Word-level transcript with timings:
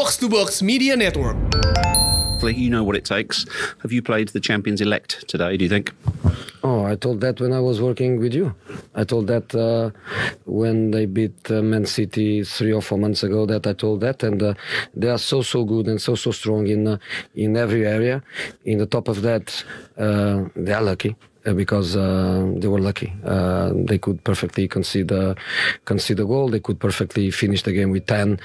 Box 0.00 0.16
to 0.16 0.30
Box 0.30 0.62
Media 0.62 0.96
Network. 0.96 1.36
You 2.42 2.70
know 2.70 2.82
what 2.82 2.96
it 2.96 3.04
takes. 3.04 3.44
Have 3.82 3.92
you 3.92 4.00
played 4.00 4.28
the 4.28 4.40
champions 4.40 4.80
elect 4.80 5.28
today, 5.28 5.58
do 5.58 5.64
you 5.64 5.68
think? 5.68 5.92
Oh, 6.64 6.86
I 6.86 6.94
told 6.96 7.20
that 7.20 7.38
when 7.38 7.52
I 7.52 7.60
was 7.60 7.82
working 7.82 8.18
with 8.18 8.32
you. 8.32 8.54
I 8.94 9.04
told 9.04 9.26
that 9.26 9.54
uh, 9.54 9.90
when 10.46 10.90
they 10.90 11.04
beat 11.04 11.50
uh, 11.50 11.60
Man 11.60 11.84
City 11.84 12.42
three 12.44 12.72
or 12.72 12.80
four 12.80 12.96
months 12.96 13.22
ago. 13.22 13.44
That 13.44 13.66
I 13.66 13.74
told 13.74 14.00
that, 14.00 14.22
and 14.22 14.42
uh, 14.42 14.54
they 14.94 15.10
are 15.10 15.18
so 15.18 15.42
so 15.42 15.64
good 15.64 15.86
and 15.86 16.00
so 16.00 16.14
so 16.14 16.30
strong 16.30 16.66
in 16.66 16.88
uh, 16.88 16.96
in 17.34 17.58
every 17.58 17.86
area. 17.86 18.22
In 18.64 18.78
the 18.78 18.86
top 18.86 19.06
of 19.06 19.20
that, 19.20 19.64
uh, 19.98 20.44
they 20.56 20.72
are 20.72 20.82
lucky. 20.82 21.14
Uh, 21.46 21.54
because 21.54 21.96
uh, 21.96 22.52
they 22.58 22.68
were 22.68 22.78
lucky, 22.78 23.10
uh, 23.24 23.70
they 23.74 23.96
could 23.96 24.22
perfectly 24.24 24.68
concede 24.68 25.10
uh, 25.10 25.34
concede 25.86 26.18
goal. 26.18 26.50
They 26.50 26.60
could 26.60 26.78
perfectly 26.78 27.30
finish 27.30 27.62
the 27.62 27.72
game 27.72 27.90
with 27.90 28.04
ten, 28.04 28.38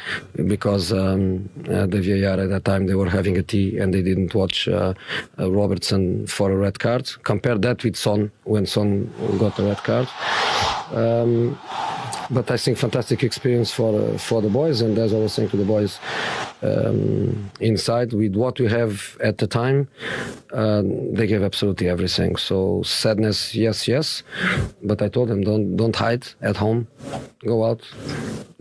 because 0.47 0.93
um, 0.93 1.49
uh, 1.69 1.87
the 1.87 1.99
VAR 1.99 2.39
at 2.39 2.49
that 2.49 2.63
time 2.63 2.87
they 2.87 2.95
were 2.95 3.09
having 3.09 3.37
a 3.37 3.43
tea 3.43 3.79
and 3.79 3.93
they 3.93 4.01
didn't 4.01 4.33
watch 4.33 4.69
uh, 4.69 4.93
Robertson 5.37 6.25
for 6.25 6.51
a 6.51 6.55
red 6.55 6.79
card. 6.79 7.11
Compare 7.23 7.57
that 7.57 7.83
with 7.83 7.97
Son 7.97 8.31
when 8.45 8.65
Son 8.65 9.11
got 9.39 9.59
a 9.59 9.63
red 9.63 9.83
card. 9.83 10.07
Um, 10.93 11.57
but 12.29 12.51
I 12.51 12.57
think 12.57 12.77
fantastic 12.77 13.23
experience 13.23 13.71
for 13.71 13.99
uh, 13.99 14.17
for 14.17 14.41
the 14.41 14.49
boys, 14.49 14.81
and 14.81 14.97
as 14.97 15.13
I 15.13 15.17
was 15.17 15.33
saying 15.33 15.49
to 15.49 15.57
the 15.57 15.65
boys 15.65 15.99
um, 16.61 17.51
inside, 17.59 18.13
with 18.13 18.35
what 18.35 18.59
we 18.59 18.67
have 18.67 19.17
at 19.23 19.37
the 19.37 19.47
time, 19.47 19.87
uh, 20.53 20.81
they 21.13 21.27
gave 21.27 21.43
absolutely 21.43 21.87
everything. 21.89 22.35
So 22.35 22.81
sadness, 22.83 23.55
yes, 23.55 23.87
yes, 23.87 24.23
but 24.83 25.01
I 25.01 25.09
told 25.09 25.29
them 25.29 25.41
don't 25.41 25.75
don't 25.75 25.95
hide 25.95 26.27
at 26.41 26.57
home, 26.57 26.87
go 27.45 27.65
out, 27.65 27.81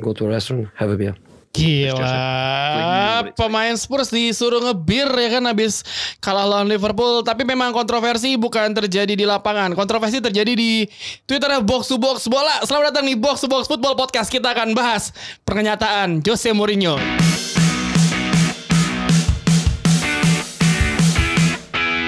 go 0.01 0.13
to 0.13 0.27
a 0.27 0.29
restaurant, 0.29 0.69
have 0.77 0.91
a 0.91 0.97
beer. 0.97 1.15
Gila, 1.55 3.31
pemain 3.39 3.79
Spurs 3.79 4.11
disuruh 4.11 4.59
ngebir 4.59 5.07
ya 5.07 5.39
kan 5.39 5.47
habis 5.47 5.87
kalah 6.19 6.51
lawan 6.51 6.67
Liverpool. 6.67 7.23
Tapi 7.23 7.47
memang 7.47 7.71
kontroversi 7.71 8.35
bukan 8.35 8.75
terjadi 8.75 9.15
di 9.15 9.23
lapangan. 9.23 9.71
Kontroversi 9.79 10.19
terjadi 10.19 10.51
di 10.51 10.83
Twitternya 11.31 11.63
Box 11.63 11.95
to 11.95 11.97
Box 12.03 12.27
Bola. 12.27 12.59
Selamat 12.67 12.91
datang 12.91 13.07
di 13.07 13.15
Box 13.15 13.47
to 13.47 13.47
Box 13.47 13.71
Football 13.71 13.95
Podcast. 13.95 14.35
Kita 14.35 14.51
akan 14.51 14.75
bahas 14.75 15.15
pernyataan 15.47 16.27
Jose 16.27 16.51
Mourinho. 16.51 16.99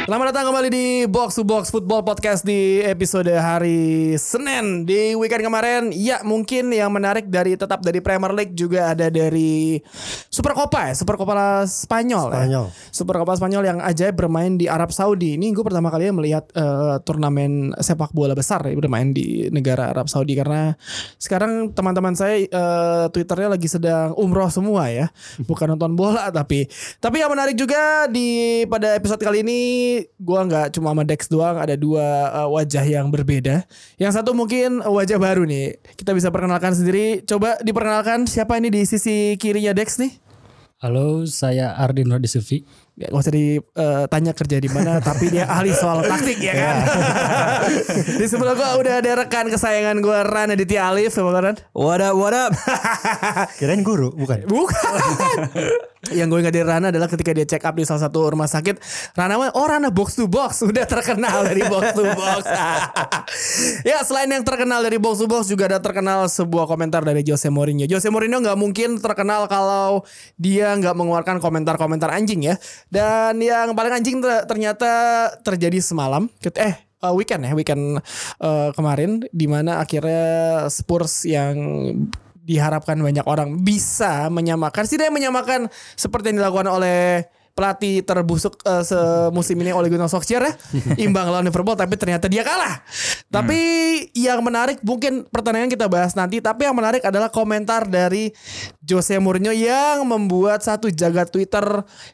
Selamat 0.06 0.30
datang 0.30 0.54
kembali 0.54 0.70
di 0.70 0.86
Box 1.10 1.34
to 1.34 1.42
Box 1.42 1.74
Football 1.74 2.06
Podcast 2.06 2.46
di 2.46 2.78
episode 2.78 3.26
hari 3.26 4.14
Senin 4.14 4.86
di 4.86 5.18
weekend 5.18 5.42
kemarin. 5.42 5.90
Ya 5.90 6.22
mungkin 6.22 6.70
yang 6.70 6.94
menarik 6.94 7.26
dari 7.26 7.58
tetap 7.58 7.82
dari 7.82 7.98
Premier 7.98 8.30
League 8.30 8.54
juga 8.54 8.94
ada 8.94 9.10
dari 9.10 9.82
Super 10.30 10.54
Copa 10.54 10.86
ya, 10.86 10.94
Super 10.94 11.18
Copa 11.18 11.66
Spanyol. 11.66 12.30
Spanyol. 12.30 12.66
Ya. 12.70 12.94
Super 12.94 13.18
Copa 13.18 13.34
Spanyol 13.34 13.66
yang 13.66 13.78
ajaib 13.82 14.14
bermain 14.14 14.54
di 14.54 14.70
Arab 14.70 14.94
Saudi. 14.94 15.34
Ini 15.34 15.50
gue 15.50 15.66
pertama 15.66 15.90
kali 15.90 16.14
melihat 16.14 16.54
uh, 16.54 17.02
turnamen 17.02 17.74
sepak 17.74 18.14
bola 18.14 18.38
besar 18.38 18.62
ya 18.62 18.78
bermain 18.78 19.10
di 19.10 19.50
negara 19.50 19.90
Arab 19.90 20.06
Saudi 20.06 20.38
karena 20.38 20.78
sekarang 21.18 21.74
teman-teman 21.74 22.14
saya 22.14 22.46
uh, 22.54 23.10
Twitternya 23.10 23.58
lagi 23.58 23.66
sedang 23.66 24.14
umroh 24.14 24.54
semua 24.54 24.86
ya, 24.86 25.10
bukan 25.50 25.74
nonton 25.74 25.98
bola 25.98 26.30
tapi 26.30 26.70
tapi 27.02 27.26
yang 27.26 27.34
menarik 27.34 27.58
juga 27.58 28.06
di 28.06 28.62
pada 28.70 28.94
episode 28.94 29.18
kali 29.18 29.42
ini 29.42 29.95
gua 30.20 30.44
nggak 30.44 30.66
cuma 30.76 30.92
sama 30.92 31.02
Dex 31.08 31.28
doang 31.32 31.56
ada 31.56 31.74
dua 31.78 32.04
uh, 32.32 32.48
wajah 32.52 32.84
yang 32.84 33.08
berbeda. 33.08 33.64
Yang 33.96 34.12
satu 34.20 34.36
mungkin 34.36 34.84
wajah 34.84 35.16
baru 35.16 35.48
nih. 35.48 35.80
Kita 35.96 36.12
bisa 36.12 36.28
perkenalkan 36.28 36.76
sendiri. 36.76 37.24
Coba 37.24 37.56
diperkenalkan 37.64 38.28
siapa 38.28 38.60
ini 38.60 38.68
di 38.68 38.82
sisi 38.84 39.40
kirinya 39.40 39.72
Dex 39.72 39.96
nih? 39.96 40.26
Halo, 40.76 41.24
saya 41.24 41.72
Ardin 41.72 42.04
Rodi 42.12 42.28
Sufi. 42.28 42.60
Ya, 43.00 43.08
gak 43.08 43.28
usah 43.28 43.32
ditanya 43.32 44.32
kerja 44.36 44.60
di 44.60 44.68
mana, 44.68 45.00
tapi 45.00 45.32
dia 45.32 45.48
ahli 45.56 45.72
soal 45.72 46.04
taktik 46.04 46.36
ya 46.36 46.52
kan. 46.52 46.76
di 48.20 48.24
sebelah 48.28 48.52
gua 48.52 48.76
udah 48.76 49.00
ada 49.00 49.24
rekan 49.24 49.48
kesayangan 49.48 50.04
gua 50.04 50.24
Ran 50.24 50.52
Aditya 50.52 50.92
Alif, 50.92 51.16
sama 51.16 51.32
Ran. 51.32 51.56
What 51.72 52.04
up, 52.04 52.12
what 52.20 52.36
up? 52.36 52.52
Kirain 53.60 53.80
guru, 53.80 54.12
bukan? 54.12 54.44
Bukan. 54.44 55.00
Yang 56.12 56.30
gue 56.30 56.38
ingat 56.42 56.54
dari 56.54 56.66
Rana 56.66 56.90
adalah 56.90 57.08
ketika 57.10 57.30
dia 57.34 57.46
check 57.48 57.64
up 57.64 57.74
di 57.74 57.82
salah 57.82 58.06
satu 58.06 58.30
rumah 58.30 58.46
sakit 58.46 58.78
Rana 59.14 59.40
mah 59.40 59.50
oh 59.56 59.66
Rana 59.66 59.88
box 59.90 60.18
to 60.18 60.26
box. 60.30 60.62
Udah 60.70 60.84
terkenal 60.84 61.46
dari 61.46 61.62
box 61.66 61.94
to 61.96 62.04
box. 62.04 62.44
Ya 63.82 64.02
selain 64.06 64.30
yang 64.30 64.42
terkenal 64.46 64.82
dari 64.82 64.98
box 64.98 65.22
to 65.22 65.26
box 65.26 65.50
juga 65.50 65.66
ada 65.66 65.78
terkenal 65.82 66.26
sebuah 66.30 66.66
komentar 66.66 67.02
dari 67.02 67.22
Jose 67.26 67.50
Mourinho. 67.50 67.86
Jose 67.86 68.06
Mourinho 68.10 68.38
nggak 68.42 68.58
mungkin 68.58 68.98
terkenal 69.02 69.46
kalau 69.50 70.02
dia 70.38 70.74
nggak 70.74 70.94
mengeluarkan 70.94 71.38
komentar-komentar 71.42 72.10
anjing 72.12 72.46
ya. 72.46 72.54
Dan 72.90 73.38
yang 73.42 73.74
paling 73.74 74.02
anjing 74.02 74.22
ternyata 74.22 75.30
terjadi 75.42 75.78
semalam 75.82 76.26
eh 76.56 76.86
uh, 77.02 77.12
weekend 77.14 77.44
ya 77.44 77.52
weekend 77.52 78.00
uh, 78.40 78.70
kemarin 78.72 79.24
di 79.30 79.46
mana 79.46 79.82
akhirnya 79.82 80.66
Spurs 80.72 81.26
yang 81.28 81.56
diharapkan 82.46 82.94
banyak 82.94 83.26
orang 83.26 83.58
bisa 83.58 84.30
menyamakan 84.30 84.86
tidak 84.86 85.10
menyamakan 85.10 85.66
seperti 85.98 86.30
yang 86.30 86.46
dilakukan 86.46 86.70
oleh 86.70 87.26
pelatih 87.56 88.04
terbusuk 88.04 88.60
uh, 88.68 88.84
semusim 88.84 89.56
ini 89.64 89.72
oleh 89.72 89.88
Gunnar 89.88 90.12
Solskjaer 90.12 90.44
ya 90.44 90.52
imbang 91.08 91.32
lawan 91.32 91.48
Liverpool 91.48 91.72
tapi 91.72 91.96
ternyata 91.96 92.28
dia 92.28 92.44
kalah. 92.44 92.84
Tapi 93.32 93.58
yang 94.12 94.44
menarik 94.44 94.84
mungkin 94.84 95.24
pertandingan 95.24 95.72
kita 95.72 95.88
bahas 95.88 96.12
nanti 96.12 96.44
tapi 96.44 96.68
yang 96.68 96.76
menarik 96.76 97.00
adalah 97.00 97.32
komentar 97.32 97.88
dari 97.88 98.28
Jose 98.84 99.16
Mourinho 99.16 99.56
yang 99.56 100.04
membuat 100.04 100.60
satu 100.60 100.92
jagat 100.92 101.32
Twitter 101.32 101.64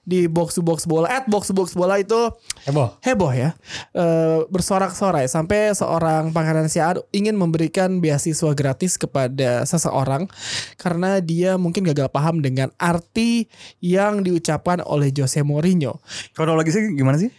di 0.06 0.30
box 0.30 0.54
to 0.54 0.62
box 0.62 0.86
bola. 0.86 1.10
At 1.10 1.26
box 1.26 1.50
to 1.50 1.54
box 1.58 1.74
bola 1.74 1.98
itu 1.98 2.30
heboh. 2.70 3.02
heboh 3.02 3.32
ya. 3.34 3.58
Uh, 3.90 4.46
bersorak-sorai 4.46 5.26
sampai 5.26 5.74
seorang 5.74 6.30
pangeran 6.30 6.70
Siar 6.70 7.02
ingin 7.10 7.34
memberikan 7.34 7.98
beasiswa 7.98 8.54
gratis 8.54 8.94
kepada 8.94 9.66
seseorang 9.66 10.30
karena 10.78 11.18
dia 11.18 11.58
mungkin 11.58 11.82
gagal 11.82 12.06
paham 12.14 12.38
dengan 12.38 12.70
arti 12.78 13.50
yang 13.82 14.22
diucapkan 14.22 14.78
oleh 14.86 15.10
Jose 15.10 15.31
Mourinho. 15.40 15.96
Kronologisnya 16.36 16.92
gimana 16.92 17.16
sih? 17.16 17.32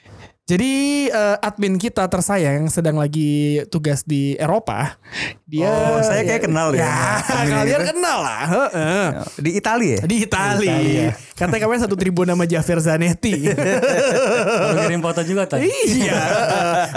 Jadi 0.43 1.07
uh, 1.07 1.39
admin 1.39 1.79
kita 1.79 2.03
tersayang 2.11 2.67
sedang 2.67 2.99
lagi 2.99 3.63
tugas 3.71 4.03
di 4.03 4.35
Eropa. 4.35 4.99
Dia 5.47 5.71
Oh, 5.71 6.03
saya 6.03 6.19
kayak 6.27 6.51
kenal 6.51 6.75
ya. 6.75 6.83
Ya, 6.83 6.99
kalian 7.47 7.79
itu. 7.79 7.89
kenal 7.95 8.19
lah. 8.19 8.43
heeh. 8.51 9.05
Di 9.39 9.51
Italia 9.55 9.93
ya? 9.95 10.01
Di 10.03 10.15
Itali. 10.27 11.07
Katanya 11.31 11.63
kemarin 11.63 11.81
satu 11.87 11.95
tribun 11.95 12.27
nama 12.27 12.43
Javier 12.43 12.83
Zanetti. 12.83 13.47
Baru 14.67 14.83
kirim 14.83 14.99
foto 14.99 15.23
juga 15.23 15.47
tadi. 15.47 15.71
iya. 15.95 16.19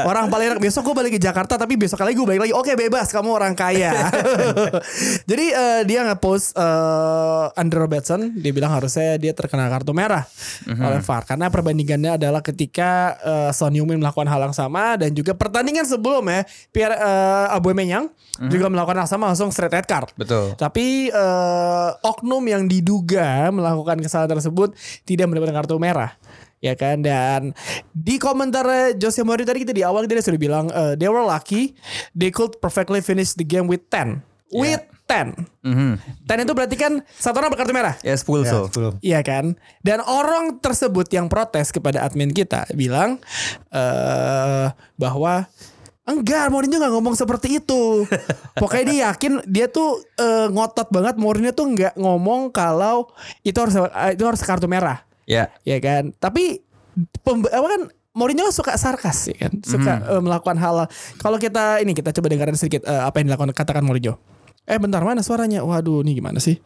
orang 0.11 0.29
paling 0.29 0.55
enak 0.55 0.61
besok 0.61 0.93
gue 0.93 0.95
balik 0.97 1.13
ke 1.17 1.21
Jakarta 1.21 1.57
tapi 1.57 1.79
besok 1.81 2.03
kali 2.03 2.13
gue 2.13 2.27
balik 2.27 2.49
lagi. 2.49 2.55
Oke 2.55 2.77
bebas 2.77 3.09
kamu 3.11 3.31
orang 3.33 3.55
kaya. 3.57 3.93
Jadi 5.31 5.47
eh, 5.53 5.83
dia 5.89 6.05
nge-post 6.07 6.57
eh, 6.57 7.61
Andre 7.61 7.79
Robertson. 7.87 8.21
Dia 8.37 8.53
bilang 8.53 8.73
harusnya 8.75 9.17
dia 9.17 9.33
terkena 9.33 9.69
kartu 9.73 9.97
merah 9.97 10.29
oleh 10.67 11.01
VAR 11.01 11.23
karena 11.25 11.47
perbandingannya 11.49 12.21
adalah 12.21 12.41
ketika 12.45 13.17
eh, 13.23 13.51
Son 13.57 13.73
Heung-min 13.73 13.99
melakukan 13.99 14.29
hal 14.29 14.41
yang 14.45 14.57
sama 14.57 15.01
dan 15.01 15.13
juga 15.17 15.33
pertandingan 15.33 15.89
sebelumnya 15.89 16.45
Pierre 16.71 16.97
uh, 16.99 17.55
Aubameyang 17.57 18.11
juga 18.37 18.69
melakukan 18.69 19.01
hal 19.01 19.05
yang 19.09 19.13
sama 19.17 19.25
langsung 19.33 19.49
straight 19.49 19.73
red 19.73 19.89
card. 19.89 20.13
Betul. 20.13 20.53
Tapi 20.61 21.09
eh, 21.09 21.89
oknum 22.05 22.45
yang 22.45 22.69
diduga 22.69 23.49
melakukan 23.49 24.01
kesalahan 24.05 24.37
tersebut 24.37 24.77
tidak 25.09 25.27
mendapatkan 25.31 25.65
kartu 25.65 25.81
merah. 25.81 26.13
Ya 26.65 26.73
kan 26.73 27.05
dan 27.05 27.53
di 27.93 28.17
komentar 28.17 28.65
Jose 28.97 29.21
Mourinho 29.21 29.45
tadi 29.45 29.61
kita 29.63 29.77
di 29.77 29.85
awal 29.85 30.09
dia 30.09 30.25
sudah 30.25 30.41
bilang 30.41 30.73
eh, 30.73 30.97
they 30.97 31.07
were 31.07 31.23
lucky 31.25 31.77
they 32.17 32.33
could 32.33 32.57
perfectly 32.65 33.05
finish 33.05 33.37
the 33.37 33.45
game 33.45 33.69
with 33.69 33.85
10. 33.93 34.25
With 34.51 34.83
10. 35.07 35.37
Mhm. 35.63 35.93
10 36.27 36.45
itu 36.49 36.53
berarti 36.55 36.77
kan 36.79 36.93
satu 37.15 37.39
orang 37.39 37.55
berkartu 37.55 37.71
merah. 37.71 37.95
Ya, 38.03 38.15
Spulso. 38.19 38.67
Belum. 38.75 38.99
Iya 39.05 39.23
kan? 39.23 39.55
Dan 39.85 40.03
orang 40.03 40.59
tersebut 40.59 41.07
yang 41.15 41.31
protes 41.31 41.71
kepada 41.71 42.03
admin 42.03 42.35
kita 42.35 42.67
bilang 42.75 43.23
eh 43.71 44.67
bahwa 44.99 45.47
enggak 46.07 46.51
Mourinho 46.51 46.79
nggak 46.83 46.95
ngomong 46.95 47.15
seperti 47.15 47.63
itu. 47.63 48.07
Pokoknya 48.63 48.85
dia 48.91 48.99
yakin 49.11 49.47
dia 49.47 49.67
tuh 49.71 50.03
eh, 50.19 50.51
ngotot 50.51 50.91
banget 50.91 51.15
Mourinho 51.19 51.55
tuh 51.55 51.71
nggak 51.71 51.95
ngomong 51.95 52.51
kalau 52.51 53.11
itu 53.47 53.59
harus 53.59 53.75
itu 54.15 54.25
harus 54.27 54.43
kartu 54.43 54.67
merah. 54.67 55.06
Ya. 55.27 55.53
Ya 55.67 55.79
kan? 55.83 56.15
Tapi 56.17 56.63
apa 57.27 57.67
kan 57.67 57.83
Mourinho 58.17 58.49
suka 58.49 58.73
sarkas 58.81 59.29
ya 59.29 59.37
kan, 59.37 59.53
suka 59.61 59.93
eh, 60.09 60.23
melakukan 60.25 60.57
hal. 60.57 60.89
Kalau 61.21 61.37
kita 61.37 61.85
ini 61.85 61.93
kita 61.93 62.17
coba 62.17 62.33
dengarkan 62.33 62.57
sedikit 62.57 62.89
eh, 62.89 63.03
apa 63.05 63.21
yang 63.21 63.29
dilakukan 63.29 63.53
katakan 63.53 63.85
Mourinho. 63.85 64.17
Eh 64.65 64.81
bentar 64.81 65.05
mana 65.05 65.21
suaranya? 65.21 65.61
Waduh, 65.61 66.01
ini 66.01 66.17
gimana 66.17 66.41
sih? 66.41 66.57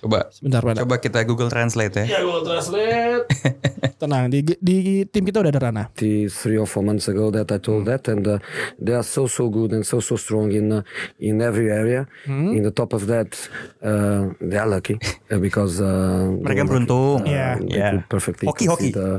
Coba 0.00 0.32
Bentar, 0.40 0.64
bentar. 0.64 0.80
coba 0.80 0.96
kita 0.96 1.20
Google 1.22 1.52
Translate 1.52 1.92
ya. 1.92 2.04
Ya 2.08 2.20
Google 2.24 2.44
Translate. 2.48 3.28
Tenang, 4.00 4.32
di, 4.32 4.40
di 4.56 4.76
tim 5.04 5.28
kita 5.28 5.44
udah 5.44 5.52
ada 5.52 5.60
Rana. 5.60 5.84
three 5.92 6.56
or 6.56 6.64
four 6.64 6.80
months 6.80 7.04
ago 7.04 7.28
that 7.28 7.52
I 7.52 7.60
told 7.60 7.84
that, 7.84 8.08
and 8.08 8.24
uh, 8.24 8.40
they 8.80 8.96
are 8.96 9.04
so 9.04 9.28
so 9.28 9.52
good 9.52 9.76
and 9.76 9.84
so 9.84 10.00
so 10.00 10.16
strong 10.16 10.48
in 10.52 10.72
uh, 10.72 10.80
in 11.20 11.44
every 11.44 11.68
area. 11.68 12.08
In 12.24 12.64
the 12.64 12.72
top 12.72 12.96
of 12.96 13.04
that, 13.12 13.36
uh, 13.84 14.32
they 14.40 14.56
are 14.56 14.64
lucky 14.64 14.96
uh, 15.28 15.36
because 15.36 15.84
uh, 15.84 16.32
they 16.32 16.48
Mereka 16.48 16.64
beruntung. 16.64 17.28
Yeah. 17.28 17.60
Um, 17.60 17.68
they 17.68 17.76
Yeah. 17.76 17.90
could 17.92 18.08
perfectly 18.08 18.48
Hoki, 18.48 18.64
hoki. 18.66 18.88
concede, 18.88 18.96
uh, 18.96 19.18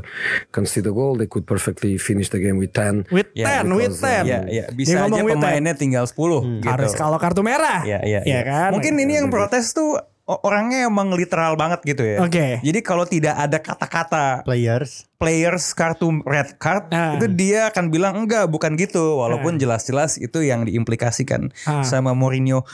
concede 0.50 0.86
a 0.86 0.92
goal. 0.92 1.14
They 1.14 1.30
could 1.30 1.46
perfectly 1.46 1.94
finish 1.96 2.26
the 2.28 2.38
game 2.38 2.58
with 2.58 2.74
ten. 2.74 3.06
With 3.08 3.30
Ya, 3.34 3.62
10, 3.62 3.70
with 3.72 3.94
10. 3.96 4.26
Ya, 4.26 4.42
ya, 4.44 4.66
Dia 4.66 4.74
bisa 4.74 4.98
aja 4.98 5.14
10. 5.14 5.30
pemainnya 5.30 5.74
tinggal 5.74 6.06
10 6.06 6.58
gitu. 6.58 6.66
Harus 6.66 6.90
kalau 6.92 7.16
kartu 7.16 7.46
merah. 7.46 7.86
Ya, 7.86 8.02
ya, 8.02 8.22
ya 8.22 8.34
ya. 8.34 8.40
kan? 8.42 8.70
Mungkin 8.74 8.98
ini 8.98 9.14
yang 9.14 9.30
protes 9.30 9.70
tuh 9.70 9.94
o- 9.94 10.02
orangnya 10.38 10.86
emang 10.86 11.10
literal 11.10 11.52
banget 11.54 11.84
gitu 11.84 12.02
ya. 12.02 12.18
Oke. 12.20 12.58
Jadi 12.58 12.78
kalau 12.80 13.04
tidak 13.04 13.34
ada 13.34 13.58
kata-kata 13.58 14.40
Players. 14.42 15.04
players 15.16 15.70
kartu 15.70 16.22
red 16.22 16.56
card 16.56 16.88
Ah. 16.88 17.14
itu 17.14 17.28
dia 17.28 17.68
akan 17.68 17.88
bilang 17.88 18.14
enggak 18.18 18.46
bukan 18.46 18.74
gitu 18.74 19.18
walaupun 19.18 19.54
jelas-jelas 19.54 20.16
itu 20.16 20.40
yang 20.40 20.64
diimplikasikan 20.64 21.52
Ah. 21.62 21.82
sama 21.82 22.12
Mourinho. 22.12 22.64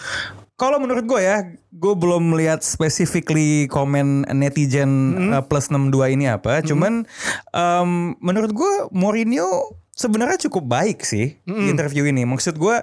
Kalau 0.54 0.76
menurut 0.76 1.06
gue 1.06 1.20
ya, 1.20 1.46
gue 1.70 1.94
belum 1.94 2.34
melihat 2.34 2.66
specifically 2.66 3.66
komen 3.68 4.26
netizen 4.28 4.90
uh, 5.30 5.38
plus 5.38 5.70
62 5.70 6.10
ini 6.10 6.26
apa. 6.26 6.58
Cuman 6.60 7.06
um, 7.52 7.90
menurut 8.18 8.50
gue 8.50 8.72
Mourinho 8.90 9.46
sebenarnya 9.94 10.38
cukup 10.40 10.62
baik 10.64 11.02
sih 11.02 11.38
di 11.40 11.66
interview 11.66 12.06
ini. 12.06 12.22
Maksud 12.22 12.54
gue 12.54 12.74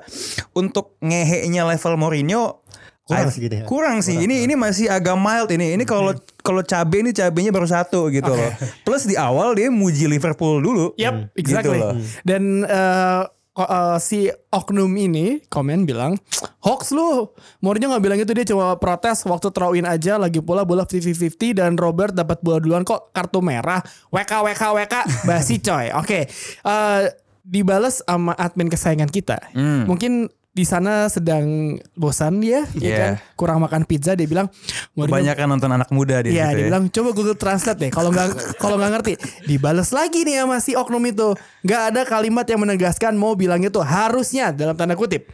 untuk 0.52 0.96
ngehenya 1.00 1.64
level 1.66 1.96
Mourinho 1.96 2.64
Kurang 3.06 3.30
sih 3.30 3.40
gitu 3.40 3.54
ya. 3.54 3.64
Kurang 3.64 3.98
sih. 4.02 4.18
Ini 4.18 4.44
ini 4.44 4.54
masih 4.54 4.90
agak 4.90 5.14
mild 5.14 5.50
ini. 5.50 5.78
Ini 5.78 5.86
kalau 5.86 6.18
kalau 6.42 6.60
cabe 6.60 7.00
ini 7.00 7.14
cabenya 7.14 7.50
baru 7.50 7.66
satu 7.66 8.10
gitu 8.10 8.28
loh. 8.28 8.50
Plus 8.86 9.06
di 9.06 9.14
awal 9.14 9.54
dia 9.54 9.70
muji 9.70 10.06
Liverpool 10.06 10.58
dulu. 10.58 10.86
Yap, 10.98 11.30
Gitu 11.32 11.54
exactly. 11.54 11.78
loh. 11.78 11.94
Dan 12.22 12.66
eh, 12.66 13.22
ko- 13.52 13.70
eh, 13.70 13.98
si 14.00 14.26
oknum 14.50 14.90
ini 14.92 15.46
komen 15.46 15.86
bilang 15.86 16.18
hoax 16.60 16.90
lu. 16.90 17.30
Mourinho 17.60 17.94
nggak 17.94 18.02
bilang 18.02 18.18
itu 18.18 18.34
dia 18.34 18.46
cuma 18.48 18.74
protes 18.76 19.22
waktu 19.24 19.48
throw 19.50 19.72
in 19.72 19.86
aja 19.86 20.18
lagi 20.18 20.42
pula 20.42 20.66
bola 20.66 20.82
50-50 20.82 21.56
dan 21.56 21.78
Robert 21.78 22.10
dapat 22.12 22.42
bola 22.42 22.58
duluan 22.58 22.82
kok 22.82 23.14
kartu 23.14 23.38
merah. 23.38 23.86
WK 24.10 24.34
WK 24.44 24.64
WK 24.76 24.96
basi 25.24 25.62
coy. 25.62 25.94
Oke. 25.94 26.26
Eh, 26.60 27.02
dibales 27.46 28.02
sama 28.02 28.34
admin 28.34 28.66
kesayangan 28.66 29.06
kita. 29.08 29.38
Hmm. 29.54 29.86
Mungkin 29.86 30.26
di 30.56 30.64
sana 30.64 31.12
sedang 31.12 31.76
bosan 31.94 32.40
dia, 32.40 32.64
ya 32.72 32.80
Yeah. 32.80 32.98
kan? 32.98 33.14
Kurang 33.36 33.60
makan 33.60 33.84
pizza 33.84 34.16
dia 34.16 34.24
bilang 34.24 34.48
Kebanyakan 34.96 35.52
nonton 35.52 35.68
anak 35.68 35.92
muda 35.92 36.24
di 36.24 36.32
Iya, 36.32 36.48
situ 36.48 36.56
dia 36.56 36.64
ya. 36.64 36.68
bilang 36.72 36.84
coba 36.88 37.10
Google 37.12 37.36
Translate 37.36 37.76
deh. 37.78 37.92
Kalau 37.92 38.08
nggak 38.08 38.28
kalau 38.64 38.80
nggak 38.80 38.92
ngerti, 38.96 39.14
dibales 39.44 39.92
lagi 39.92 40.24
nih 40.24 40.40
sama 40.42 40.58
si 40.58 40.72
oknum 40.72 41.04
itu. 41.04 41.36
Nggak 41.62 41.82
ada 41.92 42.02
kalimat 42.08 42.48
yang 42.48 42.64
menegaskan 42.64 43.14
mau 43.14 43.36
bilang 43.36 43.60
itu 43.60 43.78
harusnya 43.78 44.56
dalam 44.56 44.74
tanda 44.74 44.96
kutip. 44.96 45.28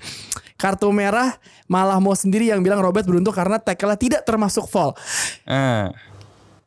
Kartu 0.57 0.89
merah 0.89 1.37
malah 1.65 1.97
mau 1.97 2.13
sendiri 2.13 2.49
yang 2.49 2.61
bilang 2.61 2.81
Robert 2.81 3.01
beruntung 3.01 3.33
karena 3.33 3.57
tackle 3.57 3.93
tidak 3.95 4.25
termasuk 4.25 4.65
foul. 4.65 4.97
Eh, 5.45 5.85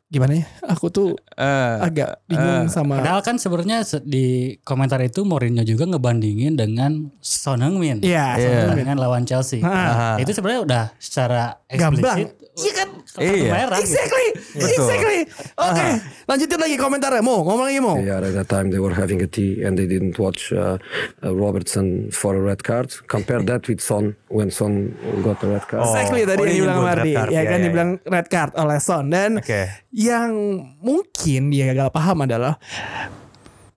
Gimana 0.05 0.37
ya? 0.37 0.45
Aku 0.67 0.87
tuh 0.87 1.17
eh, 1.33 1.75
agak 1.81 2.21
bingung 2.25 2.69
sama 2.69 3.01
Padahal 3.01 3.19
kan 3.19 3.35
sebenarnya 3.35 3.81
se- 3.81 3.99
di 3.99 4.25
komentar 4.61 5.01
itu 5.01 5.21
Mourinho 5.21 5.61
juga 5.61 5.83
ngebandingin 5.83 6.53
dengan 6.53 7.09
Son 7.19 7.57
Heung-min. 7.57 7.99
Iya, 7.99 8.37
Iya. 8.37 8.49
Heung-min. 8.61 8.77
dengan 8.77 8.97
lawan 8.97 9.25
Chelsea. 9.25 9.59
Ah. 9.59 10.13
Itu 10.15 10.29
sebenarnya 10.29 10.61
udah 10.61 10.83
secara 10.95 11.57
Gamblang. 11.67 12.21
eksplisit 12.21 12.34
Iya 12.55 12.71
kan? 12.71 12.87
kartu 13.03 13.19
Iya. 13.19 13.51
merah. 13.51 13.77
gitu. 13.83 13.91
Exactly, 13.91 14.27
exactly. 14.55 15.19
Oke, 15.59 15.87
lanjutin 16.23 16.59
lagi 16.59 16.75
komentarnya. 16.79 17.19
Mau 17.19 17.43
ngomong 17.43 17.67
lagi 17.67 17.79
mau? 17.83 17.99
Yeah, 17.99 18.23
at 18.23 18.31
that 18.31 18.47
time 18.47 18.71
they 18.71 18.79
were 18.79 18.95
having 18.95 19.19
a 19.19 19.27
tea 19.27 19.59
and 19.59 19.75
they 19.75 19.83
didn't 19.83 20.15
watch 20.15 20.55
uh, 20.55 20.79
uh, 21.19 21.35
Robertson 21.35 22.07
for 22.15 22.35
a 22.35 22.41
red 22.41 22.63
card. 22.63 22.95
Compare 23.11 23.43
that 23.51 23.67
with 23.67 23.83
Son 23.83 24.15
when 24.31 24.51
Son 24.51 24.95
got 25.19 25.43
a 25.43 25.47
red 25.59 25.67
card. 25.67 25.83
Oh. 25.83 25.91
Exactly 25.91 26.23
tadi 26.23 26.39
oh, 26.39 26.45
yang 26.47 26.55
dia 26.55 26.63
dibilang 26.63 26.79
Mardi. 26.83 27.11
Ya 27.11 27.23
Ya, 27.35 27.41
kan 27.43 27.59
ya, 27.59 27.63
dibilang 27.67 27.89
red 28.07 28.27
card 28.31 28.51
oleh 28.55 28.79
Son 28.79 29.03
dan 29.11 29.31
Oke. 29.43 29.61
yang 29.91 30.31
mungkin 30.79 31.51
dia 31.51 31.75
gak 31.75 31.91
paham 31.91 32.23
adalah 32.23 32.55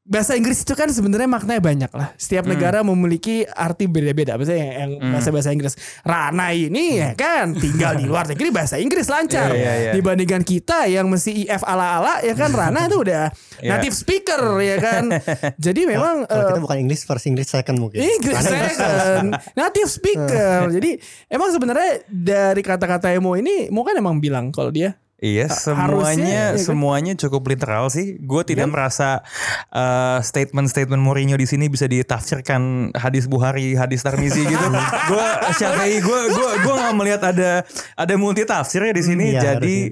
bahasa 0.08 0.32
Inggris 0.32 0.64
itu 0.64 0.72
kan 0.72 0.88
sebenarnya 0.88 1.28
maknanya 1.28 1.60
banyak 1.60 1.92
lah. 1.92 2.16
Setiap 2.16 2.42
Hmm. 2.42 2.56
negara 2.56 2.80
memiliki 2.80 3.44
arti 3.44 3.84
beda-beda. 3.84 4.34
Misalnya 4.34 4.64
yang, 4.64 4.96
yang 4.96 5.12
bahasa-bahasa 5.12 5.52
Inggris. 5.52 5.76
Rana 6.00 6.48
ini 6.50 6.96
ya 6.96 7.12
kan 7.12 7.52
tinggal 7.52 7.92
di 7.94 8.08
luar 8.08 8.24
negeri 8.24 8.48
bahasa 8.48 8.80
Inggris 8.80 9.04
lancar. 9.06 9.52
Iya, 9.52 9.60
iya, 9.60 9.72
iya. 9.78 9.92
Dibandingkan 9.92 10.40
kita 10.42 10.88
yang 10.88 11.06
mesti 11.06 11.44
IF 11.44 11.60
ala-ala 11.60 12.24
ya 12.24 12.32
kan 12.32 12.48
Rana 12.50 12.88
itu 12.88 12.96
udah 12.98 13.28
Iya. 13.60 13.70
native 13.76 13.92
speaker 13.92 14.40
ya 14.58 14.76
kan. 14.78 15.04
Jadi 15.68 15.80
memang 15.84 16.24
Kalau 16.24 16.40
eh, 16.40 16.48
kita 16.48 16.60
bukan 16.62 16.78
English 16.80 17.04
first 17.04 17.28
English 17.28 17.52
second 17.52 17.76
mungkin. 17.76 18.00
Inggris 18.00 18.32
Karena 18.32 18.64
second 18.64 19.28
native 19.60 19.90
speaker. 19.90 20.72
Jadi 20.72 20.90
emang 21.28 21.52
sebenarnya 21.52 22.00
dari 22.08 22.62
kata-kata 22.62 23.12
Emo 23.12 23.36
ini 23.36 23.68
mau 23.68 23.84
kan 23.84 23.92
emang 23.92 24.16
bilang 24.16 24.48
kalau 24.48 24.72
dia 24.72 24.96
Iya, 25.18 25.50
harusnya, 25.50 25.58
semuanya 25.58 26.30
ya 26.30 26.46
kan? 26.54 26.62
semuanya 26.62 27.12
cukup 27.18 27.50
literal 27.50 27.90
sih. 27.90 28.22
Gue 28.22 28.46
tidak 28.46 28.70
merasa 28.70 29.26
uh, 29.74 30.22
statement-statement 30.22 31.02
Mourinho 31.02 31.34
di 31.34 31.42
sini 31.42 31.66
bisa 31.66 31.90
ditafsirkan 31.90 32.94
hadis 32.94 33.26
Buhari, 33.26 33.74
hadis 33.74 34.06
Tarmizi 34.06 34.46
gitu. 34.46 34.66
gue 35.10 35.26
Syafi'i, 35.58 35.98
gue 35.98 36.20
gue 36.30 36.50
gue 36.62 36.74
nggak 36.74 36.94
melihat 36.94 37.22
ada 37.34 37.66
ada 37.98 38.14
multi 38.14 38.46
tafsirnya 38.46 38.94
di 38.94 39.02
sini. 39.02 39.26
Iya, 39.34 39.58
Jadi 39.58 39.90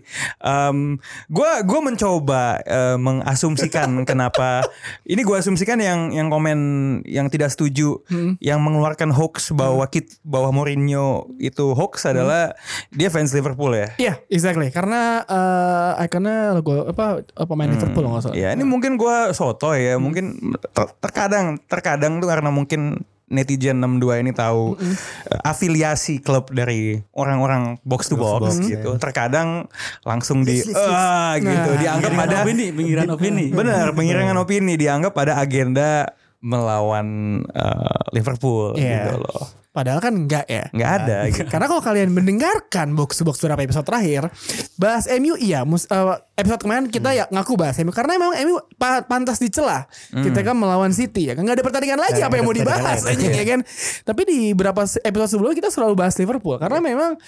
gue 1.27 1.51
gue 1.67 1.81
mencoba 1.83 2.63
uh, 2.63 2.95
mengasumsikan 2.95 3.91
kenapa 4.11 4.63
ini 5.03 5.27
gue 5.27 5.35
asumsikan 5.35 5.83
yang 5.83 6.15
yang 6.15 6.31
komen 6.31 6.59
yang 7.03 7.27
tidak 7.35 7.51
setuju, 7.51 7.99
yang 8.39 8.63
mengeluarkan 8.63 9.11
hoax 9.11 9.51
bahwa 9.51 9.83
kit 9.91 10.23
bahwa 10.23 10.55
Mourinho 10.55 11.35
itu 11.43 11.75
hoax 11.75 12.07
adalah 12.07 12.55
dia 12.95 13.11
fans 13.11 13.35
Liverpool 13.35 13.75
ya. 13.75 13.91
Iya, 13.99 14.15
exactly. 14.31 14.71
Karena 14.71 15.16
eh 15.23 16.05
ikonnya 16.05 16.37
logo 16.53 16.85
apa 16.85 17.23
pemain 17.45 17.69
Liverpool 17.69 18.05
nggak 18.05 18.23
salah. 18.23 18.37
Ya 18.37 18.51
ini 18.51 18.63
mungkin 18.63 18.97
gua 18.97 19.31
soto 19.31 19.73
ya, 19.73 19.97
mungkin 19.97 20.37
ter- 20.71 20.95
terkadang 20.99 21.57
terkadang 21.65 22.19
tuh 22.19 22.29
karena 22.29 22.51
mungkin 22.51 23.01
netizen 23.27 23.83
62 23.83 24.23
ini 24.23 24.31
tahu 24.31 24.79
eh, 24.79 24.95
afiliasi 25.43 26.23
klub 26.23 26.47
dari 26.51 26.95
orang-orang 27.11 27.75
box 27.83 28.07
to 28.07 28.15
box, 28.15 28.63
gitu. 28.63 28.95
Terkadang 28.97 29.67
langsung 30.03 30.47
di 30.47 30.63
ah 30.71 31.35
gitu, 31.37 31.71
Nah, 31.75 31.79
dianggap 31.79 32.13
ada 32.15 32.37
opini, 32.43 32.71
penggiringan 32.71 33.11
opini. 33.11 33.45
benar 33.51 33.91
pengiringan 33.93 34.37
opini 34.39 34.79
dianggap 34.79 35.11
ada 35.19 35.39
agenda 35.39 36.07
melawan 36.39 37.07
eh, 37.51 37.99
Liverpool 38.13 38.79
Iya. 38.79 39.11
gitu 39.11 39.15
loh. 39.19 39.43
Padahal 39.77 40.01
kan 40.01 40.17
enggak 40.17 40.49
ya. 40.49 40.73
Nggak 40.73 40.91
ada 41.05 41.17
gitu. 41.29 41.45
Karena 41.53 41.69
kalau 41.69 41.85
kalian 41.85 42.09
mendengarkan 42.09 42.97
box 42.97 43.21
box 43.21 43.45
beberapa 43.45 43.61
episode 43.61 43.85
terakhir, 43.85 44.33
bahas 44.81 45.05
MU 45.21 45.37
iya, 45.37 45.69
mus- 45.69 45.85
eh, 45.85 46.17
episode 46.41 46.65
kemarin 46.65 46.89
kita 46.89 47.13
ya 47.13 47.29
ngaku 47.29 47.61
bahas 47.61 47.77
MU 47.85 47.93
karena 47.93 48.17
memang 48.17 48.33
MU 48.49 48.57
pa- 48.81 49.05
pantas 49.05 49.37
dicela. 49.37 49.85
Kita 50.09 50.41
kan 50.41 50.57
melawan 50.57 50.97
City 50.97 51.29
ya, 51.29 51.37
kan 51.37 51.45
nggak 51.45 51.61
ada 51.61 51.65
pertandingan 51.69 52.01
lagi 52.01 52.25
apa 52.25 52.41
yang 52.41 52.49
mau 52.49 52.57
dibahas 52.57 53.05
anjing 53.05 53.37
ya 53.37 53.45
kan. 53.45 53.61
Tapi 54.01 54.21
di 54.25 54.39
beberapa 54.57 54.81
episode 54.89 55.29
sebelumnya 55.29 55.57
kita 55.61 55.69
selalu 55.69 55.93
bahas 55.93 56.17
Liverpool 56.17 56.57
karena 56.57 56.81
memang 56.81 57.21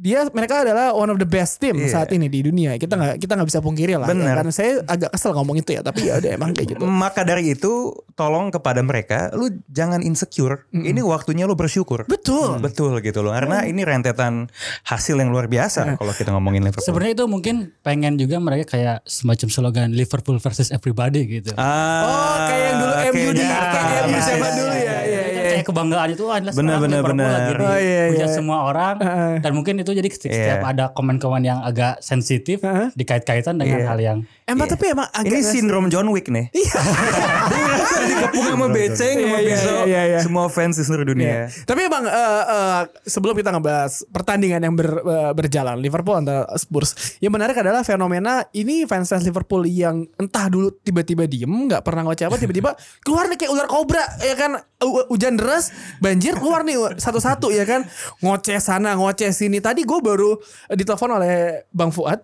dia 0.00 0.24
mereka 0.32 0.64
adalah 0.64 0.96
one 0.96 1.12
of 1.12 1.20
the 1.20 1.28
best 1.28 1.60
team 1.60 1.76
Iya. 1.76 1.92
saat 1.92 2.08
ini 2.10 2.26
di 2.26 2.40
dunia. 2.40 2.80
Kita 2.80 2.96
nggak 2.96 3.20
kita 3.20 3.36
nggak 3.36 3.48
bisa 3.48 3.60
pungkiri 3.60 4.00
lah. 4.00 4.08
Bener. 4.08 4.32
Ya, 4.32 4.40
karena 4.40 4.52
saya 4.52 4.72
agak 4.88 5.12
kesel 5.12 5.36
ngomong 5.36 5.60
itu 5.60 5.76
ya, 5.76 5.84
tapi 5.84 6.08
ya 6.08 6.16
udah 6.16 6.30
emang 6.32 6.56
kayak 6.56 6.72
gitu. 6.72 6.82
Maka 6.82 7.20
dari 7.20 7.52
itu 7.52 7.92
tolong 8.16 8.48
kepada 8.48 8.80
mereka 8.80 9.28
lu 9.36 9.52
jangan 9.68 10.00
insecure. 10.00 10.64
Ini 10.72 11.04
waktunya 11.04 11.44
lu 11.44 11.52
bersyukur. 11.52 12.08
Betul. 12.08 12.56
Betul 12.64 12.96
gitu 13.04 13.20
loh. 13.20 13.36
Karena 13.36 13.68
ini 13.68 13.84
rentetan 13.84 14.48
hasil 14.82 15.20
yang 15.20 15.28
luar 15.28 15.46
biasa 15.46 16.00
kalau 16.00 16.16
kita 16.16 16.32
ngomongin 16.32 16.64
Liverpool. 16.64 16.88
Sebenarnya 16.88 17.20
itu 17.20 17.26
mungkin 17.28 17.54
pengen 17.84 18.16
juga 18.16 18.40
mereka 18.40 18.72
kayak 18.74 19.04
semacam 19.04 19.48
slogan 19.52 19.88
Liverpool 19.92 20.40
versus 20.40 20.72
everybody 20.72 21.28
gitu. 21.28 21.52
Ah, 21.60 22.00
Oh, 22.00 22.36
kayak 22.48 22.64
yang 22.64 22.76
dulu 22.80 22.94
MU 23.12 23.30
di 23.36 23.44
kayak 23.44 24.02
MU 24.06 24.18
zaman 24.18 24.50
dulu 24.56 24.74
iya, 24.74 24.96
ya. 25.04 25.19
Iya, 25.60 25.62
iya. 25.62 25.62
Kayak 25.62 25.68
kebanggaan 25.70 26.08
itu 26.10 26.24
ah, 26.24 26.34
adalah 26.34 26.52
Bener, 26.52 26.56
sekarang 26.70 26.80
bener, 26.82 26.96
Liverpool 26.96 27.14
bener. 27.14 27.30
lagi 27.30 27.52
Oh, 27.60 27.78
iya, 27.78 28.02
dihujat 28.06 28.24
iya. 28.24 28.34
semua 28.34 28.58
orang 28.64 28.94
Heeh. 28.98 29.34
dan 29.38 29.52
mungkin 29.52 29.74
itu 29.76 29.90
jadi 29.90 30.08
seti- 30.08 30.30
setiap 30.30 30.60
Iya. 30.60 30.70
ada 30.70 30.84
komen-komen 30.90 31.42
yang 31.42 31.58
agak 31.60 32.00
sensitif 32.00 32.58
Heeh. 32.60 32.88
dikait-kaitan 32.94 33.54
dengan 33.54 33.78
Iya. 33.78 33.86
hal 33.86 33.98
yang 33.98 34.18
Emang 34.44 34.66
tapi 34.66 34.84
emang 34.88 35.06
agak 35.08 35.30
Ini 35.30 35.40
sindrom 35.44 35.86
John 35.86 36.08
Wick 36.08 36.26
nih. 36.26 36.50
Iya. 36.50 36.74
Ngerasa 37.50 38.02
dikepung 38.04 38.44
sama 38.46 38.66
beceng 38.68 39.16
sama 39.16 39.28
Iya, 39.28 39.38
iya, 39.38 39.54
pisau. 39.54 39.80
iya, 39.84 40.02
iya. 40.08 40.20
Semua 40.20 40.46
fans 40.46 40.74
di 40.74 40.82
seluruh 40.82 41.06
dunia. 41.06 41.26
Iya. 41.26 41.44
Tapi 41.64 41.80
emang 41.82 42.02
eh, 42.02 42.12
eh, 42.44 42.80
sebelum 43.04 43.34
kita 43.34 43.50
ngebahas 43.50 44.02
pertandingan 44.08 44.60
yang 44.60 44.74
ber- 44.74 45.00
eh, 45.00 45.32
berjalan 45.32 45.76
Liverpool 45.76 46.16
antara 46.16 46.46
Spurs, 46.56 46.90
yang 47.18 47.30
menarik 47.30 47.54
adalah 47.54 47.82
fenomena 47.82 48.30
ini 48.50 48.84
fans-fans 48.84 49.22
Liverpool 49.22 49.64
yang 49.64 50.02
entah 50.16 50.46
dulu 50.46 50.74
tiba-tiba 50.76 51.24
diem, 51.24 51.46
nggak 51.66 51.80
pernah 51.80 52.02
ngoceh 52.04 52.26
apa, 52.26 52.36
tiba-tiba 52.36 52.74
keluar 53.04 53.26
nih 53.26 53.38
kayak 53.38 53.52
ular 53.52 53.66
kobra, 53.66 54.02
ya 54.18 54.34
kan 54.34 54.50
hu- 54.80 55.06
hujan 55.08 55.34
deras 55.34 55.49
Terus 55.50 55.74
banjir 55.98 56.38
keluar 56.38 56.62
nih 56.62 56.78
satu-satu 56.94 57.50
ya 57.50 57.66
kan. 57.66 57.82
Ngoceh 58.22 58.62
sana, 58.62 58.94
ngoceh 58.94 59.34
sini. 59.34 59.58
Tadi 59.58 59.82
gue 59.82 59.98
baru 59.98 60.38
ditelepon 60.70 61.18
oleh 61.18 61.66
Bang 61.74 61.90
Fuad. 61.90 62.22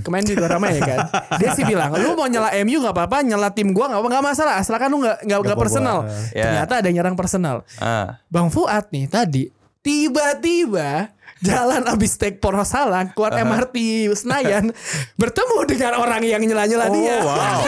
Kemarin 0.00 0.24
di 0.24 0.32
ramai 0.40 0.80
ya 0.80 0.82
kan. 0.88 0.98
Dia 1.36 1.52
sih 1.52 1.68
bilang, 1.68 1.92
lu 1.92 2.16
mau 2.16 2.24
nyela 2.24 2.48
MU 2.64 2.80
nggak 2.80 2.96
apa-apa, 2.96 3.20
nyela 3.20 3.52
tim 3.52 3.76
gue 3.76 3.84
nggak 3.84 4.00
apa 4.00 4.08
nggak 4.08 4.24
masalah. 4.24 4.54
Asalkan 4.56 4.88
lu 4.88 5.04
nggak 5.04 5.28
nggak 5.28 5.60
personal. 5.60 6.08
Ya. 6.32 6.48
Ternyata 6.48 6.80
ada 6.80 6.88
nyerang 6.88 7.12
personal. 7.12 7.68
Ah. 7.76 8.16
Bang 8.32 8.48
Fuad 8.48 8.88
nih 8.88 9.04
tadi 9.04 9.44
tiba-tiba 9.84 11.12
jalan 11.44 11.84
abis 11.84 12.16
take 12.16 12.40
Porosalang 12.40 13.12
keluar 13.12 13.36
MRT 13.36 14.08
Senayan 14.16 14.72
bertemu 15.20 15.58
dengan 15.68 15.92
orang 16.00 16.24
yang 16.24 16.40
nyela-nyela 16.40 16.88
dia. 16.88 17.16
Oh, 17.20 17.28
wow. 17.28 17.58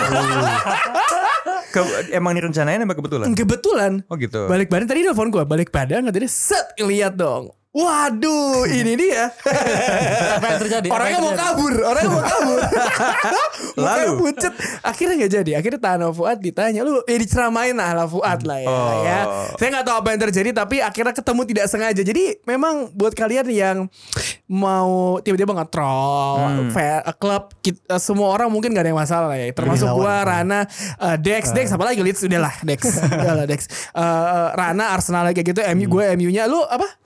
Ke- 1.76 2.08
emang 2.16 2.32
direncanain 2.32 2.80
apa 2.80 2.96
kebetulan? 2.96 3.36
Kebetulan 3.36 3.92
Oh 4.08 4.16
gitu. 4.16 4.48
balik 4.48 4.72
badan 4.72 4.88
tadi 4.88 5.04
nelfon 5.04 5.28
gue 5.28 5.44
balik 5.44 5.68
badan 5.68 6.08
nggak 6.08 6.16
tadi 6.16 6.28
set 6.30 6.72
lihat 6.80 7.14
dong. 7.14 7.52
Waduh, 7.76 8.64
ini 8.72 8.96
dia. 8.96 9.28
Apa 10.40 10.46
yang 10.48 10.60
terjadi? 10.64 10.88
Apa 10.88 10.96
Orangnya 10.96 11.12
yang 11.12 11.20
mau 11.20 11.32
terjadi? 11.36 11.44
kabur, 11.52 11.74
orangnya 11.84 12.08
mau 12.08 12.24
kabur. 12.24 12.60
Lalu? 13.84 14.10
pucet. 14.16 14.52
Akhirnya 14.80 15.14
nggak 15.20 15.32
jadi. 15.36 15.50
Akhirnya 15.60 15.80
Tano 15.84 16.08
Fuad 16.16 16.40
ditanya, 16.40 16.80
lu 16.80 17.04
ya 17.04 17.16
diceramain 17.20 17.76
lah 17.76 17.92
lah 17.92 18.08
Fuad 18.08 18.48
lah 18.48 18.58
ya. 18.64 18.68
Oh. 18.72 18.92
ya. 19.04 19.20
Saya 19.60 19.68
nggak 19.76 19.84
tahu 19.92 19.96
apa 20.00 20.08
yang 20.08 20.20
terjadi, 20.24 20.50
tapi 20.56 20.80
akhirnya 20.80 21.12
ketemu 21.12 21.40
tidak 21.52 21.66
sengaja. 21.68 22.00
Jadi 22.00 22.24
memang 22.48 22.88
buat 22.96 23.12
kalian 23.12 23.44
yang 23.52 23.76
mau 24.48 25.20
tiba-tiba 25.20 25.52
nge-troll, 25.58 26.70
fair, 26.70 27.04
eh, 27.04 27.16
klub, 27.18 27.52
kita, 27.60 27.98
semua 27.98 28.30
orang 28.30 28.46
mungkin 28.46 28.70
gak 28.72 28.86
ada 28.86 28.90
yang 28.94 29.00
masalah 29.02 29.26
lah 29.34 29.38
ya. 29.42 29.50
Termasuk 29.52 29.90
lawan. 29.90 30.00
gua, 30.00 30.14
Rana, 30.22 30.60
eh, 31.02 31.16
Dex, 31.18 31.50
Dex, 31.50 31.66
apalagi 31.74 32.00
Leeds 32.00 32.22
udah 32.24 32.40
lah 32.40 32.54
Dex, 32.62 32.80
udah 33.20 33.34
lah 33.42 33.46
Dex. 33.50 33.66
Eh, 33.90 34.00
eh, 34.00 34.48
Rana, 34.54 34.94
Arsenal 34.94 35.28
kayak 35.34 35.52
gitu, 35.52 35.60
MU, 35.74 35.86
gue 35.98 36.04
MU-nya, 36.14 36.46
lu 36.46 36.62
apa? 36.62 37.05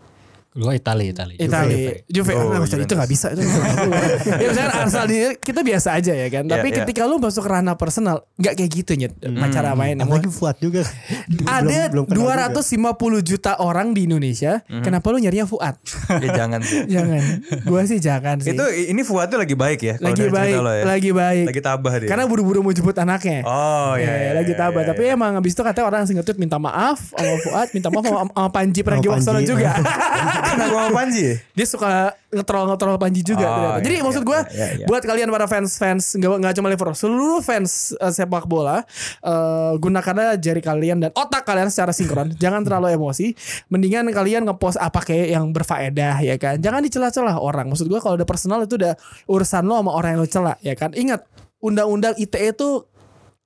Gua 0.51 0.75
Itali, 0.75 1.15
Itali. 1.15 1.39
Itali, 1.39 2.03
Juve, 2.11 2.35
Oh, 2.35 2.51
Nah, 2.51 2.67
itu 2.67 2.91
nggak 2.91 3.07
bisa 3.07 3.31
itu. 3.31 3.39
ya 4.43 4.47
misalkan 4.51 4.83
Arsenal 4.83 5.07
di 5.07 5.19
kita 5.39 5.63
biasa 5.63 5.89
aja 5.95 6.11
ya 6.11 6.27
kan. 6.27 6.43
Tapi 6.45 6.67
Iya, 6.67 6.75
iya. 6.75 6.79
ketika 6.83 7.07
lu 7.07 7.17
masuk 7.17 7.47
ranah 7.47 7.79
personal, 7.79 8.27
nggak 8.35 8.59
kayak 8.59 8.71
gitu 8.73 8.93
nyet 8.95 9.15
cara 9.49 9.79
mainnya. 9.79 10.03
Apalagi 10.03 10.27
Fuad 10.27 10.59
juga. 10.59 10.83
Ada 11.47 11.87
Belum- 11.87 12.11
belum 12.11 12.25
kenal 12.27 12.51
juga. 12.51 12.67
250 12.67 13.23
juta 13.23 13.53
orang 13.59 13.95
di 13.95 14.11
Indonesia. 14.11 14.59
Kenapa 14.67 15.07
lu 15.09 15.23
nyarinya 15.23 15.47
Fuad? 15.47 15.79
Ya 16.19 16.29
jangan 16.37 16.61
sih. 16.61 16.83
jangan. 16.89 17.23
Gua 17.63 17.83
sih 17.87 17.99
jangan 18.03 18.37
sih. 18.39 18.51
Itu 18.51 18.65
ini 18.91 19.07
Fuad 19.07 19.31
tuh 19.31 19.39
lagi 19.39 19.55
baik 19.55 19.81
ya. 19.81 19.95
lagi 19.99 20.27
baik, 20.27 20.55
lo 20.57 20.73
ya? 20.73 20.83
lagi 20.83 21.11
baik. 21.15 21.47
Lagi 21.47 21.63
tabah 21.63 21.93
dia. 21.97 22.09
Karena 22.11 22.27
buru-buru 22.27 22.59
mau 22.61 22.75
jemput 22.75 22.99
anaknya. 22.99 23.47
Oh 23.47 23.95
iya. 23.95 24.03
Ya, 24.03 24.15
iya, 24.19 24.31
lagi 24.35 24.51
iya, 24.51 24.59
tabah. 24.59 24.83
iya, 24.83 24.91
Tapi 24.91 25.03
iya. 25.07 25.15
emang 25.15 25.39
abis 25.39 25.55
itu 25.55 25.63
katanya 25.63 25.87
orang 25.87 25.99
langsung 26.03 26.19
nge-tweet 26.19 26.39
minta 26.39 26.59
maaf 26.59 26.99
sama 27.15 27.37
Fuad, 27.39 27.69
minta 27.71 27.89
maaf 27.89 28.03
sama, 28.03 28.21
sama 28.27 28.51
Panji 28.51 28.81
Pragiwaksono 28.83 29.39
Panji. 29.39 29.47
juga. 29.47 29.71
Karena 30.41 30.65
gua 30.73 30.81
mau 30.89 30.93
Panji 30.97 31.37
dia 31.55 31.67
suka 31.67 32.17
ngetrol 32.31 32.65
ngetrol 32.71 32.97
Panji 32.97 33.21
juga 33.27 33.47
Oh, 33.51 33.55
ternyata. 33.55 33.83
Jadi 33.83 33.95
iya, 33.95 34.05
maksud 34.07 34.23
iya, 34.23 34.31
gue 34.31 34.39
iya, 34.55 34.67
iya. 34.79 34.87
buat 34.87 35.03
kalian 35.03 35.29
para 35.35 35.47
fans 35.51 35.71
fans 35.77 36.05
nggak 36.15 36.31
nggak 36.41 36.55
cuma 36.57 36.69
Liverpool 36.71 36.97
seluruh 36.97 37.41
fans 37.43 37.93
eh, 37.99 38.13
sepak 38.15 38.47
bola 38.47 38.87
eh, 39.25 39.73
gunakanlah 39.77 40.39
jari 40.39 40.63
kalian 40.63 41.03
dan 41.03 41.11
otak 41.13 41.43
kalian 41.43 41.69
secara 41.69 41.91
sinkron. 41.91 42.31
Jangan 42.43 42.63
terlalu 42.63 42.95
emosi. 42.95 43.35
Mendingan 43.69 44.07
kalian 44.15 44.47
ngepost 44.47 44.79
apa 44.79 45.03
kayak 45.03 45.35
yang 45.35 45.51
berfaedah 45.51 46.23
ya 46.23 46.37
kan. 46.39 46.57
Jangan 46.63 46.81
dicela-cela 46.87 47.35
orang. 47.39 47.67
Maksud 47.67 47.91
gue 47.91 47.99
kalau 47.99 48.15
udah 48.15 48.29
personal 48.29 48.63
itu 48.63 48.79
udah 48.79 48.95
urusan 49.27 49.67
lo 49.67 49.83
sama 49.83 49.91
orang 49.91 50.11
yang 50.17 50.21
lo 50.23 50.29
cela 50.31 50.55
ya 50.63 50.75
kan. 50.79 50.95
Ingat 50.95 51.27
undang-undang 51.61 52.17
ITE 52.17 52.57
itu 52.57 52.89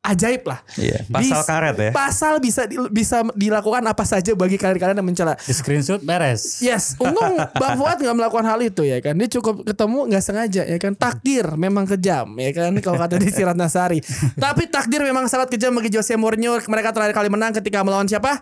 ajaib 0.04 0.44
lah. 0.44 0.60
Iya, 0.76 1.08
pasal 1.08 1.40
Bis- 1.40 1.48
karet 1.48 1.76
ya. 1.76 1.90
Pasal 1.90 2.34
bisa 2.38 2.68
di- 2.68 2.92
bisa 2.92 3.24
dilakukan 3.32 3.80
apa 3.82 4.04
saja 4.04 4.36
bagi 4.36 4.54
kalian-kalian 4.54 5.00
yang 5.00 5.08
mencela. 5.08 5.34
Di 5.34 5.50
screenshot 5.50 5.98
beres. 5.98 6.60
Yes, 6.60 6.92
untung 6.96 7.40
Bang 7.60 7.80
Fuad 7.80 7.96
nggak 7.96 8.12
melakukan 8.12 8.44
hal 8.44 8.60
itu 8.60 8.84
ya 8.84 9.00
kan. 9.00 9.16
Dia 9.16 9.32
cukup 9.32 9.64
ketemu 9.64 9.98
nggak 10.06 10.22
sengaja 10.22 10.62
ya 10.62 10.76
kan. 10.76 10.92
Takdir 10.92 11.56
memang 11.56 11.88
kejam 11.88 12.28
ya 12.36 12.52
kan. 12.52 12.76
Kalau 12.78 13.00
kata 13.00 13.16
di 13.16 13.32
Sirat 13.32 13.56
Nasari. 13.60 14.04
Tapi 14.36 14.68
takdir 14.68 15.00
memang 15.00 15.24
sangat 15.24 15.48
kejam 15.48 15.72
bagi 15.72 15.88
Jose 15.88 16.12
Mourinho. 16.14 16.60
Mereka 16.60 16.92
terakhir 16.92 17.16
kali 17.16 17.32
menang 17.32 17.56
ketika 17.56 17.80
melawan 17.80 18.04
siapa? 18.04 18.36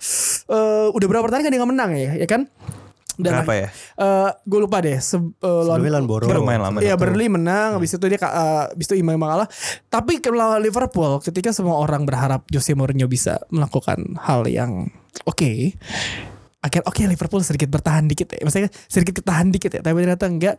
Eh, 0.45 0.88
udah 0.90 1.07
berapa 1.07 1.23
pertandingan 1.23 1.52
dia 1.52 1.61
nggak 1.61 1.71
menang 1.71 1.90
ya, 1.95 2.11
ya 2.19 2.26
kan? 2.26 2.50
Berapa 3.30 3.54
ya? 3.54 3.68
gue 4.42 4.58
lupa 4.58 4.82
deh. 4.82 4.98
Se, 4.98 5.14
eh, 5.14 5.22
Sebelumnya 5.38 5.92
lawan 5.94 6.06
Boro. 6.10 6.26
Bermain 6.26 6.58
lama. 6.58 6.82
Iya 6.82 6.98
Burnley 6.98 7.28
menang 7.30 7.78
Habis 7.78 7.94
itu 7.94 8.06
dia 8.10 8.18
eh, 8.18 8.64
Habis 8.72 8.86
itu 8.90 8.98
imbang 8.98 9.20
kalah 9.20 9.48
Tapi 9.86 10.18
kalau 10.18 10.58
Liverpool 10.58 11.22
Ketika 11.22 11.54
semua 11.54 11.78
orang 11.78 12.02
berharap 12.02 12.48
Jose 12.50 12.74
Mourinho 12.74 13.06
bisa 13.06 13.38
Melakukan 13.54 14.18
hal 14.18 14.46
yang 14.50 14.90
Oke 15.24 15.78
Akhir 16.62 16.86
oke 16.86 17.02
Liverpool 17.10 17.42
sedikit 17.42 17.74
bertahan 17.74 18.06
dikit 18.06 18.30
ya 18.34 18.42
Maksudnya 18.46 18.70
sedikit 18.86 19.22
ketahan 19.22 19.50
dikit 19.50 19.70
ya 19.74 19.82
Tapi 19.82 19.96
ternyata 19.98 20.26
enggak 20.30 20.56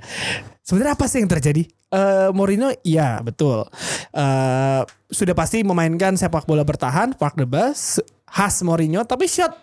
Sebenarnya 0.64 0.94
apa 1.00 1.06
sih 1.08 1.24
yang 1.24 1.32
terjadi 1.32 1.64
Eh 1.68 2.30
Mourinho 2.36 2.72
Iya 2.84 3.24
betul 3.24 3.64
Eh 4.12 4.82
Sudah 5.08 5.36
pasti 5.38 5.64
memainkan 5.64 6.20
sepak 6.20 6.44
bola 6.44 6.68
bertahan 6.68 7.16
Park 7.16 7.40
the 7.40 7.48
bus 7.48 8.04
Khas 8.34 8.66
Mourinho 8.66 9.06
Tapi 9.06 9.30
shot 9.30 9.54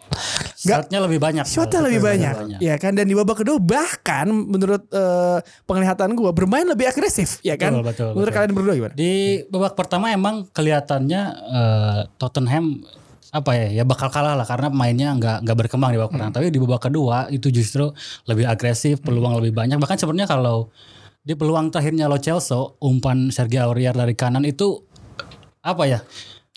Shotnya 0.61 1.01
lebih 1.01 1.17
banyak. 1.17 1.49
Shotnya 1.49 1.81
lebih 1.81 2.05
banyak, 2.05 2.61
ya 2.61 2.77
kan? 2.77 2.93
Dan 2.93 3.09
di 3.09 3.17
babak 3.17 3.41
kedua 3.41 3.57
bahkan 3.57 4.29
menurut 4.29 4.85
eh, 4.93 5.41
penglihatan 5.65 6.13
gue 6.13 6.31
bermain 6.37 6.69
lebih 6.69 6.85
agresif, 6.85 7.41
ya 7.41 7.57
kan? 7.57 7.81
Betul, 7.81 7.89
betul, 7.89 8.09
menurut 8.13 8.29
betul. 8.29 8.37
kalian 8.37 8.53
berdua 8.53 8.75
gimana? 8.77 8.93
Di 8.93 9.13
babak 9.49 9.73
pertama 9.73 10.13
emang 10.13 10.45
kelihatannya 10.53 11.21
eh, 11.33 12.01
Tottenham 12.21 12.85
apa 13.31 13.55
ya 13.55 13.81
ya 13.81 13.85
bakal 13.87 14.11
kalah 14.11 14.35
lah 14.35 14.43
karena 14.43 14.69
mainnya 14.75 15.15
nggak 15.15 15.49
nggak 15.49 15.57
berkembang 15.65 15.97
di 15.97 15.99
babak 16.03 16.13
pertama. 16.13 16.33
Tapi 16.37 16.47
di 16.53 16.61
babak 16.61 16.83
kedua 16.93 17.17
itu 17.33 17.49
justru 17.49 17.89
lebih 18.29 18.45
agresif, 18.45 19.01
peluang 19.01 19.41
lebih 19.41 19.57
banyak. 19.57 19.81
Bahkan 19.81 19.97
sebenarnya 19.97 20.29
kalau 20.29 20.69
di 21.25 21.33
peluang 21.33 21.73
terakhirnya 21.73 22.05
Lo 22.05 22.21
Celso, 22.21 22.77
umpan 22.85 23.33
Sergio 23.33 23.65
Aurier 23.65 23.97
dari 23.97 24.13
kanan 24.13 24.45
itu 24.45 24.85
apa 25.65 25.89
ya? 25.89 26.05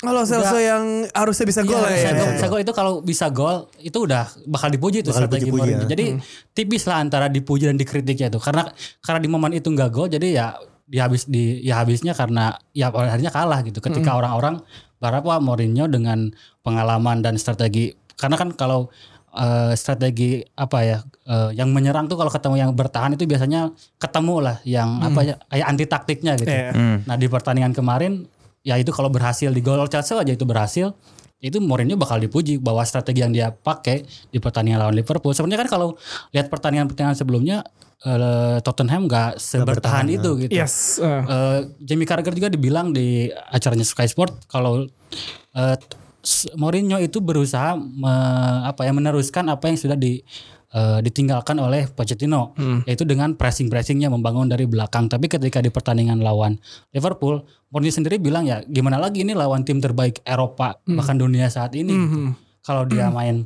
Kalau 0.04 0.22
Celso 0.28 0.60
yang 0.60 0.84
harusnya 1.10 1.46
bisa 1.48 1.62
gol 1.64 1.80
Iya, 1.80 2.12
ya. 2.12 2.36
bisa 2.36 2.48
gol, 2.48 2.60
itu 2.60 2.74
kalau 2.76 2.94
bisa 3.00 3.26
gol 3.32 3.72
itu 3.80 3.96
udah 3.96 4.28
bakal 4.46 4.68
dipuji 4.68 5.00
itu 5.00 5.10
Bakal 5.10 5.26
strategi 5.26 5.50
Mourinho. 5.50 5.84
ya. 5.84 5.90
Jadi 5.90 6.06
tipis 6.52 6.84
lah 6.84 7.00
antara 7.00 7.32
dipuji 7.32 7.72
dan 7.72 7.80
dikritiknya 7.80 8.28
itu. 8.28 8.38
Karena 8.38 8.68
karena 9.00 9.20
di 9.20 9.30
momen 9.32 9.56
itu 9.56 9.72
nggak 9.72 9.90
gol 9.90 10.12
jadi 10.12 10.28
ya 10.30 10.48
di 10.84 11.00
habis 11.00 11.24
di 11.26 11.64
ya 11.64 11.80
habisnya 11.80 12.12
karena 12.12 12.52
ya 12.76 12.92
akhirnya 12.92 13.32
kalah 13.32 13.64
gitu. 13.64 13.80
Ketika 13.80 14.20
orang-orang 14.20 14.60
berharap 15.00 15.24
wah 15.24 15.40
Mourinho 15.40 15.88
dengan 15.88 16.30
pengalaman 16.62 17.24
dan 17.24 17.40
strategi 17.40 17.92
karena 18.16 18.36
kan 18.36 18.52
kalau 18.54 18.88
eh, 19.34 19.74
strategi 19.74 20.44
apa 20.54 20.80
ya 20.84 20.98
eh, 21.26 21.50
yang 21.58 21.72
menyerang 21.72 22.06
tuh 22.06 22.16
kalau 22.16 22.30
ketemu 22.30 22.56
yang 22.60 22.72
bertahan 22.72 23.16
itu 23.16 23.26
biasanya 23.26 23.72
ketemu 23.98 24.36
lah 24.40 24.58
yang 24.64 25.02
apa 25.02 25.20
ya 25.24 25.36
kayak 25.48 25.66
anti 25.66 25.86
taktiknya 25.88 26.34
gitu. 26.38 26.52
Iya. 26.52 26.72
Nah 27.04 27.16
di 27.18 27.28
pertandingan 27.28 27.74
kemarin 27.74 28.28
ya 28.64 28.80
itu 28.80 28.90
kalau 28.90 29.12
berhasil 29.12 29.52
di 29.52 29.60
gol 29.60 29.84
Chelsea 29.86 30.16
aja 30.16 30.32
itu 30.32 30.48
berhasil 30.48 30.96
itu 31.44 31.60
Mourinho 31.60 32.00
bakal 32.00 32.24
dipuji 32.24 32.56
bahwa 32.56 32.80
strategi 32.88 33.20
yang 33.20 33.36
dia 33.36 33.52
pakai 33.52 34.08
di 34.32 34.40
pertandingan 34.40 34.80
lawan 34.80 34.96
Liverpool. 34.96 35.36
Sebenarnya 35.36 35.68
kan 35.68 35.76
kalau 35.76 36.00
lihat 36.32 36.48
pertandingan-pertandingan 36.48 37.20
sebelumnya 37.20 37.68
eh, 38.00 38.64
Tottenham 38.64 39.12
nggak 39.12 39.44
sebertahan 39.44 40.08
itu 40.08 40.30
gitu. 40.40 40.52
Yes. 40.56 41.04
eh. 41.04 41.20
Eh, 41.20 41.60
Jamie 41.84 42.08
Carragher 42.08 42.32
juga 42.32 42.48
dibilang 42.48 42.96
di 42.96 43.28
acaranya 43.28 43.84
Sky 43.84 44.08
Sport 44.08 44.48
kalau 44.48 44.88
S- 46.24 46.48
Mourinho 46.56 46.96
itu 47.04 47.20
berusaha 47.20 47.76
me- 47.76 48.64
apa 48.64 48.88
ya 48.88 48.96
meneruskan 48.96 49.44
apa 49.52 49.68
yang 49.68 49.76
sudah 49.76 50.00
di 50.00 50.24
eh, 50.74 51.00
ditinggalkan 51.06 51.62
oleh 51.62 51.88
Pochettino 51.88 52.58
yaitu 52.90 53.06
dengan 53.06 53.38
pressing 53.38 53.70
pressingnya 53.70 54.10
membangun 54.10 54.50
dari 54.50 54.66
belakang. 54.66 55.08
Tapi 55.08 55.30
ketika 55.30 55.62
di 55.62 55.70
pertandingan 55.70 56.20
lawan 56.20 56.58
Liverpool 56.92 57.46
Mourinho 57.70 57.94
sendiri 57.94 58.22
bilang 58.22 58.46
ya 58.46 58.62
gimana 58.66 58.98
lagi 59.02 59.26
ini 59.26 59.34
lawan 59.34 59.66
tim 59.66 59.82
terbaik 59.82 60.22
Eropa 60.26 60.78
bahkan 60.86 61.18
dunia 61.18 61.48
saat 61.50 61.74
ini? 61.78 61.94
Gitu. 61.94 62.20
kalau 62.64 62.88
dia 62.88 63.12
main 63.12 63.44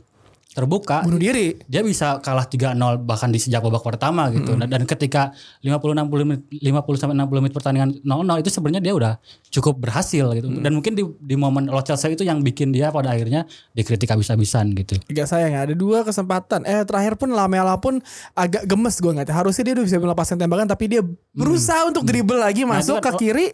terbuka 0.58 1.06
Bunuh 1.06 1.22
diri. 1.22 1.54
dia 1.64 1.86
bisa 1.86 2.18
kalah 2.18 2.44
3-0 2.44 2.74
bahkan 3.00 3.30
di 3.30 3.38
sejak 3.38 3.62
babak 3.62 3.86
pertama 3.86 4.34
gitu. 4.34 4.58
Dan, 4.58 4.66
dan 4.66 4.84
ketika 4.84 5.30
50 5.62 5.78
60 5.94 6.26
menit 6.26 6.42
50 6.50 6.98
sampai 6.98 7.14
60 7.14 7.30
menit 7.38 7.54
pertandingan 7.54 7.90
0-0 8.02 8.42
itu 8.42 8.50
sebenarnya 8.50 8.82
dia 8.82 8.94
udah 8.94 9.14
cukup 9.54 9.78
berhasil 9.78 10.26
gitu. 10.34 10.50
Dan 10.50 10.74
mungkin 10.74 10.92
di 10.92 11.06
di 11.22 11.36
momen 11.38 11.70
Lo 11.70 11.78
Celso 11.80 12.10
itu 12.10 12.26
yang 12.26 12.42
bikin 12.42 12.74
dia 12.74 12.90
pada 12.90 13.14
akhirnya 13.14 13.46
dikritik 13.72 14.10
habis-habisan 14.10 14.74
gitu. 14.74 14.98
Agak 15.06 15.30
sayang 15.30 15.54
ya, 15.54 15.62
ada 15.62 15.78
dua 15.78 16.02
kesempatan. 16.02 16.66
Eh 16.66 16.82
terakhir 16.82 17.14
pun 17.16 17.30
Lamela 17.30 17.78
pun 17.78 18.02
agak 18.34 18.66
gemes 18.66 18.98
gue 18.98 19.14
nggak. 19.14 19.30
Harusnya 19.30 19.62
dia 19.62 19.74
udah 19.78 19.86
bisa 19.86 19.98
melepaskan 19.98 20.42
tembakan 20.42 20.66
tapi 20.66 20.90
dia 20.90 21.06
berusaha 21.32 21.86
untuk 21.86 22.02
dribble 22.02 22.42
lagi 22.42 22.66
Nah, 22.66 22.82
masuk 22.82 22.98
itu 22.98 23.06
ke 23.06 23.06
kan- 23.06 23.20
kiri. 23.22 23.48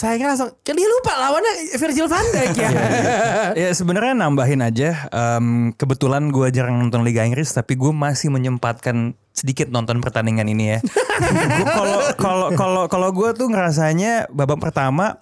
Sayangnya 0.00 0.32
langsung, 0.32 0.48
dia 0.64 0.88
lupa 0.88 1.12
lawannya 1.12 1.76
Virgil 1.76 2.08
van 2.08 2.24
Dijk 2.32 2.56
ya. 2.56 2.70
ya 3.68 3.68
sebenarnya 3.76 4.16
nambahin 4.16 4.64
aja 4.64 4.96
em, 5.12 5.76
kebetulan 5.76 6.32
gue 6.32 6.48
jarang 6.48 6.80
nonton 6.80 7.04
Liga 7.04 7.20
Inggris 7.20 7.52
tapi 7.52 7.76
gue 7.76 7.92
masih 7.92 8.32
menyempatkan 8.32 9.12
sedikit 9.40 9.66
nonton 9.66 9.98
pertandingan 9.98 10.44
ini 10.46 10.64
ya. 10.70 10.78
Gua- 10.84 11.72
Kalau 11.80 11.98
kalau 12.14 12.48
kalau 12.52 12.82
kalau 12.86 13.08
gue 13.10 13.32
tuh 13.32 13.48
ngerasanya 13.48 14.28
babak 14.28 14.60
pertama 14.60 15.20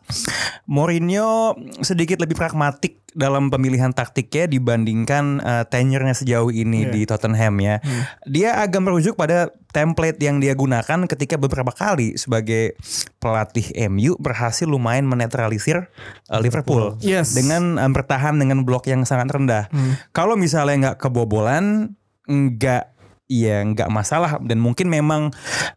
Mourinho 0.64 1.54
sedikit 1.80 2.18
lebih 2.18 2.34
pragmatik 2.34 3.00
dalam 3.10 3.48
pemilihan 3.48 3.90
taktiknya 3.90 4.46
dibandingkan 4.46 5.40
uh, 5.40 5.64
tenurenya 5.64 6.12
sejauh 6.12 6.50
ini 6.50 6.86
di 6.86 7.02
Tottenham 7.02 7.56
ya. 7.58 7.80
Dia 8.24 8.60
agak 8.60 8.78
merujuk 8.80 9.16
pada 9.16 9.48
template 9.68 10.20
yang 10.20 10.38
dia 10.38 10.52
gunakan 10.52 11.08
ketika 11.08 11.34
beberapa 11.34 11.72
kali 11.72 12.14
sebagai 12.14 12.76
pelatih 13.16 13.64
MU 13.88 14.14
berhasil 14.16 14.64
lumayan 14.64 15.04
menetralisir 15.04 15.88
uh, 16.28 16.38
Liverpool 16.38 17.00
Yes. 17.00 17.32
dengan 17.32 17.74
uh, 17.74 17.88
bertahan 17.88 18.36
dengan 18.36 18.62
blok 18.62 18.86
yang 18.86 19.02
sangat 19.02 19.32
rendah. 19.32 19.66
Kalau 20.12 20.36
misalnya 20.36 20.92
nggak 20.92 20.98
kebobolan, 21.00 21.96
nggak 22.24 22.97
Iya 23.28 23.60
nggak 23.60 23.92
masalah. 23.92 24.40
Dan 24.40 24.58
mungkin 24.58 24.88
memang 24.88 25.28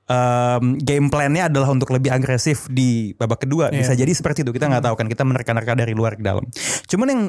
um, 0.08 0.66
game 0.80 1.12
plan-nya 1.12 1.52
adalah 1.52 1.68
untuk 1.70 1.92
lebih 1.92 2.10
agresif 2.10 2.72
di 2.72 3.12
babak 3.20 3.44
kedua. 3.44 3.70
Bisa 3.76 3.92
jadi 3.92 4.10
seperti 4.10 4.48
itu. 4.48 4.56
Kita 4.56 4.72
nggak 4.72 4.88
tahu 4.88 4.96
kan 4.96 5.08
kita 5.12 5.28
menerka-nerka 5.28 5.76
dari 5.76 5.92
luar 5.92 6.16
ke 6.16 6.24
dalam. 6.24 6.48
Cuman 6.88 7.08
yang 7.12 7.24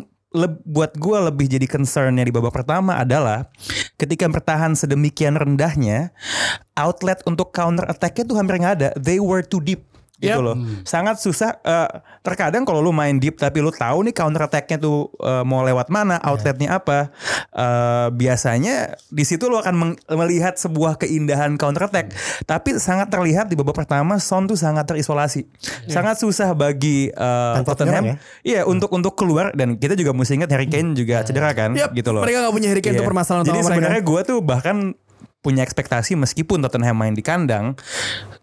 buat 0.64 0.96
gue 0.96 1.18
lebih 1.28 1.44
jadi 1.44 1.66
concernnya 1.68 2.24
di 2.24 2.32
babak 2.32 2.56
pertama 2.56 2.96
adalah 2.96 3.52
ketika 4.00 4.24
bertahan 4.32 4.72
sedemikian 4.72 5.36
rendahnya 5.36 6.16
outlet 6.72 7.20
untuk 7.28 7.52
counter 7.52 7.84
attack-nya 7.84 8.24
tuh 8.24 8.40
hampir 8.40 8.56
nggak 8.56 8.74
ada. 8.80 8.88
They 8.96 9.20
were 9.20 9.44
too 9.44 9.60
deep 9.60 9.91
gitu 10.22 10.30
Yep. 10.32 10.38
loh. 10.40 10.56
Sangat 10.82 11.18
susah. 11.18 11.58
eh, 11.60 11.90
terkadang 12.20 12.62
kalau 12.62 12.78
lu 12.78 12.90
main 12.90 13.18
deep 13.18 13.34
tapi 13.34 13.58
lu 13.58 13.68
tahu 13.68 14.06
nih 14.06 14.14
counter 14.14 14.42
attack-nya 14.42 14.78
tuh 14.78 15.10
eh, 15.18 15.42
mau 15.42 15.60
lewat 15.60 15.88
mana, 15.88 16.22
outletnya 16.22 16.78
apa. 16.78 17.10
eh, 17.52 18.08
biasanya 18.08 18.74
di 19.04 19.22
situ 19.22 19.44
lu 19.44 19.56
akan 19.56 19.74
melihat 20.08 20.54
sebuah 20.54 20.96
keindahan 20.96 21.54
counter 21.56 21.84
attack. 21.84 22.14
Tapi 22.42 22.78
sangat 22.78 23.08
terlihat 23.08 23.46
di 23.46 23.54
babak 23.54 23.74
pertama 23.76 24.16
Son 24.16 24.44
tuh 24.44 24.54
sangat 24.54 24.86
terisolasi. 24.86 25.44
Sangat 25.84 26.16
susah 26.16 26.52
bagi 26.52 27.10
Tanpa 27.10 27.66
Tottenham. 27.68 28.14
penyerang 28.14 28.20
Iya, 28.42 28.62
untuk 28.64 28.88
untuk 28.90 29.14
keluar 29.14 29.50
dan 29.50 29.74
kita 29.74 29.92
juga 29.92 30.12
mesti 30.12 30.34
ingat 30.34 30.50
Harry 30.50 30.66
Kane 30.66 30.92
juga 30.92 31.20
cedera 31.22 31.50
kan 31.50 31.72
Yap, 31.72 31.90
gitu 31.90 32.10
loh. 32.10 32.20
mereka 32.20 32.40
nggak 32.40 32.54
punya 32.54 32.68
Harry 32.68 32.80
Kane 32.80 32.92
Iya. 32.92 33.00
itu 33.00 33.06
permasalahan 33.06 33.44
Jadi 33.44 33.58
sebenarnya 33.64 34.02
gue 34.02 34.20
tuh 34.22 34.38
bahkan 34.38 34.76
punya 35.38 35.60
ekspektasi 35.60 36.14
meskipun 36.14 36.60
Tottenham 36.60 36.94
main 36.94 37.10
di 37.10 37.20
kandang 37.20 37.74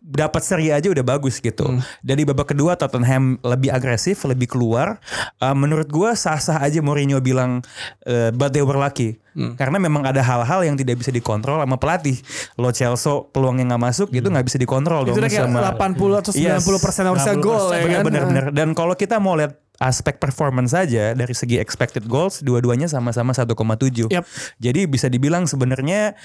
dapat 0.09 0.41
seri 0.41 0.73
aja 0.73 0.89
udah 0.89 1.05
bagus 1.05 1.37
gitu. 1.37 1.69
Hmm. 1.69 1.85
Dari 2.01 2.25
babak 2.25 2.57
kedua 2.57 2.73
Tottenham 2.73 3.37
lebih 3.45 3.69
agresif, 3.69 4.25
lebih 4.25 4.49
keluar. 4.49 4.97
Uh, 5.37 5.53
menurut 5.53 5.85
gue 5.85 6.09
sah-sah 6.17 6.57
aja 6.57 6.81
Mourinho 6.81 7.21
bilang 7.21 7.61
uh, 8.09 8.33
but 8.33 8.49
they 8.49 8.65
were 8.65 8.75
lucky. 8.75 9.21
Hmm. 9.37 9.53
Karena 9.53 9.77
memang 9.77 10.09
ada 10.09 10.25
hal-hal 10.25 10.65
yang 10.65 10.73
tidak 10.73 10.99
bisa 11.05 11.13
dikontrol 11.13 11.61
sama 11.61 11.77
pelatih. 11.77 12.17
Lo 12.57 12.73
Chelsea 12.73 13.13
peluangnya 13.29 13.77
nggak 13.77 13.83
masuk 13.85 14.07
gitu 14.09 14.33
nggak 14.33 14.45
bisa 14.49 14.57
dikontrol. 14.57 15.05
Itu 15.05 15.13
dong 15.13 15.21
udah 15.21 15.29
kayak 15.29 15.45
sama 15.45 15.59
80 15.77 16.21
atau 16.25 16.31
90 16.33 16.83
persen 16.83 17.03
harusnya 17.05 17.33
90%, 17.37 17.45
gol 17.45 17.65
ya 17.69 17.79
kan. 17.85 18.03
Benar-benar. 18.09 18.45
Dan 18.49 18.67
kalau 18.73 18.97
kita 18.97 19.21
mau 19.21 19.37
lihat 19.37 19.68
aspek 19.79 20.19
performance 20.19 20.75
saja 20.75 21.15
dari 21.15 21.31
segi 21.31 21.55
expected 21.57 22.05
goals 22.05 22.43
dua-duanya 22.43 22.91
sama-sama 22.91 23.31
1,7. 23.31 24.11
Yap. 24.11 24.27
Jadi 24.59 24.81
bisa 24.85 25.07
dibilang 25.07 25.47
sebenarnya 25.47 26.19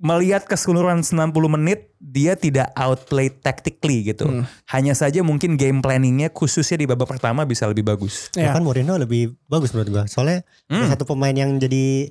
melihat 0.00 0.48
keseluruhan 0.48 1.04
90 1.04 1.32
menit 1.52 1.92
dia 1.96 2.36
tidak 2.36 2.72
outplay 2.76 3.28
tactically 3.28 4.12
gitu. 4.12 4.28
Hmm. 4.28 4.44
Hanya 4.68 4.92
saja 4.96 5.20
mungkin 5.24 5.56
game 5.56 5.80
planningnya 5.80 6.32
khususnya 6.32 6.80
di 6.80 6.86
babak 6.88 7.08
pertama 7.08 7.44
bisa 7.48 7.68
lebih 7.68 7.84
bagus. 7.84 8.28
Ya. 8.36 8.52
Bahkan 8.52 8.64
Mourinho 8.64 8.96
lebih 8.96 9.36
bagus 9.48 9.72
menurut 9.76 9.90
gua. 9.92 10.04
Soalnya 10.08 10.44
Hmm. 10.68 10.84
ada 10.84 10.96
satu 10.96 11.04
pemain 11.08 11.32
yang 11.32 11.56
jadi 11.60 12.10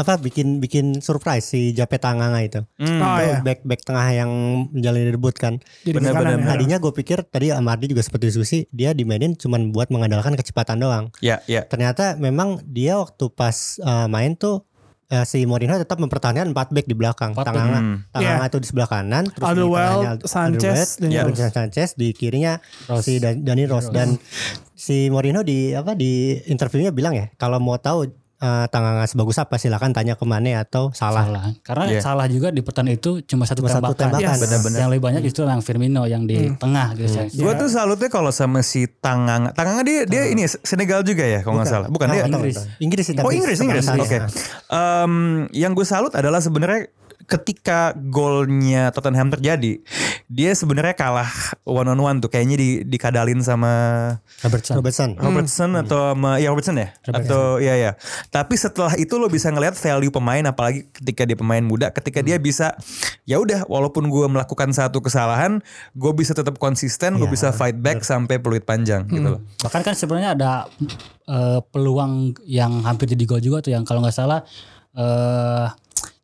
apa 0.00 0.16
bikin 0.16 0.58
bikin 0.58 0.98
surprise 0.98 1.44
si 1.46 1.70
Jape 1.70 1.96
Tanganga 1.96 2.40
itu. 2.40 2.60
Hmm. 2.76 2.98
Oh, 2.98 3.18
iya. 3.18 3.38
back 3.38 3.60
back 3.62 3.80
tengah 3.80 4.06
yang 4.10 4.30
menjalani 4.68 5.10
debut 5.10 5.32
kan. 5.32 5.60
Jadi 5.80 5.92
Benar, 5.94 6.10
ke 6.10 6.16
kanan 6.16 6.32
benar, 6.34 6.40
ya. 6.40 6.48
Tadinya 6.50 6.76
gue 6.78 6.92
pikir 6.94 7.18
tadi 7.22 7.46
Amardi 7.50 7.86
juga 7.86 8.00
seperti 8.00 8.24
diskusi 8.26 8.58
dia 8.70 8.90
dimainin 8.90 9.32
cuman 9.32 9.68
buat 9.68 9.88
mengandalkan 9.88 10.32
kecepatan 10.32 10.76
doang. 10.76 11.12
Ya, 11.20 11.44
ya. 11.44 11.62
Ternyata 11.62 12.16
memang 12.16 12.64
dia 12.64 12.96
waktu 12.96 13.28
pas 13.30 13.52
uh, 13.78 14.06
main 14.06 14.32
tuh 14.32 14.64
uh, 15.08 15.24
si 15.24 15.42
Mourinho 15.42 15.76
tetap 15.76 15.96
mempertahankan 15.96 16.48
4 16.48 16.56
back 16.70 16.86
di 16.86 16.94
belakang. 16.94 17.30
Empat. 17.30 17.44
Tanganga, 17.44 17.78
Hmm. 17.78 17.96
Tanganga 18.10 18.44
itu 18.46 18.58
di 18.58 18.66
sebelah 18.66 18.88
kanan, 18.88 19.24
terus 19.26 19.42
di 19.42 19.50
Alderweireld, 19.52 20.04
Al- 20.18 20.24
Sanchez, 20.24 20.96
dan. 20.98 21.24
Vincent 21.24 21.52
Sanchez 21.52 21.88
di 21.94 22.10
kirinya 22.10 22.56
Ross. 22.86 23.04
si 23.04 23.18
Dan- 23.18 23.42
Dani 23.42 23.64
Ross 23.64 23.90
dan 23.90 24.16
si 24.72 25.08
Mourinho 25.08 25.42
di 25.42 25.72
apa 25.72 25.92
di 25.92 26.40
interviewnya 26.46 26.88
bilang 26.88 27.12
ya 27.12 27.28
kalau 27.34 27.58
mau 27.58 27.76
tahu 27.76 28.08
uh, 28.40 28.66
Tanganga 28.66 29.04
sebagus 29.04 29.36
apa 29.36 29.56
silakan 29.56 29.92
tanya 29.92 30.14
ke 30.14 30.24
Mane 30.24 30.52
atau 30.54 30.90
salah. 30.90 31.24
Salah. 31.24 31.42
Karena 31.60 31.84
Iya. 31.86 32.00
salah 32.00 32.26
juga 32.26 32.48
di 32.48 32.60
pertandingan 32.60 32.96
itu 32.96 33.10
cuma 33.24 33.44
satu 33.44 33.60
Cuma 33.60 33.70
satu 33.70 33.92
tembakan. 33.92 34.18
tembakan. 34.18 34.32
Yes. 34.32 34.40
Benar-benar. 34.40 34.78
Yang 34.78 34.90
lebih 34.90 35.02
banyak 35.02 35.20
justru 35.22 35.42
yang 35.44 35.60
Firmino 35.60 36.02
yang 36.04 36.24
di 36.24 36.50
tengah 36.56 36.92
gitu. 36.94 37.08
saya. 37.10 37.28
Gue 37.28 37.52
tuh 37.54 37.68
salutnya 37.68 38.08
kalau 38.08 38.30
sama 38.30 38.60
si 38.60 38.88
Tanganga. 38.88 39.52
Tanganga 39.52 39.84
dia 39.84 40.02
dia 40.04 40.22
ini 40.26 40.44
Senegal 40.46 41.00
juga 41.02 41.22
ya 41.22 41.40
kalau 41.40 41.60
nggak 41.60 41.68
salah. 41.68 41.88
Bukan 41.88 42.06
Ah, 42.06 42.14
dia. 42.16 42.24
Inggris. 42.26 42.56
Inggris 42.78 43.04
sih 43.04 43.14
Oh 43.16 43.30
Inggris 43.30 43.58
Inggris. 43.58 43.84
Oke. 43.86 44.18
saya. 44.18 44.26
Em, 44.68 45.12
yang 45.52 45.72
gue 45.72 45.84
salut 45.84 46.10
adalah 46.10 46.38
sebenarnya 46.38 46.88
ketika 47.30 47.94
golnya 47.94 48.90
Tottenham 48.90 49.30
terjadi, 49.30 49.78
dia 50.26 50.50
sebenarnya 50.50 50.98
kalah 50.98 51.30
one 51.62 51.86
on 51.86 52.00
one 52.02 52.18
tuh 52.18 52.26
kayaknya 52.26 52.58
di 52.58 52.68
dikadalin 52.82 53.38
sama 53.38 53.70
Robertson. 54.42 54.74
Robertson. 54.74 55.10
Robertson 55.14 55.70
atau 55.78 56.12
sama 56.12 56.42
ya 56.42 56.50
Robertson 56.50 56.76
ya 56.82 56.90
atau 57.06 57.62
ya 57.62 57.78
ya. 57.78 57.94
Tapi 58.34 58.58
setelah 58.58 58.98
itu 58.98 59.14
lo 59.14 59.30
bisa 59.30 59.46
ngelihat 59.54 59.78
value 59.78 60.10
pemain 60.10 60.42
apalagi 60.50 60.90
ketika 60.90 61.22
dia 61.22 61.38
pemain 61.38 61.62
muda, 61.62 61.94
ketika 61.94 62.18
dia 62.18 62.42
bisa 62.42 62.74
ya 63.22 63.38
udah 63.38 63.62
walaupun 63.70 64.10
gue 64.10 64.26
melakukan 64.26 64.74
satu 64.74 64.98
kesalahan, 64.98 65.62
gue 65.94 66.12
bisa 66.18 66.34
tetap 66.34 66.58
konsisten, 66.58 67.14
gue 67.14 67.30
Iya, 67.30 67.32
bisa 67.38 67.48
fight 67.54 67.78
back 67.78 68.02
sampai 68.02 68.42
peluit 68.42 68.66
panjang 68.66 69.06
gitu 69.06 69.38
loh. 69.38 69.40
Bahkan 69.62 69.86
kan 69.86 69.94
sebenarnya 69.94 70.34
ada 70.34 70.66
eh, 71.30 71.60
peluang 71.70 72.34
yang 72.42 72.82
hampir 72.82 73.06
jadi 73.06 73.22
gol 73.22 73.38
juga 73.38 73.62
tuh 73.62 73.70
yang 73.78 73.86
kalau 73.86 74.02
nggak 74.02 74.16
salah 74.18 74.42
eh 74.90 75.66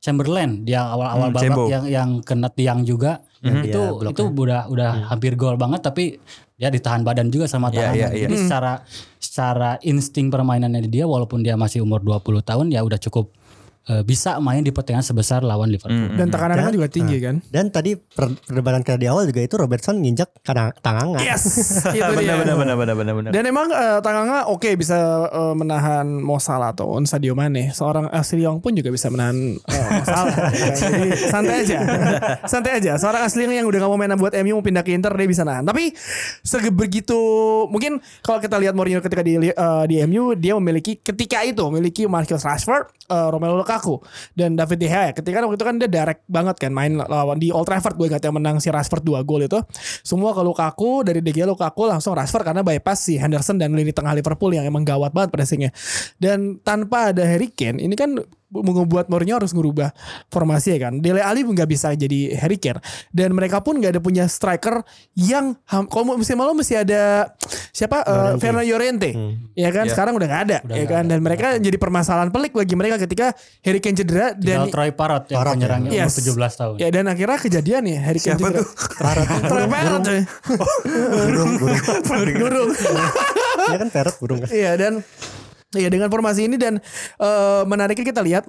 Chamberlain 0.06 0.62
dia 0.62 0.86
awal-awal 0.86 1.28
Hmm, 1.28 1.34
babak 1.34 1.42
Cembo. 1.44 1.64
yang 1.66 1.84
yang 1.84 2.10
kena 2.20 2.46
tiang 2.48 2.80
juga 2.82 3.26
Mhm. 3.42 3.62
itu 3.64 3.82
bloknya. 3.82 4.10
itu 4.12 4.22
udah 4.32 4.60
udah 4.68 4.90
hampir 5.08 5.34
gol 5.34 5.56
banget 5.56 5.82
tapi 5.82 6.22
dia 6.54 6.70
ditahan 6.70 7.02
badan 7.02 7.28
juga 7.28 7.44
sama 7.44 7.68
Iya, 7.68 7.74
tangannya. 7.90 7.98
iya, 7.98 8.08
iya. 8.12 8.22
Jadi 8.24 8.34
secara 8.38 8.72
secara 9.18 9.70
insting 9.82 10.30
permainannya 10.30 10.86
dia 10.86 11.04
walaupun 11.04 11.42
dia 11.42 11.52
masih 11.54 11.82
umur 11.82 12.00
20 12.00 12.40
tahun 12.40 12.70
ya 12.70 12.80
udah 12.80 12.96
cukup 12.98 13.34
eh, 13.86 14.02
bisa 14.02 14.42
main 14.42 14.60
di 14.60 14.74
pertandingan 14.74 15.06
sebesar 15.06 15.46
lawan 15.46 15.70
Liverpool. 15.70 16.18
Dan 16.18 16.26
tekanannya 16.26 16.58
kan 16.58 16.72
Dan- 16.74 16.78
juga 16.82 16.88
tinggi 16.90 17.16
kan. 17.22 17.38
Dan 17.46 17.70
tadi 17.70 17.94
per- 17.94 18.34
perdebatan 18.42 18.82
kita 18.82 18.98
di 18.98 19.06
awal 19.06 19.30
juga 19.30 19.46
itu 19.46 19.54
Robertson 19.54 20.02
nginjak 20.02 20.42
kadang 20.42 20.74
Tanganga. 20.82 21.22
Yes, 21.22 21.46
itu 21.94 22.02
dia. 22.18 22.34
benar 22.34 22.58
benar 22.58 22.74
benar 22.74 22.94
benar 22.98 23.14
benar. 23.14 23.30
Dan 23.30 23.42
emang 23.46 23.70
eh, 23.70 23.98
Tanganga 24.02 24.50
oke 24.50 24.66
bisa 24.74 24.98
eh, 25.30 25.54
menahan 25.54 26.06
Mo 26.18 26.42
Salah 26.42 26.74
atau 26.74 26.98
Sadio 27.06 27.38
Mane. 27.38 27.70
Seorang 27.70 28.10
Ashley 28.10 28.42
Young 28.42 28.58
pun 28.58 28.74
juga 28.74 28.90
bisa 28.90 29.06
menahan 29.06 29.38
eh, 29.54 29.86
Mo 29.94 30.02
Salah. 30.02 30.50
Jadi 30.82 31.14
santai 31.30 31.56
aja. 31.62 31.78
santai 32.52 32.72
aja. 32.82 32.92
Seorang 32.98 33.22
Young 33.30 33.54
yang 33.62 33.66
udah 33.70 33.78
gak 33.86 33.90
mau 33.90 33.98
main 34.00 34.10
buat 34.18 34.34
MU 34.42 34.58
mau 34.58 34.64
pindah 34.64 34.82
ke 34.82 34.90
Inter 34.96 35.14
dia 35.14 35.28
bisa 35.30 35.46
nahan. 35.46 35.62
Tapi 35.62 35.94
sebegitu 36.42 37.18
mungkin 37.70 38.02
kalau 38.24 38.42
kita 38.42 38.58
lihat 38.58 38.74
Mourinho 38.74 38.98
ketika 38.98 39.22
di 39.22 39.38
eh, 39.52 39.84
di 39.86 39.94
MU 40.10 40.34
dia 40.34 40.58
memiliki 40.58 40.98
ketika 40.98 41.46
itu 41.46 41.62
memiliki 41.70 42.08
Marcus 42.10 42.42
Rashford, 42.42 42.90
eh, 43.06 43.28
Romelu 43.30 43.60
Lukaku 43.60 43.75
dan 44.34 44.54
David 44.54 44.78
De 44.80 44.88
Gea. 44.88 45.10
Ketika 45.12 45.42
waktu 45.42 45.56
itu 45.58 45.66
kan 45.66 45.76
dia 45.76 45.90
direct 45.90 46.22
banget 46.26 46.56
kan 46.60 46.70
main 46.72 46.96
lawan 46.96 47.36
di 47.40 47.50
Old 47.50 47.66
Trafford 47.66 47.96
gue 47.96 48.06
ingat 48.12 48.22
yang 48.22 48.36
menang 48.36 48.56
si 48.62 48.68
Rashford 48.72 49.02
2 49.04 49.22
gol 49.26 49.44
itu. 49.46 49.58
Semua 50.04 50.32
ke 50.32 50.42
Lukaku 50.42 51.06
dari 51.06 51.20
De 51.20 51.32
Gea 51.32 51.48
Lukaku 51.48 51.88
langsung 51.88 52.16
Rashford 52.16 52.44
karena 52.46 52.62
bypass 52.64 53.06
si 53.06 53.16
Henderson 53.16 53.60
dan 53.60 53.72
lini 53.72 53.90
tengah 53.90 54.16
Liverpool 54.16 54.54
yang 54.54 54.64
emang 54.64 54.84
gawat 54.86 55.12
banget 55.12 55.30
pressingnya. 55.32 55.70
Dan 56.20 56.60
tanpa 56.60 57.12
ada 57.14 57.24
Harry 57.26 57.52
Kane 57.52 57.82
ini 57.82 57.94
kan 57.98 58.16
membuat 58.48 59.06
Mourinho 59.06 59.36
harus 59.36 59.50
ngubah 59.50 59.90
formasi 60.26 60.72
ya 60.72 60.88
kan. 60.88 60.98
Dele 60.98 61.18
Alli 61.18 61.42
nggak 61.42 61.66
bisa 61.66 61.90
jadi 61.92 62.34
Harry 62.36 62.56
Kane 62.56 62.78
dan 63.10 63.30
mereka 63.30 63.58
pun 63.58 63.76
nggak 63.76 63.92
ada 63.92 64.00
punya 64.00 64.24
striker 64.26 64.80
yang 65.12 65.58
kalau 65.86 66.04
mau- 66.04 66.16
musim 66.16 66.34
lalu 66.34 66.60
masih 66.60 66.78
ada 66.78 67.32
siapa 67.70 68.00
uh, 68.00 68.34
Fernando 68.36 68.64
Llorente 68.64 69.10
ya 69.52 69.68
kan 69.68 69.86
sekarang 69.86 70.14
udah 70.14 70.26
nggak 70.26 70.42
ada 70.44 70.58
ya 70.68 70.84
kan 70.84 71.04
dan 71.04 71.18
mereka 71.18 71.56
jadi 71.56 71.74
permasalahan 71.74 72.28
pelik 72.28 72.52
bagi 72.52 72.72
mereka 72.72 72.96
ketika 72.98 73.34
Harry 73.60 73.78
Kane 73.78 73.94
cedera 73.94 74.32
Tinggal 74.32 74.64
dan 74.64 74.72
Troy 74.72 74.90
Parrot 74.90 75.24
yang 75.26 75.38
Parrot, 75.38 75.54
penyerangnya 75.54 75.90
Yes. 75.92 76.14
umur 76.16 76.48
17 76.48 76.54
tahun. 76.56 76.74
ya 76.76 76.88
dan 76.90 77.04
akhirnya 77.06 77.38
kejadian 77.38 77.82
ya 77.84 77.98
Harry 78.00 78.18
Kane 78.18 78.34
Siapa 78.34 78.46
cedera. 78.46 78.58
tuh? 78.58 78.66
Parrot. 78.96 79.26
Troy 79.50 79.66
Parrot 79.66 80.02
ya. 80.04 80.20
burung, 81.26 81.52
burung. 81.56 81.82
Burung. 82.36 82.70
Dia 83.66 83.78
kan 83.78 83.88
parrot 83.88 84.16
burung 84.16 84.38
kan. 84.38 84.48
Iya 84.48 84.72
dan 84.76 84.92
Iya 85.74 85.90
dengan 85.90 86.06
formasi 86.06 86.46
ini 86.46 86.54
dan 86.54 86.78
eh, 87.18 87.62
menariknya 87.66 88.06
kita 88.06 88.22
lihat 88.22 88.46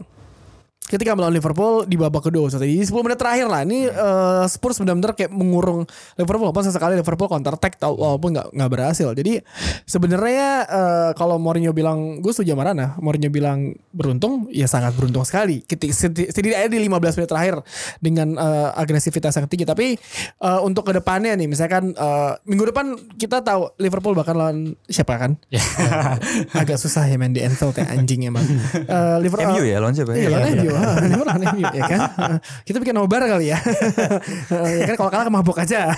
ketika 0.87 1.13
melawan 1.13 1.35
Liverpool 1.35 1.83
di 1.83 1.95
babak 1.95 2.23
kedua 2.23 2.47
maksudnya 2.47 2.65
di 2.65 2.79
10 2.79 2.95
menit 3.03 3.19
terakhir 3.19 3.47
lah. 3.47 3.61
Ini 3.61 3.79
eh, 3.87 4.43
Spurs 4.47 4.79
benar-benar 4.79 5.13
kayak 5.13 5.31
mengurung 5.31 5.83
Liverpool. 6.15 6.49
Pas 6.49 6.63
sekali 6.63 6.95
Liverpool 6.95 7.27
counter 7.27 7.53
attack 7.53 7.75
tau 7.75 7.93
walaupun 7.93 8.31
nggak 8.33 8.47
nggak 8.55 8.69
berhasil. 8.71 9.11
Jadi 9.11 9.43
sebenarnya 9.83 10.49
eh, 10.63 11.09
kalau 11.13 11.35
Mourinho 11.37 11.75
bilang 11.75 12.23
gue 12.23 12.31
setuju 12.31 12.55
sama 12.55 12.71
Rana 12.71 12.95
Mourinho 12.97 13.27
bilang 13.27 13.75
beruntung? 13.91 14.47
Ya 14.49 14.65
sangat 14.65 14.95
beruntung 14.95 15.27
sekali. 15.27 15.59
Ketik- 15.61 15.91
seti- 15.91 16.31
setidaknya 16.31 16.71
di 16.71 16.79
15 16.87 17.19
menit 17.19 17.29
terakhir 17.29 17.55
dengan 17.99 18.39
eh, 18.39 18.69
agresivitas 18.79 19.35
yang 19.35 19.51
tinggi. 19.51 19.67
Tapi 19.67 19.99
eh, 20.39 20.59
untuk 20.63 20.87
ke 20.87 20.95
depannya 20.95 21.35
nih 21.35 21.51
misalkan 21.51 21.91
eh, 21.91 22.31
minggu 22.47 22.71
depan 22.71 22.85
kita 23.19 23.43
tahu 23.43 23.75
Liverpool 23.77 24.15
bakal 24.15 24.39
lawan 24.39 24.57
siapa 24.87 25.19
kan? 25.19 25.35
Agak 26.59 26.79
susah 26.79 27.03
ya 27.05 27.19
main 27.19 27.35
di 27.35 27.43
Anfield 27.43 27.75
ya 27.75 27.85
anjing 27.91 28.23
emang. 28.25 28.45
Eh, 28.87 29.17
Liverpool 29.19 29.57
MU 29.57 29.65
ya 29.67 29.77
lawan 29.83 29.91
siapa? 29.91 30.15
Iya, 30.15 30.29
lawan 30.31 30.53
MU. 30.55 30.71
Ah, 30.77 31.01
Liverpool 31.01 31.25
lawan 31.25 31.43
MU 31.49 31.65
ya 31.67 31.83
kan. 31.85 31.99
Ah, 32.17 32.37
Kita 32.61 32.77
bikin 32.77 32.93
nobar 32.93 33.23
kali 33.23 33.49
ya. 33.49 33.57
ya 34.79 34.85
kan 34.85 34.95
kalau 34.95 35.09
kalah 35.09 35.25
ke 35.25 35.33
mabuk 35.33 35.57
aja. 35.57 35.89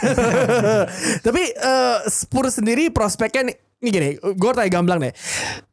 Tapi 1.26 1.42
eh, 1.50 1.98
Spurs 2.06 2.56
sendiri 2.56 2.90
prospeknya 2.90 3.50
nih, 3.50 3.56
ini 3.80 3.90
gini, 3.90 4.10
gue 4.16 4.50
tanya 4.52 4.70
gamblang 4.70 5.00
deh. 5.00 5.14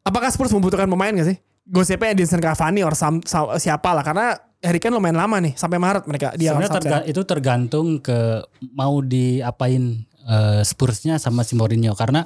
Apakah 0.02 0.28
Spurs 0.28 0.50
membutuhkan 0.50 0.86
pemain 0.86 1.12
gak 1.12 1.28
sih? 1.28 1.38
Gosipnya 1.62 2.12
Edinson 2.12 2.38
Cavani 2.38 2.80
or 2.80 2.94
sam, 2.94 3.18
sam- 3.22 3.50
siapa 3.56 3.90
lah 3.90 4.02
karena 4.02 4.38
Harry 4.62 4.78
Kane 4.78 4.94
lumayan 4.94 5.18
lama 5.18 5.36
nih 5.38 5.52
sampai 5.52 5.76
Maret 5.76 6.06
mereka 6.06 6.30
dia 6.32 6.54
Sebenarnya 6.54 6.72
terga- 6.72 7.04
itu 7.04 7.22
tergantung 7.22 7.98
ke 7.98 8.42
mau 8.70 9.02
diapain 9.02 10.06
eh, 10.22 10.62
Spursnya 10.62 11.18
sama 11.18 11.42
si 11.42 11.54
Mourinho 11.54 11.92
karena 11.92 12.22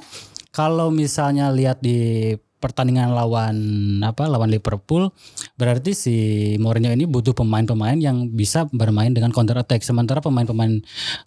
kalau 0.49 0.89
misalnya 0.89 1.49
lihat 1.49 1.81
di 1.81 2.31
pertandingan 2.61 3.11
lawan 3.11 3.57
apa 4.05 4.29
lawan 4.29 4.53
Liverpool 4.53 5.09
berarti 5.57 5.97
si 5.97 6.15
Mourinho 6.61 6.93
ini 6.93 7.09
butuh 7.09 7.33
pemain-pemain 7.33 7.97
yang 7.97 8.29
bisa 8.29 8.69
bermain 8.69 9.09
dengan 9.09 9.33
counter 9.33 9.57
attack 9.57 9.81
sementara 9.81 10.21
pemain-pemain 10.21 10.79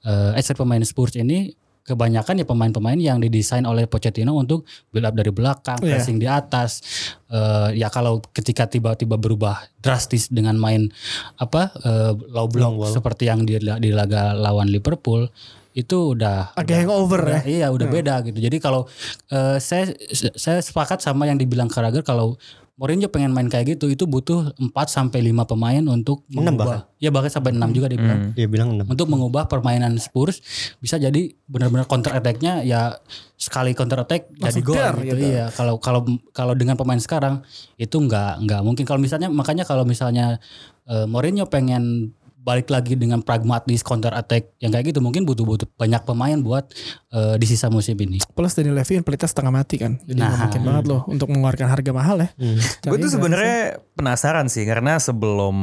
eh, 0.07 0.40
sorry, 0.40 0.57
pemain 0.57 0.81
Spurs 0.87 1.18
ini 1.18 1.53
kebanyakan 1.85 2.40
ya 2.40 2.47
pemain-pemain 2.49 2.97
yang 2.97 3.20
didesain 3.20 3.61
oleh 3.68 3.85
Pochettino 3.85 4.33
untuk 4.33 4.64
build 4.88 5.05
up 5.05 5.12
dari 5.12 5.29
belakang, 5.29 5.77
Iya. 5.85 6.01
pressing 6.01 6.16
di 6.16 6.25
atas. 6.25 6.81
Eh, 7.29 7.77
ya 7.77 7.92
kalau 7.92 8.25
ketika 8.33 8.64
tiba-tiba 8.64 9.20
berubah 9.20 9.61
drastis 9.85 10.33
dengan 10.33 10.57
main 10.57 10.88
apa 11.37 11.77
eh, 11.85 12.12
low 12.33 12.49
block 12.49 12.88
seperti 12.88 13.29
yang 13.29 13.44
di, 13.44 13.61
di 13.61 13.90
laga 13.92 14.33
lawan 14.33 14.73
Liverpool 14.73 15.29
itu 15.75 16.15
udah 16.15 16.55
agak 16.55 16.87
hangover 16.87 17.21
ya. 17.21 17.31
udah- 17.35 17.45
Iya 17.45 17.67
udah 17.69 17.87
beda 17.91 18.15
gitu. 18.23 18.39
Jadi 18.39 18.57
kalau 18.57 18.87
eh, 19.29 19.59
saya 19.59 19.91
saya 20.33 20.59
sepakat 20.61 20.99
sama 20.99 21.27
yang 21.27 21.35
dibilang 21.35 21.67
Karager 21.67 22.01
kalau 22.01 22.39
Mourinho 22.75 23.07
pengen 23.07 23.31
main 23.31 23.47
kayak 23.47 23.79
gitu 23.79 23.87
itu 23.87 24.03
butuh 24.03 24.51
4 24.53 24.67
sampai 24.89 25.23
5 25.23 25.47
pemain 25.47 25.79
untuk 25.85 26.27
mengubah. 26.27 26.91
Ya 26.99 27.15
bahkan 27.15 27.31
sampai 27.31 27.55
6 27.55 27.71
juga 27.71 27.87
dia 27.87 27.95
bilang. 27.97 28.35
Dia 28.35 28.47
bilang 28.47 28.75
6. 28.75 28.83
Untuk 28.89 29.07
mengubah 29.07 29.47
permainan 29.47 29.95
Spurs 29.97 30.43
bisa 30.79 30.95
jadi 30.97 31.39
benar-benar 31.45 31.87
counter 31.87 32.11
attack-nya 32.13 32.63
ya 32.63 32.99
sekali 33.33 33.75
counter 33.75 34.03
attack 34.03 34.27
jadi 34.33 34.43
Langsung 34.59 34.67
gol 34.67 34.91
gitu. 34.97 35.07
gitu. 35.07 35.23
Iya, 35.25 35.45
kalau 35.51 35.79
kalau 35.79 36.03
kalau 36.31 36.55
dengan 36.55 36.75
pemain 36.75 36.99
sekarang 36.99 37.47
itu 37.77 37.95
nggak 37.95 38.43
nggak 38.43 38.61
mungkin 38.61 38.83
kalau 38.83 38.99
misalnya 38.99 39.31
makanya 39.31 39.63
kalau 39.63 39.87
misalnya 39.87 40.43
eh, 40.85 41.07
Mourinho 41.07 41.47
pengen 41.47 42.11
balik 42.44 42.68
lagi 42.68 42.92
dengan 42.92 43.24
pragmatis 43.24 43.80
counter 43.80 44.12
attack 44.12 44.52
yang 44.61 44.68
kayak 44.68 44.92
gitu 44.92 45.00
mungkin 45.00 45.24
butuh-butuh 45.24 45.64
banyak 45.80 46.04
pemain 46.04 46.37
buat 46.37 46.68
eh, 47.11 47.40
di 47.40 47.46
sisa 47.48 47.72
musim 47.72 47.96
ini. 47.96 48.20
Plus 48.37 48.52
Daniel 48.52 48.76
Levy 48.76 49.00
pelitnya 49.00 49.26
setengah 49.26 49.52
mati 49.52 49.80
kan. 49.80 49.96
Jadi 50.04 50.20
Nah. 50.20 50.37
mungkin 50.44 50.61
banget 50.62 50.85
loh 50.85 51.00
untuk 51.09 51.33
mengeluarkan 51.33 51.66
harga 51.72 51.90
mahal 51.96 52.16
ya. 52.20 52.28
Gue 52.37 52.61
Caranya 52.85 53.00
tuh 53.00 53.11
sebenarnya 53.11 53.59
penasaran 53.96 54.46
sih 54.52 54.68
karena 54.68 55.00
sebelum 55.00 55.57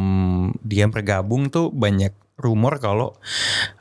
dia 0.66 0.90
bergabung 0.90 1.54
tuh 1.54 1.70
banyak 1.70 2.12
rumor 2.42 2.82
kalau 2.82 3.16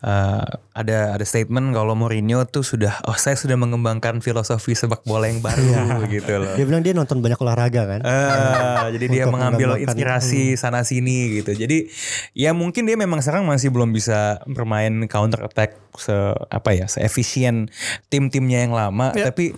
uh, 0.04 0.44
ada 0.76 1.16
ada 1.16 1.24
statement 1.24 1.72
kalau 1.72 1.96
Mourinho 1.98 2.44
tuh 2.46 2.62
sudah 2.62 3.00
oh 3.08 3.16
saya 3.16 3.34
sudah 3.34 3.56
mengembangkan 3.56 4.20
filosofi 4.20 4.76
sepak 4.76 5.02
bola 5.08 5.26
yang 5.26 5.40
baru 5.40 6.04
gitu 6.06 6.32
loh. 6.38 6.54
Dia 6.54 6.64
bilang 6.68 6.82
dia 6.84 6.92
nonton 6.92 7.24
banyak 7.24 7.40
olahraga 7.40 7.82
kan. 7.88 8.00
Eh, 8.04 8.86
jadi 9.00 9.06
dia 9.08 9.24
mengambil 9.26 9.80
inspirasi 9.80 10.54
sana 10.60 10.84
sini 10.84 11.42
gitu. 11.42 11.56
Jadi 11.56 11.90
ya 12.36 12.52
mungkin 12.52 12.84
dia 12.84 12.94
memang 13.00 13.24
sekarang 13.24 13.48
masih 13.48 13.72
belum 13.72 13.90
bisa 13.90 14.44
bermain 14.46 15.08
counter 15.08 15.42
attack 15.48 15.80
se 15.98 16.14
apa 16.52 16.70
ya 16.76 16.86
seefisien 16.86 17.72
tim-timnya 18.12 18.68
yang 18.68 18.76
lama. 18.76 19.16
Ya. 19.16 19.32
Tapi 19.32 19.56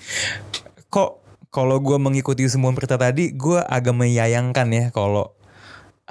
kok 0.89 1.23
kalau 1.53 1.77
gue 1.85 2.01
mengikuti 2.01 2.49
semua 2.49 2.73
berita 2.73 2.97
tadi, 2.97 3.29
gue 3.37 3.61
agak 3.61 3.93
menyayangkan 3.93 4.69
ya 4.73 4.85
kalau 4.89 5.37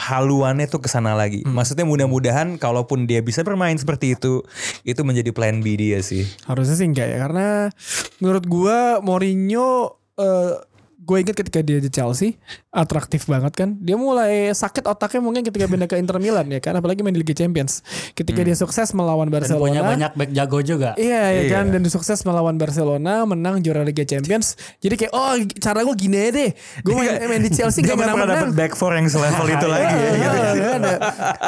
haluannya 0.01 0.65
tuh 0.65 0.81
ke 0.81 0.89
sana 0.89 1.13
lagi. 1.13 1.45
Maksudnya 1.45 1.85
mudah-mudahan 1.85 2.57
kalaupun 2.57 3.05
dia 3.05 3.21
bisa 3.21 3.45
bermain 3.45 3.77
seperti 3.77 4.17
itu, 4.17 4.41
itu 4.81 5.01
menjadi 5.05 5.29
plan 5.29 5.61
B 5.61 5.77
dia 5.77 6.01
sih. 6.01 6.25
Harusnya 6.49 6.73
sih 6.73 6.89
enggak 6.89 7.07
ya 7.13 7.17
karena 7.21 7.69
menurut 8.17 8.43
gua 8.49 8.97
Mourinho 9.05 10.01
eh 10.17 10.70
gue 11.01 11.17
inget 11.17 11.33
ketika 11.33 11.59
dia 11.59 11.81
di 11.81 11.89
Chelsea 11.89 12.37
atraktif 12.69 13.25
banget 13.25 13.57
kan 13.57 13.73
dia 13.75 13.97
mulai 13.97 14.53
sakit 14.53 14.85
otaknya 14.85 15.17
mungkin 15.17 15.41
ketika 15.41 15.65
pindah 15.65 15.89
ke 15.89 15.97
Inter 15.97 16.21
Milan 16.21 16.45
ya 16.45 16.61
kan 16.61 16.77
apalagi 16.77 17.01
main 17.01 17.11
di 17.11 17.19
Liga 17.19 17.33
Champions 17.33 17.81
ketika 18.13 18.37
dia 18.39 18.53
sukses 18.53 18.93
melawan 18.93 19.25
Dan 19.25 19.41
punya 19.41 19.57
Barcelona 19.57 19.81
banyak 19.81 20.11
back 20.13 20.29
jago 20.31 20.59
juga. 20.61 20.89
Iya, 20.95 21.23
ya 21.27 21.41
Iya. 21.41 21.49
kan 21.49 21.65
dan 21.69 21.81
sukses 21.89 22.21
melawan 22.21 22.53
Barcelona 22.55 23.25
menang 23.25 23.59
juara 23.59 23.81
Liga 23.81 24.05
Champions 24.05 24.53
jadi 24.77 24.93
kayak 24.93 25.11
oh 25.11 25.33
cara 25.57 25.81
gue 25.81 25.95
gini 25.97 26.17
aja 26.21 26.31
deh 26.37 26.49
gue 26.53 26.93
main, 26.93 27.17
main 27.25 27.41
di 27.41 27.51
Chelsea 27.51 27.81
gak 27.81 27.91
nggak 27.91 27.97
pernah 27.97 28.13
menang-menang 28.13 28.53
dapet 28.53 28.59
back 28.61 28.73
four 28.77 28.93
yang 28.93 29.09
selevel 29.09 29.47
itu 29.49 29.65
lagi 29.65 29.81
ya. 29.81 29.97
gitu. 29.97 30.17
Iya, 30.21 30.29
kan? 30.69 30.81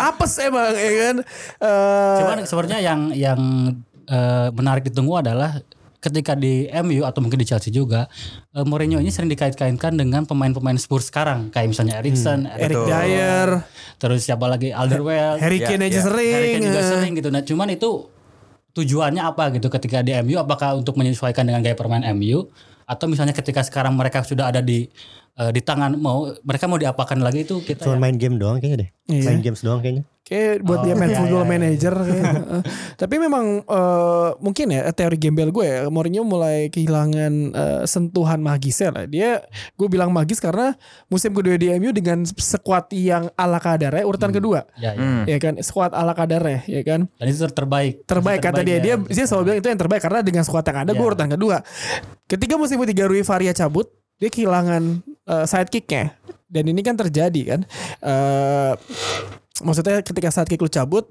Apes 0.10 0.34
emang 0.42 0.74
ya 0.74 0.92
kan. 0.98 1.16
Eh, 1.62 2.18
Cuman 2.20 2.38
sebenarnya 2.44 2.80
yang 2.82 3.00
yang 3.14 3.40
eh, 4.04 4.48
menarik 4.50 4.84
ditunggu 4.84 5.22
adalah 5.22 5.62
ketika 6.04 6.36
di 6.36 6.68
MU 6.84 7.08
atau 7.08 7.24
mungkin 7.24 7.40
di 7.40 7.48
Chelsea 7.48 7.72
juga 7.72 8.12
eh, 8.52 8.66
Mourinho 8.68 9.00
ini 9.00 9.08
sering 9.08 9.32
dikait-kaitkan 9.32 9.96
dengan 9.96 10.28
pemain-pemain 10.28 10.76
Spurs 10.76 11.08
sekarang 11.08 11.48
kayak 11.56 11.72
misalnya 11.72 12.04
Erikson, 12.04 12.44
Eric 12.60 12.84
Dyer, 12.84 13.64
terus 13.96 14.28
siapa 14.28 14.44
lagi 14.52 14.76
Alderweireld, 14.76 15.40
Harry 15.40 15.64
Ya, 15.64 15.72
Kane 15.72 15.88
aja 15.88 16.04
sering. 16.04 16.34
Harry 16.36 16.50
Kane 16.60 16.66
juga 16.68 16.82
eh. 16.84 16.90
sering 16.92 17.12
gitu. 17.16 17.30
Nah, 17.32 17.42
cuman 17.48 17.68
itu 17.72 17.92
tujuannya 18.74 19.22
apa 19.24 19.54
gitu 19.56 19.72
ketika 19.72 20.04
di 20.04 20.12
MU 20.26 20.36
apakah 20.42 20.76
untuk 20.76 20.98
menyesuaikan 21.00 21.46
dengan 21.46 21.62
gaya 21.64 21.78
permainan 21.78 22.18
MU 22.18 22.50
atau 22.84 23.06
misalnya 23.08 23.32
ketika 23.32 23.64
sekarang 23.64 23.96
mereka 23.96 24.26
sudah 24.26 24.52
ada 24.52 24.60
di 24.60 24.92
eh, 25.36 25.52
di 25.52 25.62
tangan 25.62 25.96
mau 25.96 26.30
mereka 26.42 26.66
mau 26.66 26.78
diapakan 26.78 27.20
lagi 27.20 27.44
itu 27.44 27.60
kita 27.60 27.84
Cuma 27.84 27.98
main 27.98 28.16
game 28.16 28.38
doang 28.38 28.58
kayaknya 28.58 28.86
deh. 28.86 28.90
Iya. 29.04 29.28
Main 29.28 29.42
games 29.42 29.60
doang 29.60 29.80
kayaknya. 29.80 30.04
Kayak 30.24 30.64
buat 30.64 30.80
Oh, 30.80 30.84
dia 30.88 30.96
main 30.96 31.12
iya, 31.12 31.20
football 31.20 31.36
iya, 31.36 31.44
iya. 31.44 31.52
manager 31.52 31.94
kayaknya. 32.08 32.32
Eh, 32.32 32.64
Tapi 32.96 33.16
memang 33.20 33.46
eh, 33.60 34.30
mungkin 34.40 34.68
ya 34.72 34.88
teori 34.90 35.18
gembel 35.20 35.52
gue 35.52 35.66
ya 35.68 35.78
Mourinho 35.86 36.24
mulai 36.24 36.72
kehilangan 36.72 37.34
eh, 37.52 37.82
sentuhan 37.84 38.40
magisnya 38.40 38.90
lah. 38.90 39.04
Dia 39.04 39.44
gue 39.76 39.88
bilang 39.88 40.16
magis 40.16 40.40
karena 40.40 40.80
musim 41.06 41.36
kedua 41.36 41.60
di 41.60 41.76
MU 41.76 41.92
dengan 41.92 42.24
sekuat 42.24 42.96
yang 42.96 43.28
ala 43.36 43.60
kadarnya 43.60 44.08
urutan 44.08 44.32
kedua. 44.32 44.64
ya, 44.80 44.96
ya. 44.96 45.04
Hmm. 45.04 45.24
Ya 45.28 45.38
kan 45.38 45.60
sekuat 45.60 45.92
ala 45.92 46.16
kadarnya 46.16 46.64
ya 46.64 46.80
kan. 46.82 47.12
dan 47.12 47.26
itu 47.28 47.40
ter- 47.42 47.52
terbaik 47.54 47.94
terbaik 48.06 48.40
kata 48.40 48.64
dia 48.64 48.80
ya. 48.80 48.80
dia 48.80 48.96
dia 49.04 49.26
selalu 49.28 49.44
bilang 49.44 49.60
itu 49.60 49.68
yang 49.68 49.82
terbaik 49.82 50.02
karena 50.02 50.20
dengan 50.24 50.44
squad 50.44 50.64
yang 50.64 50.80
ada 50.80 50.92
gue 50.92 51.00
Iya. 51.00 51.10
urutan 51.12 51.30
kedua 51.30 51.58
ketika 52.26 52.56
musim 52.56 52.80
ketiga 52.80 53.12
Rui 53.12 53.24
Faria 53.24 53.52
cabut 53.52 53.92
dia 54.16 54.32
kehilangan 54.32 55.04
eh, 55.28 55.46
sidekicknya. 55.46 56.16
Dan 56.48 56.70
ini 56.70 56.82
kan 56.86 56.94
terjadi 56.94 57.42
kan. 57.56 57.62
Eh 58.04 58.74
maksudnya 59.62 60.02
ketika 60.02 60.34
sidekick 60.34 60.62
lu 60.66 60.72
cabut 60.72 61.06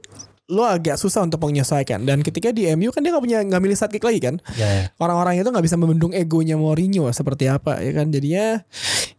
lu 0.50 0.66
agak 0.66 0.98
susah 0.98 1.22
untuk 1.22 1.38
menyesuaikan 1.46 2.02
dan 2.02 2.18
ketika 2.18 2.50
di 2.50 2.66
MU 2.74 2.90
kan 2.90 3.00
dia 3.06 3.14
nggak 3.14 3.24
punya 3.24 3.38
nggak 3.46 3.62
milih 3.62 3.76
sidekick 3.78 4.02
lagi 4.02 4.18
kan? 4.18 4.34
Ya, 4.58 4.66
ya. 4.66 4.84
orang-orang 4.98 5.38
itu 5.38 5.48
nggak 5.54 5.64
bisa 5.64 5.78
membendung 5.78 6.10
egonya 6.10 6.58
Mourinho 6.58 7.06
seperti 7.14 7.46
apa 7.46 7.78
ya 7.78 7.94
kan? 7.94 8.10
Jadinya 8.10 8.58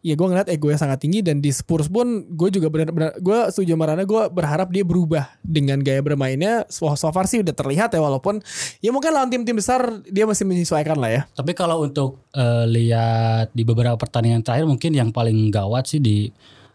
ya 0.04 0.14
gue 0.20 0.28
ngeliat 0.28 0.52
egonya 0.52 0.76
sangat 0.76 1.00
tinggi 1.00 1.24
dan 1.24 1.40
di 1.40 1.48
Spurs 1.56 1.88
pun 1.88 2.28
gue 2.28 2.50
juga 2.52 2.68
benar-benar 2.68 3.16
gue 3.24 3.40
setuju 3.56 3.80
sama 3.80 3.88
Rana 3.88 4.04
gue 4.04 4.24
berharap 4.36 4.68
dia 4.76 4.84
berubah 4.84 5.32
dengan 5.40 5.80
gaya 5.80 6.04
bermainnya. 6.04 6.68
So, 6.68 6.92
so 7.00 7.08
far 7.16 7.32
sih 7.32 7.40
udah 7.40 7.56
terlihat 7.56 7.96
ya 7.96 8.04
walaupun 8.04 8.44
ya 8.84 8.92
mungkin 8.92 9.16
lawan 9.16 9.32
tim-tim 9.32 9.56
besar 9.56 10.04
dia 10.12 10.28
masih 10.28 10.44
menyesuaikan 10.44 11.00
lah 11.00 11.08
ya. 11.08 11.22
Tapi 11.32 11.56
kalau 11.56 11.88
untuk 11.88 12.20
eh, 12.36 12.68
lihat 12.68 13.56
di 13.56 13.64
beberapa 13.64 13.96
pertandingan 13.96 14.44
terakhir 14.44 14.68
mungkin 14.68 14.92
yang 14.92 15.10
paling 15.16 15.48
gawat 15.56 15.88
sih 15.88 16.04
di 16.04 16.28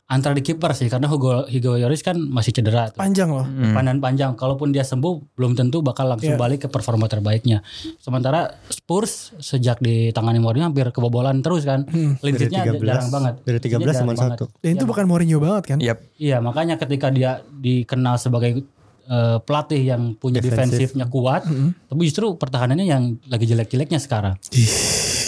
antara 0.08 0.32
di 0.32 0.40
kiper 0.40 0.72
sih 0.72 0.88
karena 0.88 1.04
Hugo 1.04 1.44
Hugo 1.44 1.76
Lloris 1.76 2.00
kan 2.00 2.16
masih 2.16 2.50
cedera 2.50 2.88
tuh. 2.88 2.96
panjang 2.96 3.28
loh 3.28 3.44
Pandan 3.44 3.98
panjang. 3.98 4.32
Kalaupun 4.34 4.72
dia 4.72 4.80
sembuh 4.80 5.36
belum 5.36 5.52
tentu 5.52 5.78
bakal 5.78 6.08
langsung 6.08 6.32
Iya. 6.32 6.40
balik 6.40 6.64
ke 6.64 6.68
performa 6.68 7.04
terbaiknya. 7.04 7.60
Sementara 7.98 8.48
Spurs 8.66 9.36
sejak 9.36 9.78
ditangani 9.78 10.38
Mourinho 10.38 10.64
hampir 10.64 10.88
kebobolan 10.88 11.38
terus 11.38 11.62
kan. 11.62 11.84
Hmm. 11.84 12.16
13 12.16 12.48
jarang 12.48 12.80
banget. 13.10 13.34
Dari 13.38 13.58
Clean 13.58 13.70
sheet-nya 13.70 13.78
13 13.78 13.84
jarang 13.84 14.00
cuma 14.00 14.12
banget. 14.14 14.30
satu. 14.34 14.44
dan 14.56 14.70
itu 14.70 14.76
Iya, 14.78 14.88
bukan 14.88 15.04
Mourinho 15.04 15.38
banget 15.38 15.64
kan 15.66 15.78
Yap. 15.78 15.98
Iya, 16.16 16.36
makanya 16.40 16.74
ketika 16.76 17.08
dia 17.08 17.30
dikenal 17.46 18.16
sebagai 18.16 18.64
eh, 19.06 19.38
pelatih 19.38 19.82
yang 19.86 20.02
punya 20.14 20.36
Defensif. 20.38 20.76
defensifnya 20.92 21.04
kuat, 21.06 21.44
tapi 21.84 22.00
justru 22.02 22.32
pertahanannya 22.34 22.84
yang 22.86 23.02
lagi 23.24 23.44
jelek-jeleknya 23.44 23.96
sekarang. 23.98 24.36
Ih, 24.50 24.68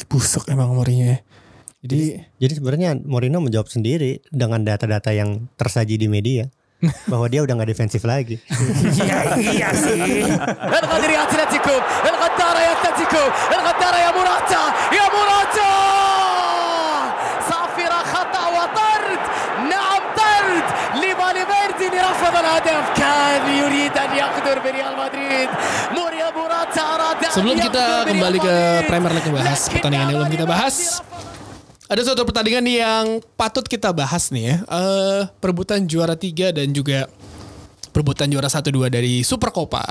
busuk 0.05 0.45
emang 0.47 0.73
Mourinho 0.73 1.05
ya 1.07 1.19
jadi 1.82 2.26
Jadi 2.42 2.54
sebenarnya 2.58 2.98
Mourinho 2.98 3.40
menjawab 3.40 3.70
sendiri 3.70 4.20
dengan 4.34 4.62
data-data 4.62 5.14
yang 5.14 5.46
tersaji 5.54 5.96
di 5.96 6.10
media. 6.10 6.50
bahwa 7.10 7.26
dia 7.26 7.42
udah 7.42 7.56
nggak 7.56 7.72
defensif 7.72 8.04
lagi. 8.06 8.38
iya 8.94 9.34
iya 9.40 9.70
sih. 9.74 10.28
القادر 10.76 11.10
يا 11.10 11.22
اتلتيكو 11.26 11.76
الغدارة 12.06 12.60
يا 12.62 12.72
اتلتيكو 12.78 13.24
الغدارة 13.58 13.98
يا 14.06 14.12
موراتا 14.12 14.64
يا 14.94 15.06
موراتا 15.10 15.72
صافرة 17.50 18.00
خطأ 18.14 18.44
وطرد 18.56 19.22
نعم 19.72 20.02
طرد 20.20 20.68
لفالفيردي 21.02 21.88
لرفض 21.96 22.36
الهدف 22.44 22.84
كان 23.00 23.42
يريد 23.58 23.94
أن 23.98 24.12
يقدر 24.18 24.56
بريال 24.60 24.94
مدريد 25.00 25.50
موريا 25.96 26.28
موراتا 26.38 26.82
أراد 26.82 27.18
أن 27.26 27.32
Sebelum 27.34 27.56
kita 27.58 27.66
يقدر 27.66 28.04
بريال 28.04 28.08
kembali 28.14 28.38
ke 28.38 28.54
مدريد. 28.54 28.88
Premier 28.90 29.12
League 29.16 29.32
bahas 29.32 29.60
لكن 29.66 29.74
pertandingan 29.74 30.08
yang 30.12 30.18
belum 30.22 30.32
kita 30.32 30.46
bahas. 30.46 30.76
ada 31.91 32.07
suatu 32.07 32.23
pertandingan 32.23 32.63
yang 32.71 33.05
patut 33.35 33.67
kita 33.67 33.91
bahas 33.91 34.31
nih 34.31 34.55
ya. 34.55 34.57
Eh, 34.63 35.23
perebutan 35.43 35.83
juara 35.91 36.15
3 36.15 36.55
dan 36.55 36.71
juga 36.71 37.11
perebutan 37.91 38.31
juara 38.31 38.47
1-2 38.47 38.87
dari 38.87 39.27
Super 39.27 39.51
Copa 39.51 39.83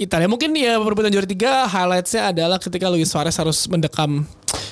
Italia. 0.00 0.24
Mungkin 0.24 0.56
ya 0.56 0.80
perebutan 0.80 1.12
juara 1.12 1.28
3 1.28 1.68
highlightsnya 1.68 2.32
adalah 2.32 2.56
ketika 2.56 2.88
Luis 2.88 3.12
Suarez 3.12 3.36
harus 3.36 3.68
mendekam 3.68 4.24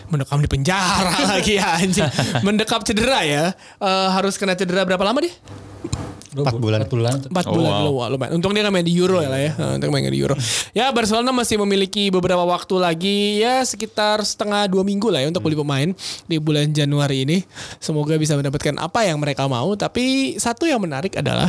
mendekam 0.09 0.41
di 0.41 0.49
penjara 0.49 1.13
lagi 1.37 1.61
ya 1.61 1.77
anjing. 1.77 2.09
Mendekam 2.41 2.81
cedera 2.81 3.21
ya. 3.21 3.53
Eh, 3.77 4.09
harus 4.17 4.41
kena 4.41 4.57
cedera 4.57 4.89
berapa 4.89 5.05
lama 5.05 5.21
dia? 5.21 5.37
Empat 6.43 6.59
bulan. 6.61 6.79
Empat 6.85 6.93
bulan. 6.93 7.17
Empat 7.31 7.47
bulan 7.49 7.73
lu, 7.87 7.91
wah, 7.97 8.09
lumayan. 8.13 8.37
Untung 8.37 8.53
dia 8.53 8.61
nggak 8.67 8.75
main 8.75 8.87
di 8.87 8.95
Euro 8.99 9.25
ya 9.25 9.29
lah 9.33 9.41
ya. 9.41 9.53
Untung 9.79 9.89
main 9.95 10.05
di 10.05 10.21
Euro. 10.21 10.35
Ya 10.77 10.93
Barcelona 10.93 11.31
masih 11.33 11.57
memiliki 11.63 12.13
beberapa 12.13 12.45
waktu 12.45 12.75
lagi 12.77 13.41
ya 13.41 13.65
sekitar 13.65 14.21
setengah 14.21 14.69
dua 14.69 14.85
minggu 14.85 15.09
lah 15.09 15.25
ya 15.25 15.33
untuk 15.33 15.47
beli 15.47 15.57
pemain 15.57 15.89
di 16.29 16.37
bulan 16.37 16.69
Januari 16.75 17.25
ini. 17.25 17.39
Semoga 17.81 18.19
bisa 18.21 18.37
mendapatkan 18.37 18.77
apa 18.77 19.07
yang 19.09 19.17
mereka 19.17 19.49
mau. 19.49 19.73
Tapi 19.79 20.37
satu 20.37 20.69
yang 20.69 20.83
menarik 20.83 21.17
adalah 21.17 21.49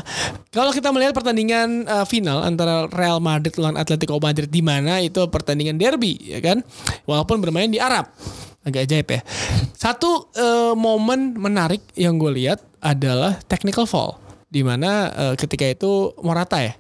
kalau 0.54 0.71
kita 0.71 0.93
melihat 0.95 1.12
pertandingan 1.12 1.84
uh, 1.89 2.06
final 2.08 2.45
antara 2.45 2.88
Real 2.93 3.19
Madrid 3.19 3.58
lawan 3.60 3.76
Atletico 3.76 4.21
Madrid 4.21 4.47
di 4.47 4.63
mana 4.63 5.04
itu 5.04 5.19
pertandingan 5.28 5.76
derby 5.76 6.15
ya 6.21 6.39
kan. 6.39 6.63
Walaupun 7.04 7.43
bermain 7.43 7.67
di 7.67 7.82
Arab 7.82 8.08
agak 8.67 8.84
ajaib 8.84 9.08
ya. 9.08 9.21
Satu 9.80 10.28
eh, 10.36 10.76
momen 10.76 11.39
menarik 11.39 11.80
yang 11.95 12.19
gue 12.19 12.36
lihat 12.36 12.60
adalah 12.84 13.39
technical 13.47 13.88
fall 13.88 14.19
di 14.48 14.64
mana 14.64 15.12
eh, 15.12 15.36
ketika 15.36 15.68
itu 15.68 16.16
Morata 16.24 16.64
ya. 16.64 16.74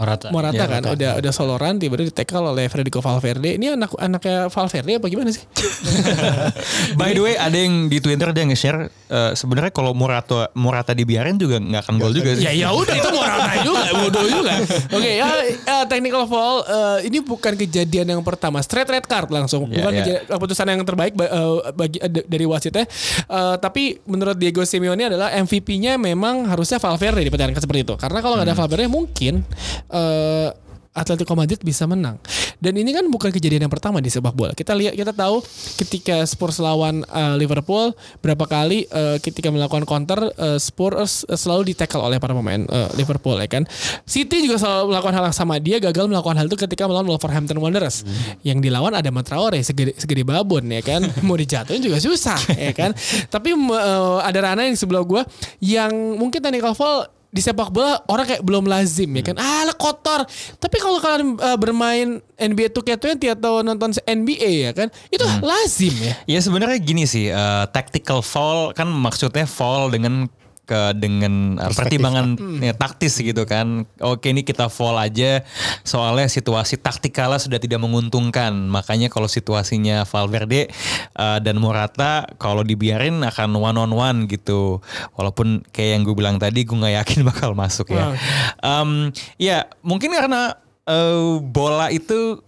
Morata. 0.00 0.26
Morata 0.30 0.56
Ya, 0.56 0.64
kan 0.66 0.82
udah 0.88 1.10
udah 1.20 1.30
soloran 1.30 1.76
tiba-tiba 1.76 2.08
ditekel 2.08 2.40
oleh 2.42 2.66
Federico 2.66 2.98
Valverde. 2.98 3.54
Ini 3.54 3.76
anak 3.76 3.92
anaknya 3.94 4.48
Valverde 4.48 4.96
apa 4.96 5.06
gimana 5.06 5.28
sih? 5.28 5.44
By 6.98 7.12
the 7.12 7.20
way, 7.20 7.34
ada 7.36 7.52
yang 7.52 7.86
di 7.86 7.98
Twitter 7.98 8.30
dia 8.30 8.44
nge-share 8.44 8.78
eh, 8.88 9.32
sebenarnya 9.34 9.70
kalau 9.70 9.92
Morata 9.92 10.48
Morata 10.54 10.92
dibiarin 10.92 11.36
juga 11.36 11.58
nggak 11.58 11.82
akan 11.82 11.94
gol 11.96 12.12
juga 12.12 12.32
sih. 12.32 12.42
ya 12.42 12.52
ya 12.52 12.68
udah 12.70 12.94
itu 12.94 13.10
Morata 13.10 13.52
juga 13.66 13.82
bodoh 13.94 14.24
juga. 14.24 14.52
Oke 14.90 15.10
ya 15.12 15.28
eh, 15.44 15.84
technical 15.86 16.24
fall 16.24 16.64
eh, 16.64 17.06
ini 17.06 17.20
bukan 17.20 17.52
kejadian 17.54 18.06
yang 18.10 18.22
pertama 18.22 18.60
straight 18.60 18.88
red 18.88 19.04
card 19.04 19.28
langsung 19.28 19.68
Ya, 19.68 19.76
bukan 19.78 19.92
ya. 19.92 19.98
kejadian- 20.00 20.24
keputusan 20.30 20.66
yang 20.66 20.80
terbaik 20.82 21.12
ba- 21.12 21.28
eh, 21.28 21.54
bagi 21.72 21.98
eh, 21.98 22.08
dari 22.08 22.44
wasitnya. 22.44 22.88
Eh, 23.22 23.56
tapi 23.58 23.82
menurut 24.04 24.34
Diego 24.34 24.62
Simeone 24.62 25.04
adalah 25.06 25.28
MVP-nya 25.34 25.96
memang 25.96 26.46
harusnya 26.46 26.78
Valverde 26.78 27.20
di 27.20 27.28
pertandingan 27.28 27.60
seperti 27.60 27.82
itu. 27.82 27.94
Karena 27.94 28.18
kalau 28.18 28.34
nggak 28.34 28.46
ada 28.46 28.56
Valverde 28.56 28.86
mungkin 28.86 29.44
eh, 29.92 30.50
Atletico 30.90 31.38
Madrid 31.38 31.62
bisa 31.62 31.86
menang. 31.86 32.18
Dan 32.58 32.74
ini 32.74 32.90
kan 32.90 33.06
bukan 33.06 33.30
kejadian 33.30 33.64
yang 33.66 33.72
pertama 33.72 34.02
di 34.02 34.10
sepak 34.10 34.34
bola. 34.34 34.52
Kita 34.52 34.74
lihat 34.74 34.98
kita 34.98 35.14
tahu 35.14 35.38
ketika 35.78 36.26
Spurs 36.26 36.58
lawan 36.58 37.06
eh, 37.06 37.34
Liverpool 37.38 37.94
berapa 38.18 38.42
kali 38.44 38.90
eh, 38.90 39.16
ketika 39.22 39.54
melakukan 39.54 39.86
counter 39.86 40.34
eh, 40.34 40.58
Spurs 40.58 41.24
selalu 41.30 41.72
ditackle 41.72 42.02
oleh 42.02 42.18
para 42.18 42.34
pemain 42.34 42.66
eh, 42.66 42.88
Liverpool 42.98 43.38
ya 43.38 43.46
kan. 43.46 43.62
City 44.02 44.42
juga 44.42 44.58
selalu 44.58 44.90
melakukan 44.90 45.14
hal 45.14 45.24
yang 45.30 45.36
sama. 45.36 45.62
Dia 45.62 45.78
gagal 45.78 46.10
melakukan 46.10 46.36
hal 46.42 46.46
itu 46.50 46.58
ketika 46.58 46.90
melawan 46.90 47.06
Wolverhampton 47.06 47.62
Wanderers. 47.62 48.02
Yang 48.42 48.58
dilawan 48.66 48.90
ada 48.90 49.14
Matraore 49.14 49.62
segede, 49.62 49.94
segede 49.94 50.26
babon 50.26 50.68
ya 50.74 50.82
kan. 50.82 51.06
Mau 51.26 51.38
dijatuhin 51.38 51.80
juga 51.80 52.02
susah 52.02 52.38
ya 52.50 52.74
kan. 52.74 52.90
Tapi 53.30 53.54
eh, 53.54 54.18
ada 54.26 54.38
Rana 54.42 54.66
yang 54.66 54.74
sebelah 54.74 55.06
gua 55.06 55.22
yang 55.62 56.18
mungkin 56.18 56.42
technical 56.42 56.74
foul 56.74 57.19
di 57.30 57.38
sepak 57.38 57.70
bola 57.70 58.02
orang 58.10 58.26
kayak 58.26 58.42
belum 58.42 58.66
lazim 58.66 59.06
ya 59.14 59.22
kan? 59.22 59.38
Ah 59.38 59.62
lah 59.62 59.76
kotor. 59.78 60.26
Tapi 60.58 60.76
kalau 60.82 60.98
kalian 60.98 61.38
uh, 61.38 61.54
bermain 61.54 62.18
NBA 62.34 62.74
2K20 62.74 63.38
atau 63.38 63.62
nonton 63.62 63.94
NBA 64.02 64.66
ya 64.66 64.70
kan? 64.74 64.90
Itu 65.14 65.22
lazim 65.38 65.94
ya? 66.02 66.14
Ya 66.26 66.40
sebenarnya 66.42 66.78
gini 66.82 67.06
sih, 67.06 67.30
eh, 67.30 67.64
tactical 67.70 68.24
foul 68.24 68.74
kan 68.74 68.90
maksudnya 68.90 69.46
foul 69.46 69.94
dengan 69.94 70.26
ke 70.70 70.94
dengan 70.94 71.58
eh, 71.58 71.74
pertimbangan 71.74 72.38
ya, 72.62 72.70
taktis 72.78 73.18
gitu 73.18 73.42
kan. 73.42 73.90
Oke 73.98 74.30
ini 74.30 74.46
kita 74.46 74.70
foul 74.70 74.94
aja 74.94 75.42
soalnya 75.82 76.30
situasi 76.30 76.78
taktikalnya 76.78 77.42
sudah 77.42 77.58
tidak 77.58 77.82
menguntungkan. 77.82 78.54
Makanya 78.70 79.10
kalau 79.10 79.26
situasinya 79.26 80.06
Valverde 80.06 80.70
eh, 81.18 81.38
dan 81.42 81.56
Morata 81.58 82.30
kalau 82.38 82.62
dibiarin 82.62 83.26
akan 83.26 83.50
one 83.58 83.78
on 83.82 83.90
one 83.90 84.18
gitu. 84.30 84.78
Walaupun 85.18 85.66
kayak 85.74 85.98
yang 85.98 86.02
gue 86.06 86.14
bilang 86.14 86.36
tadi 86.38 86.62
gue 86.62 86.78
nggak 86.78 86.94
yakin 87.02 87.20
bakal 87.34 87.58
masuk 87.58 87.90
ya. 87.90 88.14
Em, 88.62 89.10
ya 89.42 89.66
mungkin 89.82 90.14
karena 90.14 90.54
eh, 90.86 91.42
bola 91.42 91.90
itu 91.90 92.38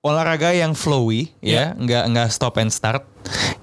olahraga 0.00 0.56
yang 0.56 0.72
flowy 0.72 1.28
ya, 1.44 1.76
nggak 1.76 2.04
nggak 2.08 2.28
stop 2.32 2.56
and 2.56 2.72
start 2.72 3.04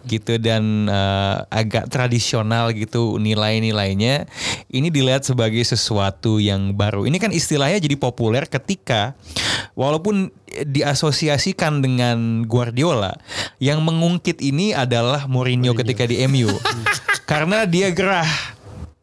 gitu 0.07 0.39
dan 0.39 0.87
eh, 0.87 1.35
agak 1.51 1.91
tradisional 1.91 2.71
gitu 2.71 3.19
nilai-nilainya 3.19 4.25
ini 4.71 4.87
dilihat 4.87 5.27
sebagai 5.27 5.61
sesuatu 5.61 6.39
yang 6.39 6.73
baru. 6.73 7.05
Ini 7.05 7.19
kan 7.19 7.35
istilahnya 7.35 7.83
jadi 7.83 7.99
populer 7.99 8.47
ketika 8.47 9.13
walaupun 9.77 10.31
diasosiasikan 10.47 11.83
dengan 11.83 12.47
Guardiola 12.47 13.13
yang 13.61 13.83
mengungkit 13.83 14.39
ini 14.41 14.73
adalah 14.73 15.27
Mourinho 15.29 15.75
ketika 15.75 16.07
di 16.07 16.23
MU. 16.25 16.49
Karena 17.29 17.67
dia 17.67 17.91
gerah 17.91 18.56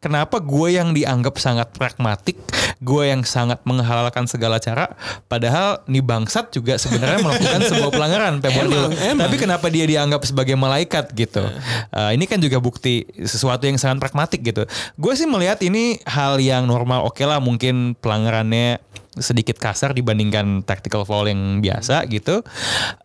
Kenapa 0.05 0.37
gue 0.37 0.69
yang 0.69 0.93
dianggap 0.93 1.41
sangat 1.41 1.73
pragmatik, 1.73 2.37
gue 2.77 3.03
yang 3.09 3.25
sangat 3.25 3.57
menghalalkan 3.65 4.29
segala 4.29 4.61
cara, 4.61 4.93
padahal 5.25 5.81
nih 5.89 6.05
bangsat 6.05 6.53
juga 6.53 6.77
sebenarnya 6.77 7.25
melakukan 7.25 7.65
sebuah 7.73 7.89
pelanggaran 7.89 8.37
Pep 8.37 8.53
Guardiola. 8.53 8.93
Tapi 8.93 9.35
kenapa 9.41 9.65
dia 9.73 9.89
dianggap 9.89 10.21
sebagai 10.21 10.53
malaikat 10.53 11.09
gitu? 11.17 11.41
Uh, 11.89 12.13
ini 12.13 12.29
kan 12.29 12.37
juga 12.37 12.61
bukti 12.61 13.09
sesuatu 13.25 13.65
yang 13.65 13.81
sangat 13.81 13.97
pragmatik 13.97 14.45
gitu. 14.45 14.69
Gue 14.93 15.17
sih 15.17 15.25
melihat 15.25 15.57
ini 15.65 15.97
hal 16.05 16.37
yang 16.37 16.69
normal. 16.69 17.09
Oke 17.09 17.25
lah, 17.25 17.41
mungkin 17.41 17.97
pelanggarannya 17.97 18.77
sedikit 19.17 19.57
kasar 19.57 19.95
dibandingkan 19.95 20.61
tactical 20.67 21.07
foul 21.07 21.25
yang 21.25 21.63
biasa 21.63 22.05
gitu. 22.11 22.43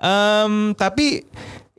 Em, 0.03 0.75
tapi 0.75 1.25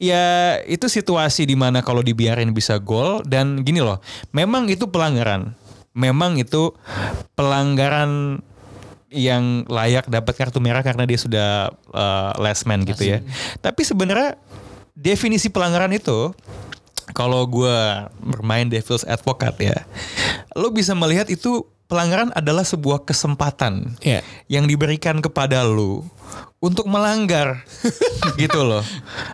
ya 0.02 0.58
itu 0.66 0.90
situasi 0.90 1.46
di 1.46 1.54
mana 1.54 1.86
kalau 1.86 2.02
dibiarin 2.02 2.50
bisa 2.52 2.82
gol 2.82 3.22
dan 3.22 3.62
gini 3.62 3.86
loh 3.86 4.02
memang 4.34 4.66
itu 4.68 4.90
pelanggaran. 4.90 5.54
Memang 5.94 6.40
itu 6.40 6.72
pelanggaran 7.36 8.40
yang 9.12 9.68
layak 9.68 10.08
dapat 10.08 10.34
kartu 10.40 10.64
merah 10.64 10.80
karena 10.82 11.04
dia 11.04 11.20
sudah 11.20 11.70
uh, 11.92 12.32
last 12.40 12.64
man 12.64 12.88
gitu 12.88 13.04
ya. 13.06 13.20
Tapi 13.60 13.84
sebenarnya 13.84 14.40
definisi 14.96 15.52
pelanggaran 15.52 15.92
itu 15.92 16.32
kalau 17.12 17.44
gue 17.44 17.78
bermain 18.24 18.68
devil's 18.68 19.04
advocate 19.04 19.60
ya 19.60 19.78
lo 20.56 20.72
bisa 20.72 20.96
melihat 20.96 21.28
itu 21.28 21.68
pelanggaran 21.92 22.32
adalah 22.36 22.64
sebuah 22.64 23.04
kesempatan 23.04 24.00
Iya. 24.00 24.24
yang 24.48 24.64
diberikan 24.68 25.20
kepada 25.20 25.64
lu 25.68 26.08
untuk 26.62 26.86
melanggar 26.88 27.66
gitu 28.42 28.62
loh. 28.62 28.86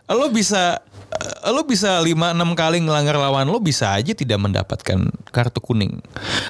Lo 0.07 0.31
bisa 0.31 0.79
eh, 1.11 1.51
lo 1.51 1.67
bisa 1.67 1.99
5 1.99 2.07
6 2.07 2.39
kali 2.55 2.81
ngelanggar 2.81 3.19
lawan 3.19 3.51
lo 3.51 3.59
bisa 3.59 3.93
aja 3.93 4.15
tidak 4.15 4.39
mendapatkan 4.39 5.11
kartu 5.29 5.59
kuning. 5.59 5.99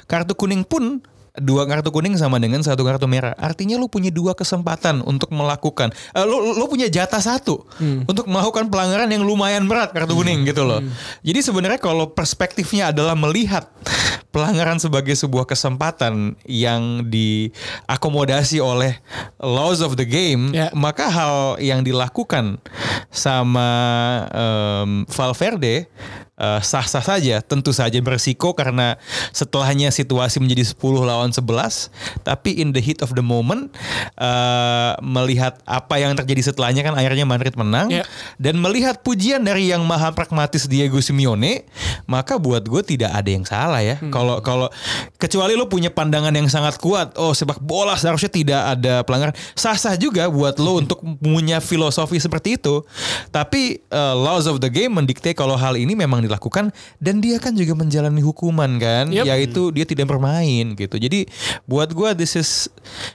Kartu 0.06 0.32
kuning 0.38 0.62
pun 0.62 1.02
dua 1.36 1.68
kartu 1.68 1.90
kuning 1.90 2.16
sama 2.16 2.38
dengan 2.38 2.64
satu 2.64 2.80
kartu 2.82 3.04
merah. 3.04 3.36
Artinya 3.36 3.76
lo 3.76 3.86
punya 3.86 4.08
dua 4.08 4.32
kesempatan 4.32 5.02
untuk 5.02 5.28
melakukan. 5.28 5.92
eh, 6.14 6.24
lo 6.24 6.54
lo 6.54 6.64
punya 6.66 6.88
jatah 6.88 7.20
satu 7.20 7.66
untuk 8.06 8.24
melakukan 8.24 8.68
pelanggaran 8.68 9.10
yang 9.10 9.22
lumayan 9.22 9.68
berat 9.68 9.92
kartu 9.92 10.16
kuning 10.16 10.46
gitu 10.46 10.64
loh. 10.64 10.80
Jadi 11.20 11.40
sebenarnya 11.40 11.76
kalau 11.76 12.08
perspektifnya 12.08 12.90
adalah 12.90 13.12
melihat 13.12 13.68
pelanggaran 14.28 14.76
sebagai 14.76 15.12
sebuah 15.12 15.44
kesempatan 15.44 16.36
yang 16.44 17.08
diakomodasi 17.08 18.60
oleh 18.60 19.00
laws 19.38 19.80
of 19.80 19.96
the 19.96 20.04
game, 20.04 20.52
Ya. 20.52 20.68
maka 20.72 21.08
hal 21.08 21.34
yang 21.58 21.80
dilakukan 21.80 22.60
sama 23.08 23.68
em, 24.30 25.04
Valverde 25.08 25.88
eh, 26.38 26.60
sah-sah 26.62 27.02
saja. 27.02 27.42
Tentu 27.42 27.74
saja 27.74 27.98
beresiko 27.98 28.54
karena 28.54 28.96
setelahnya 29.34 29.90
situasi 29.90 30.38
menjadi 30.38 30.64
10 30.72 30.78
lawan 31.04 31.30
11. 31.34 31.90
Tapi 32.22 32.62
in 32.62 32.72
the 32.72 32.80
heat 32.80 33.02
of 33.02 33.12
the 33.12 33.22
moment 33.22 33.74
eh, 34.16 34.92
melihat 35.02 35.58
apa 35.66 35.98
yang 35.98 36.14
terjadi 36.14 36.50
setelahnya 36.50 36.86
kan 36.86 36.94
akhirnya 36.94 37.26
Madrid 37.26 37.54
menang 37.54 37.90
Ya. 37.90 38.04
dan 38.36 38.60
melihat 38.60 39.00
pujian 39.02 39.40
dari 39.42 39.72
yang 39.72 39.82
maha 39.82 40.12
pragmatis 40.12 40.68
Diego 40.68 41.00
Simeone, 41.00 41.64
maka 42.04 42.36
buat 42.36 42.62
gue 42.62 42.82
tidak 42.84 43.10
ada 43.10 43.30
yang 43.30 43.42
salah 43.42 43.80
ya. 43.80 43.96
Kalau 44.12 44.38
kalau 44.44 44.68
kecuali 45.16 45.56
lo 45.56 45.66
punya 45.66 45.88
pandangan 45.88 46.30
yang 46.30 46.46
sangat 46.46 46.76
kuat, 46.78 47.16
oh 47.16 47.32
sepak 47.32 47.58
bola 47.58 47.96
seharusnya 47.96 48.28
tidak 48.28 48.60
ada 48.76 49.02
pelanggaran. 49.02 49.34
Sah-sah 49.56 49.96
juga 49.96 50.28
buat 50.28 50.60
lo 50.60 50.78
untuk 50.78 51.00
punya 51.18 51.58
filosofi 51.58 52.20
seperti 52.20 52.60
itu. 52.60 52.84
Tapi 53.32 53.82
uh, 53.88 54.14
laws 54.14 54.44
of 54.46 54.60
the 54.60 54.68
game 54.68 54.94
mendikte 54.94 55.32
kalau 55.32 55.56
hal 55.56 55.74
ini 55.74 55.96
memang 55.96 56.20
dilakukan 56.28 56.70
dan 56.98 57.18
dia 57.18 57.36
kan 57.36 57.50
juga 57.52 57.72
menjalani 57.72 58.20
hukuman 58.20 58.76
kan, 58.76 59.08
Yep. 59.08 59.24
yaitu 59.24 59.62
dia 59.72 59.82
tidak 59.82 60.06
bermain 60.06 60.72
gitu. 60.72 60.94
Jadi 60.94 61.24
buat 61.64 61.88
gue 61.88 62.12
this 62.14 62.36
is 62.36 62.68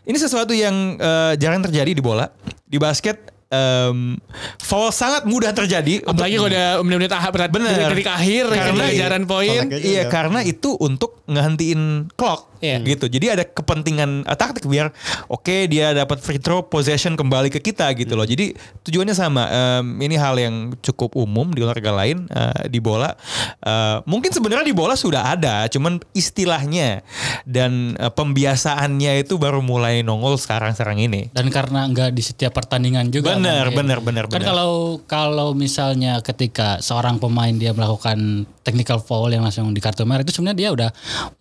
ini 0.04 0.18
sesuatu 0.18 0.52
yang 0.52 0.98
uh, 0.98 1.38
jarang 1.38 1.62
terjadi 1.62 1.94
di 1.94 2.02
bola, 2.02 2.34
di 2.66 2.76
basket. 2.76 3.30
em, 3.54 4.18
foul 4.58 4.90
sangat 4.90 5.30
mudah 5.30 5.54
terjadi. 5.54 6.02
Apalagi 6.02 6.42
kalau 6.42 6.50
udah 6.50 6.82
menit-menit 6.82 7.14
berat 7.30 7.54
Bener. 7.54 7.86
detik 7.86 8.10
akhir 8.10 8.50
Karena- 8.50 8.66
karena 8.66 8.84
kejaran 8.90 9.24
poin. 9.30 9.62
Kalau 9.70 9.78
Iya 9.78 9.94
Iya. 9.94 10.04
karena 10.10 10.40
itu 10.42 10.74
untuk 10.82 11.22
ngehentiin 11.30 12.10
clock 12.18 12.50
Iya. 12.64 12.80
gitu. 12.80 13.12
Jadi 13.12 13.26
ada 13.28 13.44
kepentingan 13.44 14.24
uh, 14.24 14.38
taktik 14.40 14.64
biar 14.72 14.96
oke 15.28 15.68
dia 15.68 15.92
dapat 15.92 16.24
free 16.24 16.40
throw 16.40 16.64
possession 16.64 17.20
kembali 17.20 17.52
ke 17.52 17.60
kita 17.60 17.92
gitu 18.00 18.16
loh. 18.16 18.24
Jadi 18.24 18.56
tujuannya 18.88 19.12
sama. 19.12 19.44
Em, 19.52 20.00
ini 20.00 20.16
hal 20.16 20.40
yang 20.40 20.72
cukup 20.80 21.20
umum 21.20 21.52
di 21.52 21.60
olahraga 21.60 21.92
lain 21.92 22.24
uh, 22.32 22.64
di 22.72 22.80
bola. 22.80 23.12
Uh, 23.60 24.00
mungkin 24.08 24.32
sebenarnya 24.32 24.64
di 24.64 24.76
bola 24.76 24.96
sudah 24.96 25.36
ada, 25.36 25.68
cuman 25.68 26.00
istilahnya 26.16 27.04
dan 27.44 28.00
uh, 28.00 28.08
pembiasaannya 28.08 29.28
itu 29.28 29.36
baru 29.36 29.60
mulai 29.60 30.00
nongol 30.00 30.40
sekarang-sekarang 30.40 31.04
ini. 31.04 31.28
Dan 31.36 31.52
karena 31.52 31.84
nggak 31.92 32.16
di 32.16 32.24
setiap 32.24 32.56
pertandingan 32.56 33.12
juga. 33.12 33.36
Benar, 33.36 33.76
mungkin. 33.76 33.78
benar, 33.84 34.00
benar, 34.00 34.24
Kan 34.32 34.46
kalau 34.48 35.04
kalau 35.04 35.52
misalnya 35.52 36.24
ketika 36.24 36.80
seorang 36.80 37.20
pemain 37.20 37.52
dia 37.52 37.76
melakukan 37.76 38.48
technical 38.64 39.04
foul 39.04 39.28
yang 39.28 39.44
langsung 39.44 39.76
di 39.76 39.84
kartu 39.84 40.08
merah 40.08 40.24
itu 40.24 40.32
sebenarnya 40.32 40.58
dia 40.58 40.70
udah 40.72 40.90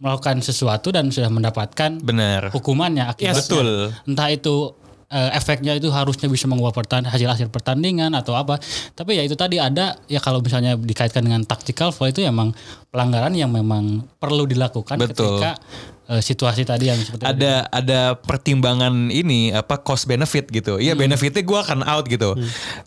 melakukan 0.03 0.43
sesuatu 0.43 0.91
dan 0.91 1.12
sudah 1.13 1.29
mendapatkan 1.29 2.01
Benar. 2.01 2.51
hukumannya 2.51 3.07
akibatnya. 3.07 3.39
betul. 3.39 3.69
Entah 4.09 4.29
itu 4.33 4.75
eh, 5.13 5.31
efeknya 5.37 5.77
itu 5.77 5.93
harusnya 5.93 6.27
bisa 6.27 6.49
mengubah 6.49 6.73
pertan 6.73 7.05
hasil 7.05 7.29
hasil 7.29 7.49
pertandingan 7.53 8.17
atau 8.17 8.33
apa. 8.33 8.57
Tapi 8.97 9.21
ya 9.21 9.23
itu 9.29 9.37
tadi 9.37 9.61
ada 9.61 10.01
ya 10.09 10.19
kalau 10.19 10.41
misalnya 10.41 10.75
dikaitkan 10.75 11.21
dengan 11.23 11.45
tactical 11.45 11.93
foul 11.93 12.09
itu 12.09 12.25
emang 12.25 12.57
pelanggaran 12.89 13.37
yang 13.37 13.53
memang 13.53 14.03
perlu 14.17 14.49
dilakukan 14.49 14.97
Betul. 14.97 15.39
ketika 15.39 15.61
eh, 16.11 16.19
situasi 16.19 16.67
tadi 16.67 16.91
yang 16.91 16.99
seperti 16.99 17.23
ada 17.23 17.71
ada 17.71 18.19
pertimbangan 18.19 18.91
ini 19.15 19.55
apa 19.55 19.79
cost 19.79 20.11
benefit 20.11 20.51
gitu. 20.51 20.83
Iya 20.83 20.99
benefitnya 20.99 21.47
gue 21.47 21.59
akan 21.63 21.87
out 21.87 22.11
gitu. 22.11 22.35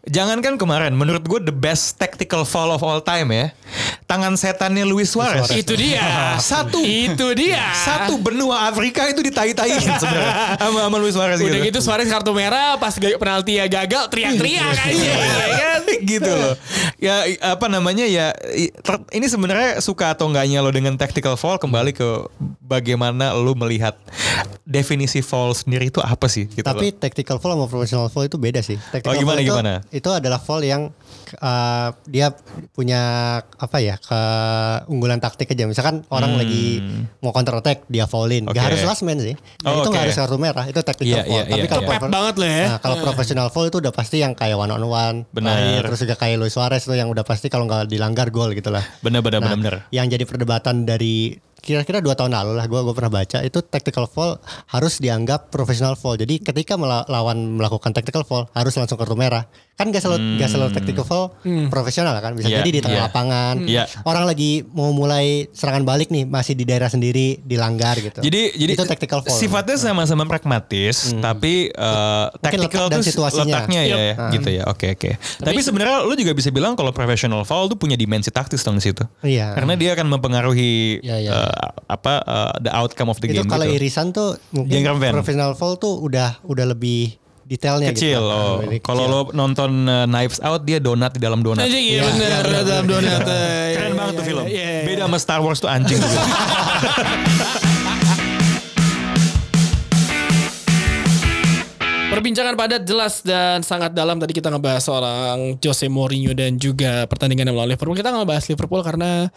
Jangankan 0.03 0.59
kemarin, 0.59 0.91
menurut 0.91 1.23
gue 1.23 1.39
the 1.47 1.55
best 1.55 1.95
tactical 1.95 2.43
foul 2.43 2.75
of 2.75 2.83
all 2.83 2.99
time 2.99 3.31
ya. 3.31 3.45
Tangan 4.05 4.35
setannya 4.35 4.83
Luis 4.83 5.09
Suarez. 5.15 5.47
Itu 5.49 5.79
dia. 5.79 6.35
Satu. 6.43 6.83
Itu 6.83 7.31
dia. 7.33 7.71
Satu 7.73 8.19
benua 8.19 8.67
Afrika 8.67 9.07
itu 9.07 9.23
ditai-taiin 9.23 9.79
sebenarnya 9.97 10.59
sama 10.59 10.79
sama 10.91 10.97
Luis 10.99 11.13
Suarez 11.15 11.39
Udah 11.39 11.59
gitu. 11.63 11.67
gitu 11.71 11.79
Suarez 11.79 12.07
kartu 12.11 12.35
merah 12.35 12.75
pas 12.75 12.93
gaya 12.99 13.15
penalti 13.15 13.57
ya 13.57 13.65
gagal 13.71 14.11
teriak-teriak 14.11 14.65
aja 14.75 14.91
ya 14.91 15.15
kan. 15.55 15.81
gitu 16.11 16.31
loh. 16.31 16.53
Ya 16.99 17.23
apa 17.41 17.65
namanya 17.71 18.03
ya 18.05 18.35
ter- 18.83 19.07
ini 19.15 19.25
sebenarnya 19.25 19.79
suka 19.79 20.13
atau 20.13 20.27
enggaknya 20.29 20.61
lo 20.61 20.69
dengan 20.69 20.93
tactical 20.99 21.39
foul 21.39 21.57
kembali 21.57 21.95
ke 21.95 22.07
bagaimana 22.61 23.04
lo 23.11 23.53
melihat 23.53 23.99
definisi 24.63 25.19
foul 25.19 25.51
sendiri 25.51 25.89
itu 25.89 25.99
apa 25.99 26.25
sih 26.25 26.47
gitu 26.47 26.63
Tapi 26.63 26.89
loh. 26.89 26.97
tactical 26.97 27.37
foul 27.37 27.53
sama 27.53 27.67
professional 27.67 28.07
foul 28.07 28.25
itu 28.25 28.37
beda 28.37 28.61
sih. 28.61 28.79
Tactical 28.79 29.13
Oh, 29.13 29.19
gimana, 29.19 29.37
foul 29.37 29.43
itu, 29.43 29.51
gimana? 29.51 29.73
Itu 29.91 30.09
adalah 30.09 30.39
foul 30.39 30.63
yang 30.63 30.81
uh, 31.37 31.89
dia 32.05 32.33
punya 32.71 33.01
apa 33.45 33.77
ya 33.77 33.95
keunggulan 33.99 35.19
taktik 35.19 35.51
aja. 35.51 35.65
Misalkan 35.65 36.01
orang 36.09 36.35
lagi 36.35 36.81
mau 37.19 37.29
counter 37.29 37.55
attack 37.55 37.85
dia 37.87 38.05
foulin. 38.05 38.45
Hmm. 38.45 38.51
Oke. 38.51 38.57
Gak 38.57 38.65
harus 38.73 38.81
last 38.81 39.03
man 39.03 39.19
sih. 39.19 39.35
Nah, 39.61 39.69
Oh, 39.69 39.81
itu 39.81 39.89
oke. 39.89 39.95
gak 39.95 40.03
harus 40.07 40.15
kartu 40.15 40.37
merah. 40.37 40.65
Itu 40.65 40.79
tactical 40.81 41.09
Iya, 41.11 41.21
foul. 41.21 41.31
iya, 41.31 41.43
Tapi 41.45 41.59
iya, 41.59 41.69
kalau 41.69 41.83
iya. 41.83 41.89
Pep 41.91 42.01
banget 42.07 42.35
loh 42.35 42.49
ya. 42.49 42.63
Nah, 42.65 42.79
kalau 42.79 42.95
professional 43.01 43.47
foul 43.49 43.67
itu 43.67 43.77
udah 43.77 43.93
pasti 43.93 44.17
yang 44.19 44.33
kayak 44.33 44.55
one 44.55 44.71
on 44.71 44.83
one. 44.83 45.17
Benar. 45.29 45.83
Terus 45.85 45.99
juga 46.01 46.15
kayak 46.15 46.35
Luis 46.37 46.53
Suarez 46.53 46.81
tuh 46.81 46.95
yang 46.95 47.07
udah 47.07 47.21
pasti 47.21 47.47
kalau 47.47 47.65
nggak 47.65 47.85
dilanggar 47.85 48.29
gol 48.29 48.51
gitu 48.51 48.73
lah. 48.73 48.81
Bener 49.01 49.21
bener 49.21 49.37
Nah, 49.37 49.51
bener 49.51 49.59
bener. 49.61 49.75
Yang 49.91 50.05
jadi 50.15 50.23
perdebatan 50.25 50.87
dari 50.87 51.35
kira-kira 51.65 51.97
dua 51.97 52.13
tahun 52.13 52.29
lalu 52.31 52.53
lah 52.53 52.69
gue 52.69 52.77
gue 52.77 52.93
pernah 52.93 53.09
baca 53.11 53.41
itu 53.41 53.59
tactical 53.59 54.05
foul 54.05 54.37
harus 54.69 55.01
dianggap 55.01 55.49
professional 55.49 55.97
foul 55.97 56.13
jadi 56.15 56.37
ketika 56.37 56.77
melawan 56.77 57.57
melakukan 57.57 57.89
tactical 57.89 58.21
foul 58.21 58.45
harus 58.53 58.77
langsung 58.77 58.95
kartu 58.95 59.17
merah 59.17 59.49
kan 59.75 59.91
gak 59.91 59.99
selalu 59.99 60.39
gak 60.39 60.47
selalu 60.47 60.69
tactical 60.71 61.03
foul 61.03 61.25
profesional 61.67 62.13
kan 62.21 62.31
bisa 62.31 62.45
Hmm. 62.45 62.53
Iya, 62.53 62.61
jadi 62.61 62.69
di 62.69 62.79
tengah 62.79 62.99
iya. 63.01 63.07
lapangan 63.09 63.55
Iya. 63.65 63.83
orang 64.05 64.29
lagi 64.29 64.61
mau 64.69 64.93
mulai 64.93 65.49
serangan 65.49 65.81
balik 65.81 66.13
nih 66.13 66.29
masih 66.29 66.53
di 66.53 66.61
daerah 66.61 66.87
sendiri 66.87 67.41
dilanggar 67.41 67.97
gitu 67.97 68.21
Jadi 68.21 68.53
jadi 68.53 68.71
itu 68.77 68.85
tactical 68.85 69.25
foul 69.25 69.33
sifatnya 69.33 69.81
sama-sama 69.81 70.29
pragmatis, 70.29 71.09
tapi 71.17 71.73
uh, 71.73 72.29
tactical 72.37 72.85
letak 72.85 72.93
dan 72.93 72.99
tuh 73.01 73.09
situasinya. 73.09 73.43
letaknya 73.65 73.81
ya, 73.81 73.95
ya, 73.97 74.13
gitu 74.29 74.49
ya. 74.53 74.63
Oke 74.69 74.93
oke. 74.93 75.17
Tapi 75.41 75.59
sebenarnya 75.59 76.05
lu 76.05 76.13
juga 76.13 76.37
bisa 76.37 76.53
bilang 76.53 76.77
kalau 76.77 76.93
professional 76.93 77.41
foul 77.41 77.65
tuh 77.65 77.75
punya 77.75 77.97
dimensi 77.97 78.29
taktis 78.29 78.61
dong 78.61 78.77
di 78.77 78.85
situ. 78.85 79.01
Iya. 79.25 79.57
Karena 79.57 79.73
dia 79.73 79.97
akan 79.97 80.05
mempengaruhi 80.13 81.01
Iya, 81.01 81.15
iya. 81.17 81.31
uh, 81.33 81.54
apa 81.85 82.13
uh, 82.25 82.53
the 82.61 82.71
outcome 82.73 83.09
of 83.09 83.17
the 83.21 83.27
itu 83.29 83.41
game 83.41 83.49
kalau 83.49 83.65
gitu. 83.65 83.77
irisan 83.77 84.11
tuh 84.11 84.35
mungkin 84.51 84.83
professional 85.13 85.53
foul 85.53 85.77
tuh 85.77 86.01
udah 86.01 86.41
udah 86.45 86.65
lebih 86.71 87.17
detailnya 87.45 87.93
Kecil. 87.93 88.25
gitu. 88.25 88.33
Oh. 88.33 88.57
Kalau 88.81 89.03
lo 89.05 89.19
nonton 89.29 89.85
uh, 89.85 90.09
Knives 90.09 90.41
Out 90.41 90.65
dia 90.65 90.81
donat 90.81 91.13
di 91.13 91.21
dalam 91.21 91.45
donat. 91.45 91.69
Anjing 91.69 91.85
iya 91.85 92.01
bener 92.09 92.65
dalam 92.65 92.85
donat. 92.89 93.21
Keren 93.21 93.93
banget 93.93 94.13
tuh 94.17 94.25
film. 94.25 94.45
Iya, 94.49 94.81
iya. 94.81 94.85
Beda 94.89 95.05
sama 95.05 95.17
Star 95.21 95.41
Wars 95.45 95.61
tuh 95.61 95.69
anjing 95.69 96.01
gitu. 96.01 96.17
Perbincangan 102.15 102.55
padat 102.55 102.87
jelas 102.87 103.19
dan 103.27 103.59
sangat 103.59 103.91
dalam 103.91 104.15
tadi 104.15 104.31
kita 104.31 104.47
ngebahas 104.47 104.87
seorang 104.87 105.59
Jose 105.59 105.91
Mourinho 105.91 106.31
dan 106.31 106.55
juga 106.55 107.03
pertandingan 107.11 107.51
melawan 107.51 107.75
Liverpool. 107.75 107.91
Kita 107.91 108.15
ngebahas 108.15 108.47
Liverpool 108.47 108.81
karena 108.87 109.27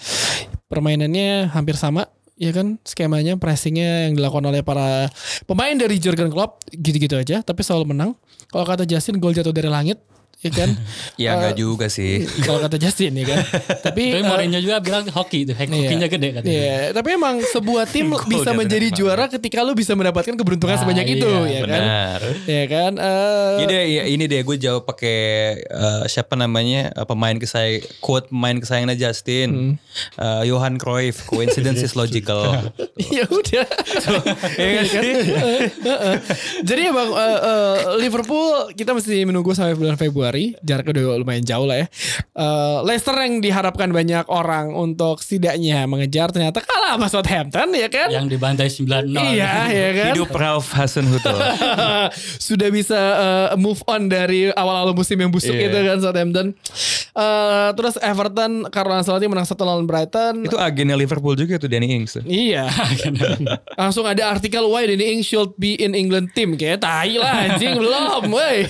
permainannya 0.69 1.51
hampir 1.51 1.75
sama 1.75 2.07
ya 2.39 2.55
kan 2.55 2.79
skemanya 2.87 3.35
pressingnya 3.35 4.09
yang 4.09 4.15
dilakukan 4.15 4.47
oleh 4.47 4.63
para 4.63 5.11
pemain 5.45 5.75
dari 5.75 5.99
Jurgen 5.99 6.31
Klopp 6.31 6.63
gitu-gitu 6.71 7.19
aja 7.19 7.43
tapi 7.43 7.67
selalu 7.67 7.93
menang. 7.93 8.15
Kalau 8.49 8.65
kata 8.65 8.87
Justin 8.87 9.19
gol 9.19 9.35
jatuh 9.35 9.53
dari 9.53 9.67
langit 9.67 9.99
ya 10.39 10.51
kan. 10.51 10.71
ya 11.23 11.29
Eh, 11.29 11.35
enggak 11.35 11.55
juga 11.55 11.87
sih. 11.87 12.23
Kalau 12.47 12.59
kata 12.61 12.77
Justin 12.77 13.15
ya 13.15 13.27
kan. 13.27 13.39
Tapi 13.87 14.03
Tapi 14.09 14.19
eh, 14.19 14.25
Mourinho 14.25 14.59
juga 14.59 14.79
bilang 14.79 15.05
hoki 15.09 15.43
itu, 15.43 15.53
hokinya 15.53 16.07
gede 16.07 16.29
katanya. 16.33 16.53
Iya, 16.53 16.77
tapi 16.93 17.09
emang 17.13 17.43
sebuah 17.43 17.85
tim 17.85 18.07
bisa 18.25 18.51
menjadi 18.53 18.89
juara 18.91 19.27
ketika 19.27 19.61
lu 19.61 19.73
bisa 19.73 19.93
mendapatkan 19.93 20.35
keberuntungan 20.35 20.71
Nah, 20.71 20.81
sebanyak 20.81 21.07
itu, 21.13 21.27
iya, 21.27 21.43
ya 21.49 21.61
kan? 21.61 21.81
Benar. 21.83 22.21
Ya 22.45 22.65
kan? 22.67 22.93
Eh, 22.95 23.51
Ini 23.59 23.65
deh, 23.65 23.85
ya, 23.89 24.03
ini 24.07 24.25
deh 24.25 24.41
gue 24.41 24.57
jawab 24.57 24.83
pakai 24.85 25.19
eh, 25.59 26.03
siapa 26.07 26.35
namanya 26.35 26.93
eh, 26.93 27.05
pemain 27.05 27.35
kesayang 27.35 27.83
quote 27.99 28.29
pemain 28.29 28.55
kesayangannya 28.55 28.95
Justin, 28.95 29.49
Eh, 30.15 30.43
Johan 30.45 30.77
Cruyff, 30.77 31.25
coincidence 31.25 31.81
is 31.81 31.95
logical. 31.95 32.55
ya 33.11 33.27
udah. 33.27 33.67
Iya 34.55 34.83
kan? 34.85 35.03
Heeh. 35.81 36.15
Jadi 36.63 36.83
emang 36.85 37.09
eh, 37.11 37.39
eh, 37.41 37.75
Liverpool 37.99 38.47
kita 38.73 38.93
mesti 38.93 39.25
menunggu 39.25 39.51
sampai 39.51 39.75
bulan 39.75 39.97
Februari, 39.97 40.27
jaraknya 40.61 40.93
udah 40.93 41.21
lumayan 41.21 41.45
jauh 41.45 41.65
lah 41.65 41.83
ya. 41.83 41.87
Eh, 42.35 42.79
Leicester 42.85 43.15
yang 43.15 43.41
diharapkan 43.41 43.89
banyak 43.89 44.27
orang 44.29 44.73
untuk 44.73 45.21
setidaknya 45.21 45.85
mengejar 45.85 46.29
ternyata 46.31 46.61
kalah 46.61 46.97
sama 46.97 47.09
Southampton 47.09 47.69
ya 47.73 47.89
kan? 47.89 48.09
Yang 48.11 48.27
dibantai 48.35 48.69
9-0. 48.69 49.15
Iya, 49.15 49.53
ya 49.69 49.89
kan? 49.95 50.13
Hidup 50.13 50.31
Ralph 50.31 50.71
Hasenhuttl. 50.73 51.39
sudah 52.49 52.69
bisa 52.69 52.99
uh, 52.99 53.49
move 53.57 53.81
on 53.87 54.07
dari 54.07 54.51
awal-awal 54.53 54.93
musim 54.93 55.17
yang 55.17 55.29
busuk 55.29 55.53
Iya. 55.53 55.69
itu 55.69 55.79
kan 55.79 55.99
Southampton. 55.99 56.47
Uh, 57.13 57.75
terus 57.75 57.99
Everton 57.99 58.69
Carlo 58.71 58.95
Ancelotti 58.95 59.27
menang 59.27 59.47
satu 59.47 59.63
lawan 59.63 59.85
Brighton. 59.85 60.47
Itu 60.47 60.57
agennya 60.57 60.95
Liverpool 60.95 61.35
juga 61.35 61.59
tuh 61.59 61.67
Danny 61.67 61.91
Ings 61.91 62.19
tuh. 62.19 62.25
Iya. 62.25 62.71
Langsung 63.81 64.07
ada 64.07 64.29
artikel 64.29 64.63
why 64.67 64.87
Danny 64.87 65.19
Ings 65.19 65.27
should 65.27 65.55
be 65.57 65.75
in 65.75 65.93
England 65.93 66.31
team 66.33 66.55
kayak 66.55 66.81
tai 66.81 67.19
lah 67.19 67.51
anjing 67.51 67.75
belum 67.83 68.31
woi. 68.31 68.67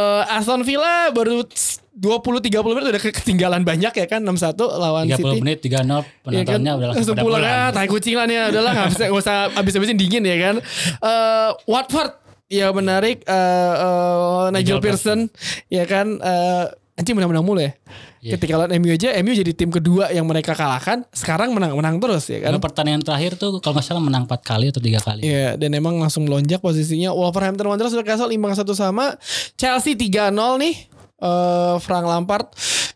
Eh, 0.00 0.36
Aston 0.36 0.62
Villa 0.62 1.10
baru 1.10 1.44
20 1.44 2.40
30 2.40 2.48
menit 2.64 2.86
udah 2.88 3.02
ketinggalan 3.02 3.60
banyak 3.60 3.92
ya 3.92 4.06
kan 4.08 4.20
6-1 4.22 4.56
lawan 4.56 5.04
30 5.04 5.20
City. 5.20 5.38
menit 5.38 5.58
3-0 5.60 5.68
Iya 5.68 5.84
kan? 5.84 6.04
penontonnya 6.24 6.72
udah 6.72 6.86
langsung 6.88 6.96
langsung 6.96 7.14
pada 7.14 7.24
pulang 7.24 7.42
ah, 7.44 7.68
tai 7.70 7.86
kucing 7.86 8.14
lah 8.16 8.24
nih 8.24 8.38
udahlah 8.48 8.72
nggak 8.72 8.88
bisa 8.88 9.04
nggak 9.06 9.20
usah 9.20 9.36
abis-abisin 9.52 9.96
dingin 9.96 10.24
ya 10.24 10.36
kan. 10.38 10.54
Eh 11.00 11.48
Watford 11.66 12.12
ya 12.48 12.72
menarik 12.72 13.22
eh, 13.22 13.34
eh, 13.76 14.44
Nigel 14.50 14.54
Nigel 14.54 14.78
Pearson 14.80 15.18
ya 15.68 15.84
kan 15.84 16.06
eh, 16.16 16.64
anjing 16.96 17.14
menang-menang 17.14 17.44
mulu 17.44 17.60
ya. 17.60 17.72
Iya. 18.20 18.36
Ketika 18.36 18.60
lawan 18.60 18.76
MU 18.76 18.92
aja, 18.92 19.16
MU 19.24 19.32
jadi 19.32 19.52
tim 19.56 19.72
kedua 19.72 20.12
yang 20.12 20.28
mereka 20.28 20.52
kalahkan, 20.52 21.08
sekarang 21.08 21.56
menang-menang 21.56 21.96
terus 21.96 22.28
ya 22.28 22.36
kan. 22.44 22.52
Karena 22.52 22.60
pertandingan 22.60 23.00
terakhir 23.00 23.40
tuh 23.40 23.64
kalau 23.64 23.80
nggak 23.80 23.86
salah 23.88 24.04
menang 24.04 24.28
4 24.28 24.44
kali 24.44 24.68
atau 24.68 24.80
tiga 24.84 25.00
kali. 25.00 25.24
Iya, 25.24 25.56
dan 25.56 25.72
emang 25.72 25.96
langsung 25.96 26.28
melonjak 26.28 26.60
posisinya. 26.60 27.16
Wolverhampton 27.16 27.64
Wanderers 27.64 27.96
sudah 27.96 28.04
Newcastle 28.04 28.28
imbang 28.36 28.52
satu 28.52 28.76
sama. 28.76 29.16
Chelsea 29.56 29.96
3-0 29.96 30.36
nih. 30.60 30.76
Eh 31.20 31.76
Frank 31.84 32.04
Lampard, 32.08 32.48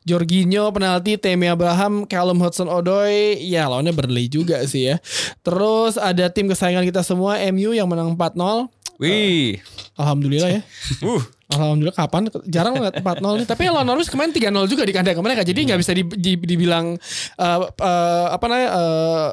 Jorginho 0.04 0.72
penalti, 0.72 1.20
Temi 1.20 1.44
Abraham, 1.44 2.08
Callum 2.08 2.40
Hudson-Odoi, 2.40 3.36
ya 3.44 3.68
lawannya 3.68 3.92
Burnley 3.92 4.32
juga 4.32 4.64
sih 4.64 4.92
ya. 4.92 4.96
Terus 5.44 6.00
ada 6.00 6.32
tim 6.32 6.48
kesayangan 6.48 6.84
kita 6.88 7.04
semua 7.04 7.36
MU 7.52 7.76
yang 7.76 7.84
menang 7.88 8.16
4-0. 8.16 8.68
Wih. 8.96 9.60
Alhamdulillah 9.96 10.60
ya. 10.60 10.62
Uh. 11.04 11.20
Alhamdulillah 11.56 11.96
kapan 11.96 12.22
jarang 12.44 12.74
banget 12.74 12.94
4-0 12.98 13.38
nih. 13.38 13.46
Tapi 13.46 13.62
lawan 13.66 13.86
Norwich 13.86 14.08
kemarin 14.08 14.30
3-0 14.30 14.66
juga 14.66 14.82
di 14.82 14.92
kandang 14.92 15.18
mereka. 15.18 15.42
Jadi 15.42 15.60
nggak 15.64 15.78
bisa 15.78 15.92
di- 15.92 16.16
di- 16.16 16.40
dibilang 16.40 16.98
eh, 17.36 17.58
eh, 17.62 18.26
apa 18.28 18.44
namanya 18.44 18.68
eh, 18.70 19.28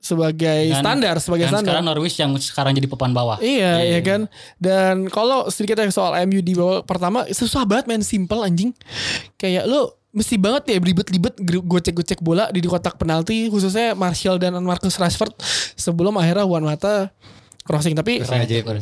sebagai 0.00 0.60
Dan- 0.66 0.80
standar 0.80 1.14
sebagai 1.20 1.46
Dan 1.46 1.52
standar. 1.52 1.72
sekarang 1.76 1.84
Norwich 1.86 2.16
yang 2.16 2.32
sekarang 2.34 2.72
jadi 2.72 2.88
papan 2.88 3.12
bawah. 3.12 3.36
Iya, 3.38 3.84
iya 3.84 4.00
kan. 4.00 4.26
Dan 4.56 5.06
kalau 5.06 5.46
sedikit 5.46 5.76
soal 5.90 6.16
MU 6.24 6.40
di 6.40 6.52
babak 6.52 6.88
pertama 6.88 7.28
susah 7.28 7.62
banget 7.62 7.84
main 7.86 8.00
simple 8.00 8.40
anjing. 8.40 8.72
Kayak 9.36 9.68
lo 9.68 10.00
mesti 10.10 10.34
banget 10.34 10.66
ya 10.66 10.82
ribet-ribet 10.82 11.38
gocek-gocek 11.62 12.18
bola 12.18 12.50
di 12.50 12.58
kotak 12.60 12.98
penalti 12.98 13.46
khususnya 13.46 13.94
Martial 13.94 14.42
dan 14.42 14.58
Marcus 14.58 14.98
Rashford 14.98 15.30
sebelum 15.76 16.18
akhirnya 16.18 16.42
Juan 16.42 16.66
Mata 16.66 17.14
crossing 17.62 17.92
tapi 17.92 18.20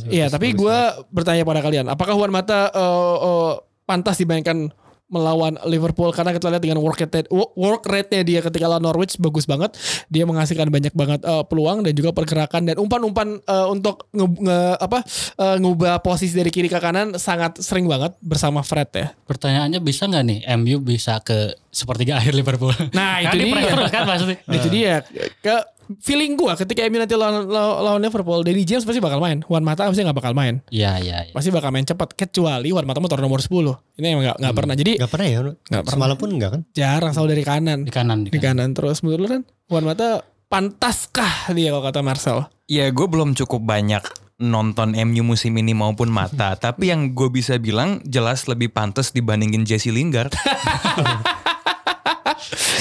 Iya, 0.08 0.26
tapi 0.28 0.52
gue 0.52 0.76
bertanya 1.08 1.42
pada 1.42 1.60
kalian, 1.60 1.86
apakah 1.86 2.14
Juan 2.14 2.30
Mata 2.30 2.68
eh, 2.68 3.16
eh, 3.20 3.52
pantas 3.84 4.16
dimainkan 4.16 4.70
melawan 5.08 5.56
Liverpool 5.64 6.12
karena 6.12 6.36
kita 6.36 6.52
lihat 6.52 6.60
dengan 6.60 6.84
work 6.84 7.00
rate 7.00 7.24
work 7.32 7.80
rate-nya 7.82 8.20
dia 8.20 8.40
ketika 8.44 8.68
lawan 8.68 8.84
Norwich 8.84 9.16
bagus 9.16 9.48
banget. 9.48 9.72
Dia 10.06 10.28
menghasilkan 10.28 10.68
banyak 10.68 10.92
banget 10.92 11.24
eh, 11.24 11.44
peluang 11.48 11.80
dan 11.80 11.96
juga 11.96 12.12
pergerakan 12.12 12.68
dan 12.68 12.76
umpan-umpan 12.76 13.40
eh, 13.40 13.66
untuk 13.66 14.04
nge, 14.12 14.26
nge- 14.36 14.76
apa 14.76 14.98
eh, 15.34 15.56
ngubah 15.58 16.04
posisi 16.04 16.36
dari 16.36 16.52
kiri 16.52 16.68
ke 16.68 16.76
kanan 16.76 17.16
sangat 17.16 17.56
sering 17.56 17.88
banget 17.88 18.20
bersama 18.20 18.60
Fred 18.60 18.92
ya. 18.92 19.08
Pertanyaannya 19.24 19.80
bisa 19.80 20.04
nggak 20.04 20.24
nih 20.24 20.38
MU 20.60 20.76
bisa 20.78 21.16
ke 21.20 21.56
sepertiga 21.72 22.16
akhir 22.20 22.36
Liverpool? 22.36 22.76
Nah, 22.92 23.24
Kan 23.24 23.32
itu 23.32 23.36
di 23.40 23.50
dia. 23.56 23.88
kan 23.88 24.02
maksudnya. 24.04 24.36
Itu 24.44 24.68
dia. 24.68 24.94
Ke 25.40 25.56
feeling 26.00 26.36
gua 26.36 26.54
ketika 26.54 26.84
MU 26.88 27.00
nanti 27.00 27.16
lawan, 27.16 27.48
lawan 27.48 28.00
Liverpool, 28.00 28.44
Danny 28.44 28.62
James 28.68 28.84
pasti 28.84 29.00
bakal 29.00 29.18
main. 29.18 29.40
Juan 29.44 29.64
Mata 29.64 29.88
pasti 29.88 30.04
nggak 30.04 30.18
bakal 30.18 30.32
main. 30.36 30.60
Iya 30.68 31.00
iya. 31.00 31.16
iya. 31.28 31.32
Pasti 31.32 31.48
bakal 31.48 31.72
main 31.72 31.88
cepat 31.88 32.12
kecuali 32.12 32.68
Juan 32.70 32.84
Mata 32.84 33.00
motor 33.00 33.18
nomor 33.18 33.40
10. 33.40 33.50
Ini 33.98 34.06
emang 34.12 34.24
nggak 34.28 34.38
nggak 34.44 34.54
pernah. 34.54 34.74
Jadi 34.76 34.92
Gak 35.00 35.10
pernah 35.10 35.26
ya? 35.26 35.38
Nggak 35.40 35.82
pernah. 35.84 35.94
Semalam 35.94 36.16
pun 36.16 36.28
enggak 36.34 36.50
kan? 36.52 36.60
jarang 36.76 37.12
selalu 37.16 37.28
dari 37.34 37.44
kanan. 37.44 37.78
Di 37.84 37.92
kanan 37.92 38.18
Di 38.28 38.40
kanan 38.40 38.70
terus 38.76 39.00
menurut 39.00 39.20
lu 39.20 39.28
kan 39.28 39.42
Juan 39.68 39.84
Mata 39.84 40.22
pantaskah 40.48 41.52
dia 41.52 41.72
kalau 41.72 41.84
kata 41.84 42.00
Marcel? 42.00 42.38
Ya 42.68 42.88
gue 42.92 43.06
belum 43.08 43.36
cukup 43.36 43.64
banyak 43.64 44.04
nonton 44.38 44.94
MU 44.94 45.22
musim 45.26 45.52
ini 45.58 45.74
maupun 45.74 46.08
mata. 46.08 46.54
Tapi 46.54 46.94
yang 46.94 47.12
gue 47.12 47.28
bisa 47.28 47.58
bilang 47.58 47.98
jelas 48.06 48.46
lebih 48.46 48.70
pantas 48.70 49.10
dibandingin 49.10 49.66
Jesse 49.66 49.90
Lingard. 49.90 50.32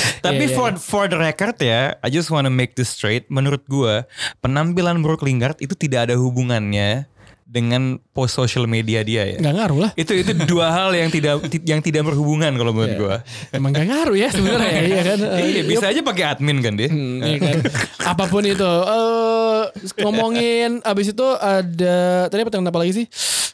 Tapi 0.25 0.43
Iya, 0.47 0.51
iya, 0.51 0.57
for 0.57 0.71
for 0.77 1.05
the 1.09 1.17
record 1.19 1.57
ya, 1.59 1.95
I 1.99 2.07
just 2.11 2.31
wanna 2.31 2.51
make 2.51 2.77
this 2.77 2.93
straight. 2.93 3.27
Menurut 3.27 3.65
gue 3.67 4.05
penampilan 4.39 5.03
Brook 5.03 5.25
Lingard 5.25 5.59
itu 5.59 5.73
tidak 5.75 6.09
ada 6.11 6.15
hubungannya 6.15 7.09
dengan 7.47 7.95
post 8.11 8.35
social 8.35 8.67
media 8.67 9.01
dia 9.01 9.23
ya. 9.23 9.35
Nggak 9.39 9.55
ngaruh 9.55 9.79
lah. 9.87 9.91
Itu 9.95 10.11
itu 10.11 10.35
dua 10.43 10.67
hal 10.67 10.91
yang 10.91 11.07
tidak 11.07 11.39
yang 11.63 11.79
tidak 11.79 12.03
berhubungan 12.03 12.51
kalau 12.53 12.75
menurut 12.75 12.91
Iya. 12.91 12.99
gue. 12.99 13.15
Emang 13.55 13.71
gak 13.71 13.87
ngaruh 13.87 14.13
ya 14.13 14.29
sebenarnya 14.29 14.67
ya, 14.69 14.81
iya 14.91 15.01
kan? 15.01 15.17
Eh, 15.33 15.47
Iya 15.47 15.61
bisa 15.63 15.85
aja 15.87 16.01
pakai 16.03 16.23
admin 16.27 16.59
kan 16.59 16.75
dia. 16.75 16.91
Hmm, 16.91 17.23
iya 17.23 17.37
kan? 17.39 17.57
Apa 18.05 18.27
pun 18.27 18.43
itu. 18.43 18.67
Eh 18.67 19.63
ngomongin 19.97 20.83
abis 20.83 21.15
itu 21.15 21.27
ada 21.33 21.97
tadi 22.27 22.43
pertandingan 22.43 22.69
apa 22.69 22.81
lagi 22.83 22.93
sih? 22.93 23.05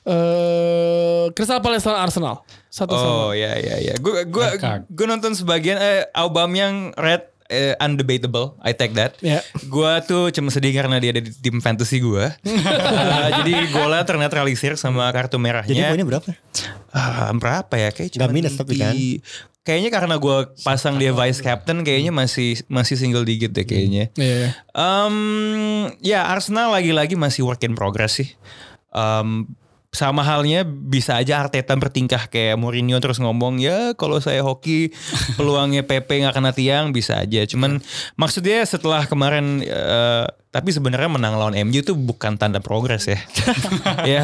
Eh 0.04 1.26
Crystal 1.32 1.62
Palace 1.62 1.86
Arsenal. 1.86 2.42
Satu 2.68 2.98
sama. 2.98 3.30
Oh 3.30 3.32
ya 3.32 3.54
ya 3.56 3.78
ya. 3.80 3.94
Gue 3.98 4.26
gue 4.26 4.48
gue 4.90 5.06
nonton 5.06 5.34
sebagian 5.34 5.78
eh 5.78 6.10
Aubameyang 6.12 6.98
red 6.98 7.30
eh, 7.54 7.74
undebatable. 7.78 8.58
I 8.60 8.74
take 8.74 8.98
that. 8.98 9.14
Ya. 9.22 9.46
Gue 9.64 9.94
tuh 10.04 10.34
cuma 10.34 10.50
sedih 10.50 10.74
karena 10.74 10.98
dia 10.98 11.14
ada 11.14 11.22
di 11.22 11.30
tim 11.32 11.62
fantasy 11.62 12.02
gue. 12.02 12.26
Eh, 12.44 13.30
jadi 13.40 13.54
golnya 13.70 14.02
ternetralisir 14.04 14.74
sama 14.76 15.06
kartu 15.14 15.38
merahnya. 15.38 15.70
Jadi 15.70 15.84
poinnya 15.86 16.08
berapa? 16.08 16.26
Ah, 16.90 17.30
berapa 17.32 17.74
ya? 17.74 17.90
Kayak 17.94 18.18
cuma 18.18 18.28
minus 18.30 18.58
tapi 18.58 18.76
kan? 18.76 18.92
di- 18.92 19.22
Kayaknya 19.64 19.92
karena 19.96 20.16
gue 20.20 20.38
pasang 20.60 21.00
dia 21.00 21.16
vice 21.16 21.40
captain, 21.40 21.88
kayaknya 21.88 22.12
masih 22.12 22.60
masih 22.68 23.00
single 23.00 23.24
digit 23.24 23.56
deh 23.56 23.64
kayaknya. 23.64 24.12
Iya. 24.20 24.52
Um, 24.76 25.16
ya 26.04 26.28
Arsenal 26.28 26.76
lagi-lagi 26.76 27.16
masih 27.16 27.48
work 27.48 27.64
in 27.64 27.72
progress 27.72 28.20
sih. 28.20 28.28
Um, 28.92 29.48
sama 29.94 30.26
halnya 30.26 30.66
bisa 30.66 31.22
aja 31.22 31.46
Arteta 31.46 31.78
bertingkah 31.78 32.26
kayak 32.26 32.58
Mourinho 32.58 32.98
terus 32.98 33.22
ngomong 33.22 33.62
ya 33.62 33.94
kalau 33.94 34.18
saya 34.18 34.42
hoki 34.42 34.90
peluangnya 35.38 35.86
PP 35.86 36.26
nggak 36.26 36.34
kena 36.34 36.52
tiang 36.52 36.90
bisa 36.90 37.22
aja. 37.22 37.46
Cuman 37.46 37.78
maksudnya 38.18 38.66
setelah 38.66 39.06
kemarin 39.06 39.62
eh, 39.62 40.26
tapi 40.50 40.70
sebenarnya 40.74 41.10
menang 41.14 41.38
lawan 41.38 41.54
MU 41.66 41.82
itu 41.86 41.94
bukan 41.94 42.42
tanda 42.42 42.58
progres 42.58 43.06
ya. 43.06 43.22
ya. 44.18 44.22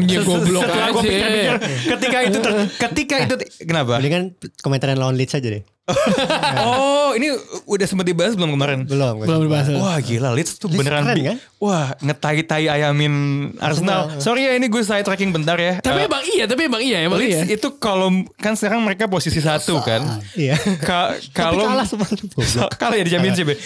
MU 0.00 0.16
goblok 0.24 0.64
aja. 0.64 1.56
ketika 1.96 2.18
itu 2.24 2.38
ter- 2.40 2.68
ketika 2.88 3.14
itu 3.20 3.34
kenapa? 3.68 4.00
Mendingan 4.00 4.32
komentarin 4.64 4.96
lawan 4.96 5.20
Leeds 5.20 5.36
aja 5.36 5.48
deh. 5.52 5.64
oh, 6.66 7.10
ini 7.12 7.32
udah 7.64 7.86
sempat 7.86 8.04
dibahas 8.04 8.34
belum 8.34 8.54
kemarin? 8.54 8.78
Belum. 8.84 9.20
kan? 9.20 9.26
Belum 9.26 9.42
dibahas. 9.46 9.66
Wah 9.72 9.98
gila 9.98 10.32
Leeds 10.32 10.56
tuh 10.56 10.68
Leeds 10.68 10.78
beneran 10.80 11.02
keren, 11.04 11.16
kan? 11.24 11.36
Wah 11.58 11.92
ngetai-tai 11.98 12.66
ayamin 12.66 13.14
Arsenal. 13.56 14.18
Sorry 14.18 14.46
ya 14.46 14.54
ini 14.54 14.66
gue 14.66 14.80
side 14.80 15.02
tracking 15.02 15.30
bentar 15.30 15.56
ya. 15.56 15.78
Tapi 15.78 16.00
Eh, 16.00 16.08
emang 16.08 16.22
iya, 16.24 16.44
tapi 16.44 16.62
emang 16.64 16.80
iya, 16.80 16.98
emang 17.04 17.20
iya. 17.20 17.44
Leeds 17.44 17.60
itu 17.60 17.68
kalau 17.76 18.08
kan 18.36 18.54
sekarang 18.54 18.80
mereka 18.80 19.04
posisi 19.06 19.38
satu 19.38 19.80
kan. 19.80 20.00
Iya. 20.32 20.56
Ka- 20.80 21.20
kalau 21.30 21.66
kalah 21.66 21.86
kalah 22.80 22.96
ya 22.96 23.04
di 23.04 23.12
Championship 23.12 23.46
ya. 23.46 23.56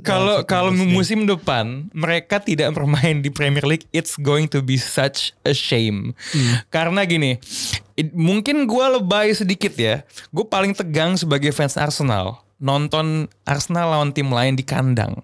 Kalau 0.00 0.44
kalau 0.44 0.70
musim 0.70 1.24
depan 1.24 1.90
mereka 1.90 2.38
tidak 2.38 2.70
bermain 2.72 3.18
di 3.18 3.28
Premier 3.28 3.64
League, 3.64 3.86
it's 3.90 4.14
going 4.14 4.46
to 4.46 4.60
be 4.60 4.76
such 4.76 5.34
a 5.42 5.52
shame. 5.52 6.14
Karena 6.68 7.02
gini, 7.02 7.36
it- 7.96 8.14
mungkin 8.14 8.64
gue 8.64 8.86
lebay 8.98 9.32
sedikit 9.32 9.72
ya. 9.76 10.04
Gue 10.30 10.44
paling 10.46 10.72
tegang 10.72 11.16
sebagai 11.16 11.50
fans 11.50 11.76
Arsenal 11.76 12.40
nonton 12.62 13.26
Arsenal 13.42 13.90
lawan 13.90 14.14
tim 14.14 14.30
lain 14.30 14.54
di 14.54 14.62
kandang. 14.62 15.18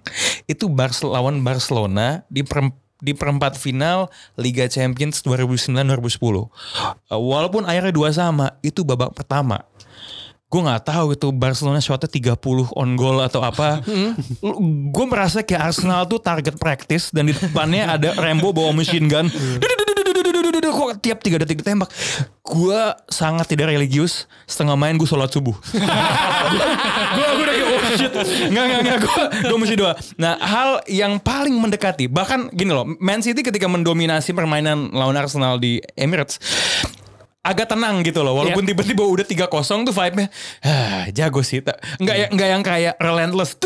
Itu 0.51 0.67
Bars 0.67 1.01
lawan 1.07 1.47
Barcelona 1.47 2.27
di 2.27 2.43
di 2.99 3.15
perempat 3.15 3.55
final 3.55 4.11
Liga 4.35 4.67
Champions 4.67 5.23
2009-2010. 5.23 6.19
Uh, 6.19 6.47
walaupun 7.15 7.63
akhirnya 7.63 7.95
dua 7.95 8.11
sama, 8.11 8.59
itu 8.61 8.83
babak 8.83 9.15
pertama 9.15 9.63
gue 10.49 10.61
nggak 10.65 10.85
tahu 10.89 11.13
itu 11.13 11.29
Barcelona 11.29 11.77
shotnya 11.77 12.09
30 12.09 12.73
on 12.73 12.97
goal 12.97 13.21
atau 13.21 13.45
apa. 13.45 13.85
gue 14.97 15.07
merasa 15.07 15.45
kayak 15.45 15.73
Arsenal 15.73 16.09
tuh 16.09 16.17
target 16.17 16.57
practice 16.57 17.13
dan 17.13 17.29
di 17.29 17.37
depannya 17.37 17.85
ada 17.85 18.17
Rambo 18.17 18.57
bawa 18.57 18.73
machine 18.73 19.13
gun 19.13 19.29
duh, 20.49 20.61
duh, 20.61 20.61
duh, 20.65 20.73
kok 20.73 20.91
tiap 21.05 21.19
tiga 21.21 21.37
detik 21.45 21.61
ditembak. 21.61 21.93
Gue 22.41 22.81
sangat 23.13 23.45
tidak 23.45 23.69
religius. 23.69 24.25
Setengah 24.49 24.75
main 24.75 24.97
gue 24.97 25.05
sholat 25.05 25.29
subuh. 25.29 25.53
gue 27.17 27.27
gue 27.37 27.45
udah 27.45 27.55
oh 27.69 27.83
shit. 27.95 28.13
Nggak 28.49 28.65
nggak 28.65 28.81
nggak 28.83 28.99
gue 29.05 29.23
gue 29.53 29.59
mesti 29.61 29.77
doa. 29.77 29.93
Nah 30.17 30.41
hal 30.41 30.81
yang 30.89 31.21
paling 31.21 31.53
mendekati 31.53 32.09
bahkan 32.09 32.49
gini 32.51 32.73
loh. 32.73 32.89
Man 32.99 33.21
City 33.21 33.45
ketika 33.45 33.69
mendominasi 33.69 34.33
permainan 34.33 34.91
lawan 34.97 35.21
Arsenal 35.21 35.61
di 35.61 35.85
Emirates 35.93 36.41
agak 37.49 37.73
tenang 37.73 38.05
gitu 38.05 38.21
loh 38.21 38.37
walaupun 38.37 38.61
iya. 38.61 38.77
tiba-tiba 38.77 39.09
udah 39.09 39.25
3-0 39.25 39.89
tuh 39.89 39.95
vibe-nya 39.97 40.29
ah, 40.61 41.09
jago 41.09 41.41
sih 41.41 41.65
tak 41.65 41.81
nggak 41.97 42.17
yeah. 42.21 42.29
ya 42.29 42.35
nggak 42.35 42.49
yang 42.53 42.63
kayak 42.67 42.95
relentless 43.01 43.57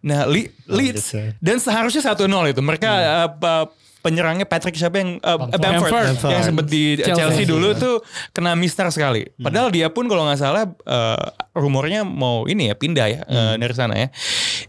nah 0.00 0.24
leads 0.24 0.56
iya, 0.64 0.72
Leeds 0.72 1.06
dan 1.44 1.60
seharusnya 1.60 2.16
1-0 2.16 2.24
itu 2.24 2.62
mereka 2.64 2.88
iya. 2.88 3.28
yeah. 3.28 3.66
uh, 3.66 3.66
penyerangnya 4.06 4.46
Patrick 4.46 4.78
siapa 4.78 5.02
yang 5.02 5.18
uh, 5.18 5.50
Bamford, 5.58 5.90
Bamford. 5.90 6.30
yang 6.30 6.42
sempat 6.46 6.66
di 6.70 6.94
Chelsea, 7.02 7.18
Chelsea. 7.18 7.42
dulu 7.42 7.74
tuh 7.74 7.98
kena 8.30 8.54
mister 8.54 8.86
sekali. 8.94 9.26
Padahal 9.34 9.74
dia 9.74 9.90
pun 9.90 10.06
kalau 10.06 10.22
nggak 10.22 10.38
salah 10.38 10.70
uh, 10.86 11.26
rumornya 11.58 12.06
mau 12.06 12.46
ini 12.46 12.70
ya 12.70 12.78
pindah 12.78 13.06
ya 13.10 13.20
uh, 13.26 13.54
dari 13.58 13.74
sana 13.74 13.98
ya. 13.98 14.08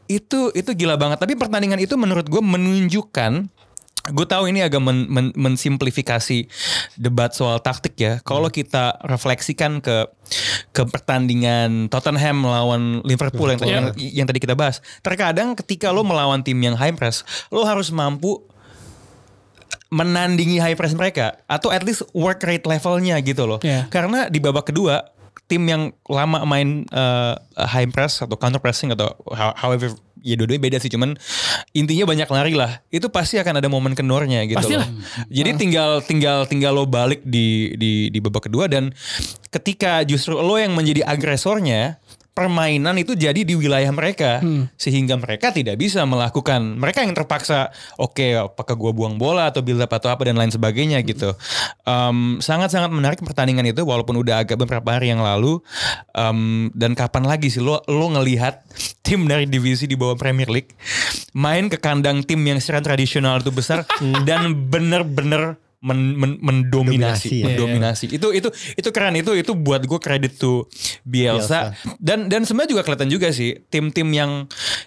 Itu 0.10 0.50
itu 0.58 0.74
gila 0.74 0.98
banget. 0.98 1.22
Tapi 1.22 1.38
pertandingan 1.38 1.78
itu 1.78 1.94
menurut 1.94 2.26
gue 2.26 2.42
menunjukkan 2.42 3.54
Gue 4.08 4.24
tahu 4.24 4.48
ini 4.48 4.64
agak 4.64 4.80
men- 4.80 5.10
men- 5.12 5.36
mensimplifikasi 5.36 6.48
debat 6.96 7.36
soal 7.36 7.60
taktik 7.60 8.00
ya. 8.00 8.24
Kalau 8.24 8.48
kita 8.48 9.04
refleksikan 9.04 9.84
ke 9.84 10.08
ke 10.72 10.88
pertandingan 10.88 11.92
Tottenham 11.92 12.48
melawan 12.48 13.04
Liverpool 13.04 13.52
yang, 13.52 13.60
tadi- 13.60 13.72
yang, 13.76 13.86
yang 14.24 14.28
tadi 14.28 14.40
kita 14.40 14.56
bahas, 14.56 14.80
terkadang 15.04 15.60
ketika 15.60 15.92
lo 15.92 16.08
melawan 16.08 16.40
tim 16.40 16.56
yang 16.56 16.80
high 16.80 16.96
press, 16.96 17.28
lo 17.52 17.68
harus 17.68 17.92
mampu 17.92 18.47
menandingi 19.88 20.60
high 20.60 20.76
press 20.76 20.92
mereka 20.92 21.40
atau 21.46 21.72
at 21.72 21.82
least 21.82 22.04
work 22.12 22.44
rate 22.44 22.64
levelnya 22.64 23.16
gitu 23.20 23.48
loh. 23.48 23.60
Iya. 23.64 23.88
Karena 23.88 24.28
di 24.28 24.40
babak 24.40 24.70
kedua 24.70 25.08
tim 25.48 25.64
yang 25.64 25.96
lama 26.06 26.44
main 26.44 26.84
eh, 26.84 27.34
high 27.56 27.88
press 27.88 28.20
atau 28.20 28.36
counter 28.36 28.60
pressing 28.60 28.92
atau 28.92 29.16
how- 29.32 29.56
however 29.56 29.96
ya 30.20 30.36
dua-duanya 30.36 30.60
beda 30.60 30.78
sih 30.82 30.92
cuman 30.92 31.16
intinya 31.72 32.04
banyak 32.04 32.28
lari 32.28 32.52
lah 32.52 32.84
itu 32.92 33.08
pasti 33.08 33.40
akan 33.40 33.64
ada 33.64 33.70
momen 33.72 33.96
kendornya 33.96 34.44
gitu 34.44 34.60
Pastilah. 34.60 34.84
loh. 34.84 35.00
Jadi 35.32 35.50
tinggal 35.56 36.04
tinggal 36.04 36.44
tinggal 36.44 36.76
lo 36.76 36.84
balik 36.84 37.24
di 37.24 37.72
di 37.80 38.12
di 38.12 38.20
babak 38.20 38.52
kedua 38.52 38.68
dan 38.68 38.92
ketika 39.48 40.04
justru 40.04 40.36
lo 40.36 40.60
yang 40.60 40.76
menjadi 40.76 41.08
agresornya 41.08 41.96
permainan 42.38 42.94
itu 43.02 43.18
jadi 43.18 43.42
di 43.42 43.58
wilayah 43.58 43.90
mereka. 43.90 44.38
Sehingga 44.78 45.18
mereka 45.18 45.50
tidak 45.50 45.82
bisa 45.82 46.06
melakukan 46.06 46.78
mereka 46.78 47.02
yang 47.02 47.18
terpaksa 47.18 47.74
oke 47.98 48.54
apakah 48.54 48.78
gua 48.78 48.94
buang 48.94 49.18
bola 49.18 49.50
atau 49.50 49.66
build 49.66 49.82
up 49.82 49.90
atau 49.90 50.14
apa 50.14 50.30
dan 50.30 50.38
lain 50.38 50.54
sebagainya 50.54 51.02
gitu. 51.02 51.34
Em, 51.82 52.38
sangat-sangat 52.38 52.94
menarik 52.94 53.26
pertandingan 53.26 53.66
itu 53.66 53.82
walaupun 53.82 54.22
udah 54.22 54.46
agak 54.46 54.62
beberapa 54.62 54.94
hari 54.94 55.10
yang 55.10 55.26
lalu. 55.26 55.58
Em, 56.14 56.70
dan 56.78 56.94
kapan 56.94 57.26
lagi 57.26 57.50
sih 57.50 57.66
lo 57.66 57.82
lo 57.90 58.14
ngelihat 58.14 58.62
tim 59.06 59.26
dari 59.26 59.50
divisi 59.50 59.90
di 59.90 59.98
bawah 59.98 60.14
Premier 60.14 60.54
League 60.54 60.78
main 61.38 61.70
ke 61.70 61.78
kandang 61.80 62.26
tim 62.26 62.42
yang 62.44 62.58
secara 62.58 62.84
tradisional 62.84 63.40
itu 63.40 63.54
besar 63.54 63.86
dan 64.28 64.52
bener-bener 64.68 65.62
men- 65.82 66.18
men- 66.18 66.40
mendominasi, 66.42 67.30
Dominasi, 67.30 67.36
ya. 67.38 67.46
mendominasi. 67.46 68.06
Itu 68.10 68.34
itu 68.34 68.50
itu 68.74 68.90
keren 68.90 69.14
itu 69.18 69.32
itu 69.38 69.54
buat 69.54 69.86
gue 69.86 70.00
kredit 70.02 70.42
tuh 70.42 70.66
Bielsa. 71.06 71.78
Dan 72.02 72.30
dan 72.30 72.44
sebenarnya 72.46 72.78
juga 72.78 72.84
kelihatan 72.86 73.10
juga 73.14 73.30
sih 73.30 73.54
tim-tim 73.70 74.08
yang 74.10 74.32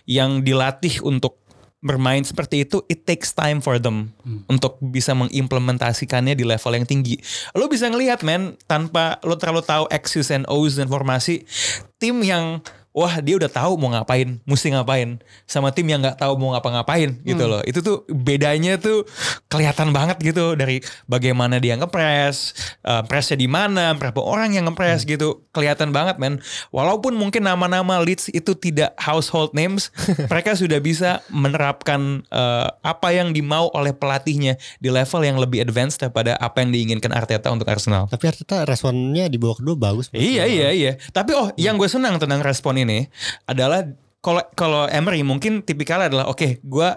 yang 0.07 0.43
dilatih 0.43 1.03
untuk 1.07 1.39
bermain 1.81 2.21
seperti 2.21 2.69
itu 2.69 2.85
it 2.93 3.09
takes 3.09 3.33
time 3.33 3.65
for 3.65 3.81
them 3.81 4.13
untuk 4.53 4.77
bisa 4.85 5.17
mengimplementasikannya 5.17 6.37
di 6.37 6.45
level 6.45 6.77
yang 6.77 6.85
tinggi. 6.85 7.17
Lo 7.57 7.73
bisa 7.73 7.89
ngelihat 7.89 8.21
men 8.21 8.61
tanpa 8.69 9.17
lo 9.25 9.41
terlalu 9.41 9.65
tahu 9.65 9.89
X's 9.89 10.29
and 10.29 10.45
O's 10.45 10.77
dan 10.77 10.93
formasi 10.93 11.49
tim 11.97 12.21
yang 12.21 12.61
wah 12.91 13.23
dia 13.23 13.39
udah 13.39 13.47
tahu 13.47 13.79
mau 13.79 13.95
ngapain, 13.95 14.43
mesti 14.43 14.75
ngapain 14.75 15.23
sama 15.47 15.71
tim 15.71 15.87
yang 15.87 16.03
nggak 16.03 16.19
tahu 16.19 16.35
mau 16.35 16.59
ngapa-ngapain 16.59 17.23
gitu 17.23 17.45
loh. 17.47 17.63
Itu 17.63 17.83
tuh 17.87 18.03
bedanya 18.11 18.83
tuh 18.83 19.07
kelihatan 19.47 19.95
banget 19.95 20.19
gitu 20.19 20.59
dari 20.59 20.83
bagaimana 21.07 21.63
dia 21.63 21.79
ngepres, 21.79 22.55
uh, 22.83 23.07
presnya 23.07 23.39
di 23.39 23.47
mana, 23.47 23.95
berapa 23.95 24.19
orang 24.19 24.59
yang 24.59 24.67
ngepres 24.67 25.07
gitu. 25.07 25.47
Kelihatan 25.55 25.95
banget 25.95 26.19
men. 26.19 26.43
Walaupun 26.75 27.15
mungkin 27.15 27.47
nama-nama 27.47 28.03
Leeds 28.03 28.31
itu 28.35 28.59
tidak 28.59 28.95
household 28.99 29.55
names, 29.55 29.95
mereka 30.33 30.59
sudah 30.59 30.83
bisa 30.83 31.23
menerapkan 31.31 32.27
uh, 32.35 32.75
apa 32.83 33.15
yang 33.15 33.31
dimau 33.31 33.71
oleh 33.71 33.95
pelatihnya 33.95 34.59
di 34.83 34.91
level 34.91 35.23
yang 35.23 35.39
lebih 35.39 35.63
advance 35.63 35.95
daripada 35.95 36.35
apa 36.43 36.63
yang 36.67 36.75
diinginkan 36.75 37.15
Arteta 37.15 37.55
untuk 37.55 37.71
Arsenal. 37.71 38.11
Tapi 38.11 38.27
Arteta 38.27 38.67
responnya 38.67 39.31
di 39.31 39.39
babak 39.39 39.63
kedua 39.63 39.77
bagus. 39.79 40.11
Iya 40.11 40.51
iya 40.51 40.69
iya. 40.75 40.93
Tapi 41.15 41.31
oh 41.39 41.55
yang 41.55 41.79
gue 41.79 41.87
senang 41.87 42.19
tentang 42.19 42.43
respon 42.43 42.80
ini 42.83 43.07
adalah 43.45 43.85
kalau 44.21 44.45
kalau 44.53 44.85
Emery 44.93 45.25
mungkin 45.25 45.65
tipikalnya 45.65 46.13
adalah 46.13 46.29
oke 46.29 46.61
gue 46.61 46.89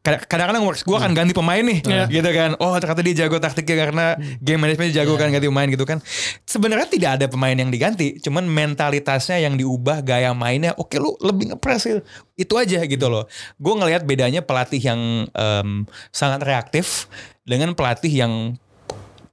kadang-kadang 0.00 0.64
works 0.64 0.88
gue 0.88 0.96
akan 0.96 1.12
ganti 1.12 1.36
pemain 1.36 1.60
nih 1.60 1.84
gitu 2.08 2.30
kan. 2.32 2.56
Oh 2.64 2.72
ternyata 2.80 3.04
dia 3.04 3.14
jago 3.24 3.36
taktiknya 3.36 3.76
karena 3.84 4.06
game 4.40 4.56
management 4.56 4.96
jago 4.96 5.20
kan 5.20 5.28
ganti 5.28 5.52
pemain 5.52 5.68
gitu 5.68 5.84
kan. 5.84 6.00
Sebenarnya 6.48 6.88
tidak 6.88 7.20
ada 7.20 7.26
pemain 7.28 7.52
yang 7.52 7.68
diganti 7.68 8.16
cuman 8.24 8.48
mentalitasnya 8.48 9.44
yang 9.44 9.60
diubah 9.60 10.00
gaya 10.00 10.32
mainnya 10.32 10.72
oke 10.80 10.96
lu 10.96 11.12
lebih 11.20 11.52
ngepres 11.52 11.92
itu. 12.40 12.54
Aja 12.56 12.84
gitu 12.88 13.06
loh. 13.08 13.28
Gue 13.60 13.76
ngelihat 13.76 14.08
bedanya 14.08 14.40
pelatih 14.40 14.80
yang 14.80 15.28
em, 15.28 15.84
sangat 16.08 16.40
reaktif 16.40 17.04
dengan 17.44 17.76
pelatih 17.76 18.12
yang 18.12 18.56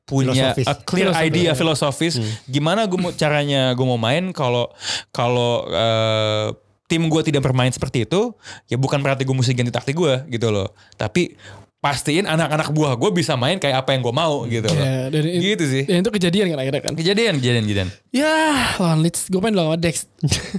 punya 0.10 0.34
Filosofis. 0.34 0.66
a 0.66 0.74
clear 0.82 1.14
Filosofis. 1.14 1.28
idea 1.30 1.52
filosofis 1.54 2.14
gimana 2.50 2.90
gue 2.90 2.98
mau 2.98 3.14
caranya 3.14 3.78
gue 3.78 3.86
mau 3.86 4.02
main 4.02 4.34
kalau 4.34 4.74
kalau 5.14 5.70
eh, 5.70 6.48
tim 6.90 7.06
gue 7.06 7.22
tidak 7.22 7.46
bermain 7.46 7.70
seperti 7.70 8.10
itu 8.10 8.34
ya 8.66 8.82
bukan 8.82 8.98
berarti 9.06 9.22
gue 9.22 9.36
mesti 9.38 9.54
ganti 9.54 9.70
taktik 9.70 9.94
gue 9.94 10.26
gitu 10.34 10.50
loh 10.50 10.74
tapi 10.98 11.38
pastiin 11.80 12.28
anak-anak 12.28 12.76
buah 12.76 13.00
gue 13.00 13.08
bisa 13.16 13.40
main 13.40 13.56
kayak 13.56 13.88
apa 13.88 13.96
yang 13.96 14.04
gue 14.04 14.12
mau 14.12 14.44
gitu 14.44 14.68
loh. 14.68 14.84
Ya, 14.84 15.08
dan 15.08 15.24
it- 15.24 15.40
gitu 15.40 15.64
sih. 15.64 15.84
Dan 15.88 16.04
itu 16.04 16.12
kejadian 16.12 16.52
kan 16.52 16.60
akhirnya 16.60 16.82
kan. 16.84 16.92
kejadian 16.92 17.40
kejadian 17.40 17.64
kejadian. 17.64 17.90
Ya 18.12 18.36
lawan 18.76 19.00
Leeds. 19.00 19.32
Gue 19.32 19.40
pengen 19.40 19.64
lawan 19.64 19.80
Dex. 19.80 20.04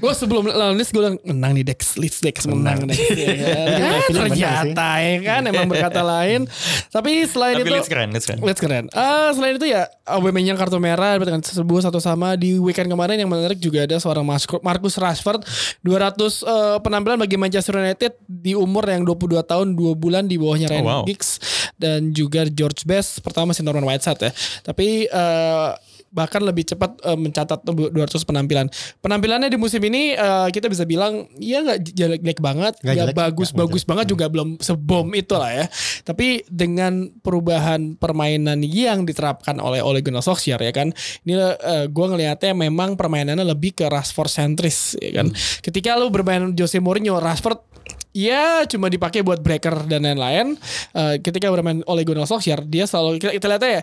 Gue 0.00 0.12
sebelum 0.16 0.48
lawan 0.48 0.80
Leeds 0.80 0.96
Gue 0.96 1.04
bilang 1.04 1.20
menang 1.20 1.52
nih 1.52 1.64
Dex. 1.68 2.00
Leeds 2.00 2.24
Dex 2.24 2.48
menang. 2.48 2.88
Dex. 2.88 2.96
Ya? 3.20 3.36
Ya, 3.36 4.00
Ternyata 4.08 4.88
ya 5.04 5.16
kan 5.20 5.42
Emang 5.44 5.68
berkata 5.68 6.00
lain. 6.00 6.48
Tapi 6.88 7.28
selain 7.28 7.60
tapi 7.60 7.68
itu 7.68 7.72
Leeds 7.76 7.90
keren 7.92 8.08
Leeds 8.16 8.24
keren. 8.24 8.40
Leeds 8.40 8.60
keren. 8.64 8.84
Ah, 8.96 9.28
Selain 9.36 9.60
itu 9.60 9.68
ya 9.68 9.92
Aubameyang 10.08 10.56
kartu 10.56 10.80
merah 10.80 11.20
dengan 11.20 11.44
sebuah 11.44 11.84
satu 11.84 12.00
sama 12.00 12.32
Di 12.40 12.56
weekend 12.56 12.88
kemarin. 12.88 13.20
Yang 13.20 13.28
menarik 13.28 13.58
juga 13.60 13.84
ada 13.84 14.00
Seorang 14.00 14.24
Marcus 14.64 14.96
Rashford. 14.96 15.44
200 15.84 16.16
eh, 16.16 16.76
penampilan 16.80 17.20
bagi 17.20 17.36
Manchester 17.36 17.76
United 17.76 18.16
Di 18.24 18.56
umur 18.56 18.88
yang 18.88 19.04
22 19.04 19.36
tahun 19.44 19.76
2 19.76 20.00
bulan 20.00 20.24
di 20.24 20.40
bawahnya 20.40 20.72
Ryan 20.72 20.84
wow. 20.88 21.04
Giggs 21.10 21.42
Dan 21.74 22.14
juga 22.14 22.46
George 22.46 22.86
Best 22.86 23.18
Pertama 23.26 23.50
si 23.50 23.66
Norman 23.66 23.82
Whiteside 23.82 24.30
ya 24.30 24.32
Tapi 24.62 25.10
eh, 25.10 25.70
bahkan 26.10 26.42
lebih 26.42 26.66
cepat 26.66 26.98
eh, 27.06 27.18
mencatat 27.18 27.62
200 27.64 27.94
penampilan. 28.26 28.66
Penampilannya 28.98 29.46
di 29.46 29.56
musim 29.58 29.78
ini 29.86 30.12
eh, 30.18 30.48
kita 30.50 30.66
bisa 30.66 30.82
bilang 30.82 31.30
ya 31.38 31.62
nggak 31.62 31.78
jelek-jelek 31.94 32.40
banget, 32.42 32.74
Nggak 32.82 33.14
bagus-bagus 33.14 33.86
banget 33.86 34.10
juga 34.10 34.26
belum 34.26 34.58
sebom 34.58 35.14
itu 35.14 35.38
lah 35.38 35.64
ya. 35.64 35.66
Tapi 36.02 36.44
dengan 36.50 37.08
perubahan 37.22 37.94
permainan 37.94 38.60
yang 38.66 39.06
diterapkan 39.06 39.62
oleh 39.62 39.80
Ole 39.80 40.02
Gunnar 40.02 40.26
Solskjaer 40.26 40.60
ya 40.60 40.74
kan, 40.74 40.90
ini 41.22 41.38
eh, 41.38 41.86
gue 41.86 42.06
ngelihatnya 42.10 42.52
memang 42.58 42.98
permainannya 42.98 43.46
lebih 43.46 43.78
ke 43.78 43.86
Rashford 43.86 44.28
sentris 44.28 44.98
ya 44.98 45.22
kan. 45.22 45.30
Ketika 45.62 45.94
lu 45.94 46.10
bermain 46.10 46.50
Jose 46.58 46.82
Mourinho, 46.82 47.22
Rashford 47.22 47.70
Ya 48.10 48.66
cuma 48.66 48.90
dipakai 48.90 49.22
buat 49.22 49.38
breaker 49.38 49.86
dan 49.86 50.02
lain-lain. 50.02 50.58
Eh, 50.94 51.22
ketika 51.22 51.46
bermain 51.46 51.78
oleh 51.86 52.02
Gunnar 52.02 52.26
Solskjaer, 52.26 52.66
dia 52.66 52.82
selalu 52.82 53.22
kita, 53.22 53.32
kita 53.38 53.46
lihat 53.46 53.62
ya. 53.62 53.82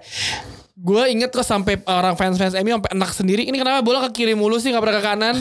Gue 0.78 1.10
inget 1.10 1.34
kok 1.34 1.42
sampai 1.42 1.82
orang 1.90 2.14
fans-fans 2.14 2.54
MU 2.62 2.78
sampai 2.78 2.92
enak 2.94 3.12
sendiri. 3.16 3.42
Ini 3.50 3.58
kenapa 3.58 3.82
bola 3.82 4.06
ke 4.06 4.22
kiri 4.22 4.38
mulu 4.38 4.62
sih 4.62 4.70
nggak 4.70 4.84
pernah 4.84 4.98
ke 5.00 5.04
kanan, 5.10 5.36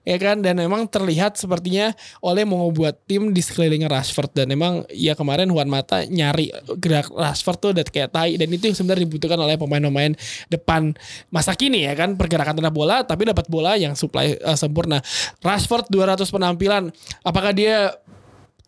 ya 0.00 0.16
kan? 0.16 0.40
Dan 0.40 0.64
memang 0.64 0.88
terlihat 0.88 1.36
sepertinya 1.36 1.92
oleh 2.24 2.48
mau 2.48 2.64
buat 2.72 2.96
tim 3.04 3.36
di 3.36 3.42
sekelilingnya 3.44 3.90
Rashford 3.92 4.32
dan 4.32 4.48
memang 4.48 4.88
ya 4.88 5.12
kemarin 5.12 5.52
Juan 5.52 5.68
Mata 5.68 6.08
nyari 6.08 6.48
gerak 6.80 7.12
Rashford 7.12 7.58
tuh 7.60 7.70
udah 7.76 7.84
kayak 7.84 8.16
tai 8.16 8.40
dan 8.40 8.48
itu 8.48 8.64
yang 8.64 8.76
sebenarnya 8.80 9.04
dibutuhkan 9.04 9.36
oleh 9.36 9.60
pemain-pemain 9.60 10.16
depan 10.48 10.96
masa 11.28 11.52
kini 11.52 11.84
ya 11.84 11.92
kan 11.92 12.16
pergerakan 12.16 12.56
tanah 12.56 12.72
bola 12.72 13.04
tapi 13.04 13.28
dapat 13.28 13.44
bola 13.52 13.76
yang 13.76 13.92
supply 13.92 14.40
eh, 14.40 14.56
sempurna. 14.56 15.04
Rashford 15.44 15.92
200 15.92 16.24
penampilan. 16.32 16.88
Apakah 17.20 17.52
dia 17.52 17.92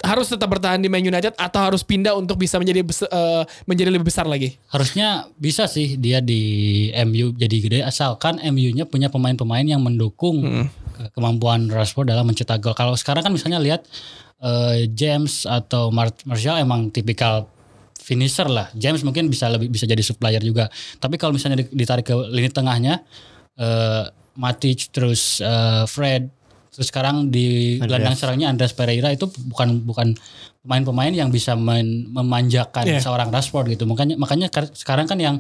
harus 0.01 0.33
tetap 0.33 0.49
bertahan 0.49 0.81
di 0.81 0.89
Man 0.89 1.05
United 1.05 1.37
atau 1.37 1.61
harus 1.61 1.85
pindah 1.85 2.17
untuk 2.17 2.41
bisa 2.41 2.57
menjadi 2.57 2.81
eh, 2.83 3.43
menjadi 3.65 3.91
lebih 3.93 4.09
besar 4.09 4.25
lagi? 4.25 4.57
Harusnya 4.69 5.29
bisa 5.37 5.69
sih 5.69 5.95
dia 5.95 6.19
di 6.19 6.41
MU 7.05 7.37
jadi 7.37 7.57
gede 7.61 7.79
asalkan 7.85 8.41
MU-nya 8.41 8.89
punya 8.89 9.07
pemain-pemain 9.07 9.63
yang 9.63 9.81
mendukung 9.81 10.41
ke- 10.97 11.09
kemampuan 11.13 11.69
Rashford 11.69 12.09
dalam 12.09 12.25
mencetak 12.25 12.59
gol. 12.59 12.73
Kalau 12.73 12.97
sekarang 12.97 13.23
kan 13.23 13.33
misalnya 13.33 13.61
lihat 13.61 13.85
eh, 14.41 14.89
James 14.91 15.45
atau 15.45 15.93
Mar- 15.93 16.17
Martial 16.25 16.57
emang 16.59 16.89
tipikal 16.89 17.45
finisher 18.01 18.49
lah. 18.49 18.73
James 18.73 19.05
mungkin 19.05 19.29
bisa 19.29 19.47
lebih 19.47 19.69
bisa 19.69 19.85
jadi 19.85 20.01
supplier 20.01 20.41
juga. 20.41 20.73
Tapi 20.97 21.21
kalau 21.21 21.37
misalnya 21.37 21.61
di- 21.61 21.71
ditarik 21.77 22.09
ke 22.09 22.15
lini 22.33 22.49
tengahnya 22.49 23.05
eh 23.55 24.05
Matic 24.31 24.89
terus 24.89 25.45
eh, 25.45 25.85
Fred 25.85 26.40
terus 26.71 26.87
sekarang 26.87 27.29
di 27.29 27.77
gelandang 27.79 28.15
serangnya 28.15 28.47
Andreas 28.47 28.73
Pereira 28.73 29.11
itu 29.11 29.27
bukan 29.45 29.83
bukan 29.83 30.15
pemain-pemain 30.61 31.11
yang 31.11 31.29
bisa 31.29 31.53
men- 31.53 32.09
memanjakan 32.09 32.85
Iya. 32.87 33.01
seorang 33.01 33.29
Rashford 33.29 33.71
gitu. 33.71 33.85
Makanya 33.85 34.15
makanya 34.15 34.47
kar- 34.49 34.71
sekarang 34.71 35.05
kan 35.05 35.19
yang 35.19 35.37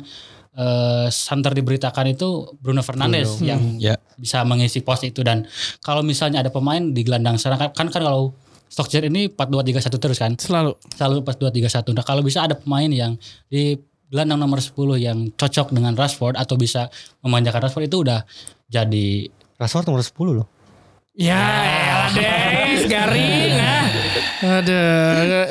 eh, 0.50 1.06
santer 1.08 1.54
diberitakan 1.54 2.10
itu 2.10 2.26
Bruno 2.58 2.82
Fernandes 2.82 3.38
yang 3.40 3.78
Ya. 3.78 3.94
bisa 4.16 4.42
mengisi 4.42 4.82
pos 4.82 4.98
itu 5.00 5.22
dan 5.22 5.46
kalau 5.78 6.02
misalnya 6.02 6.42
ada 6.42 6.50
pemain 6.50 6.82
di 6.82 7.06
gelandang 7.06 7.38
serang 7.38 7.56
kan 7.56 7.70
kan 7.70 7.86
kalau 7.88 8.34
Stockjer 8.66 9.02
ini 9.04 9.26
4-2-3-1 9.26 9.98
terus 9.98 10.18
kan 10.18 10.34
Selalu. 10.34 10.74
selalu 10.90 11.22
pas 11.22 11.34
2-3-1. 11.34 11.90
Nah, 11.90 12.02
kalau 12.02 12.22
bisa 12.22 12.42
ada 12.42 12.54
pemain 12.54 12.86
yang 12.86 13.18
di 13.46 13.74
gelandang 14.06 14.38
nomor 14.38 14.58
10 14.58 14.74
yang 14.96 15.30
cocok 15.32 15.70
dengan 15.70 15.94
Rashford 15.94 16.34
atau 16.34 16.54
bisa 16.54 16.86
memanjakan 17.18 17.66
Rashford 17.66 17.86
itu 17.86 18.02
udah 18.02 18.22
jadi 18.66 19.26
Rashford 19.54 19.86
nomor 19.86 20.02
10 20.02 20.14
loh. 20.34 20.46
Ya, 21.20 21.36
elah 21.36 22.10
Dex, 22.16 22.88
garing 22.88 23.52
ah. 23.54 23.84
Ada, 24.40 24.80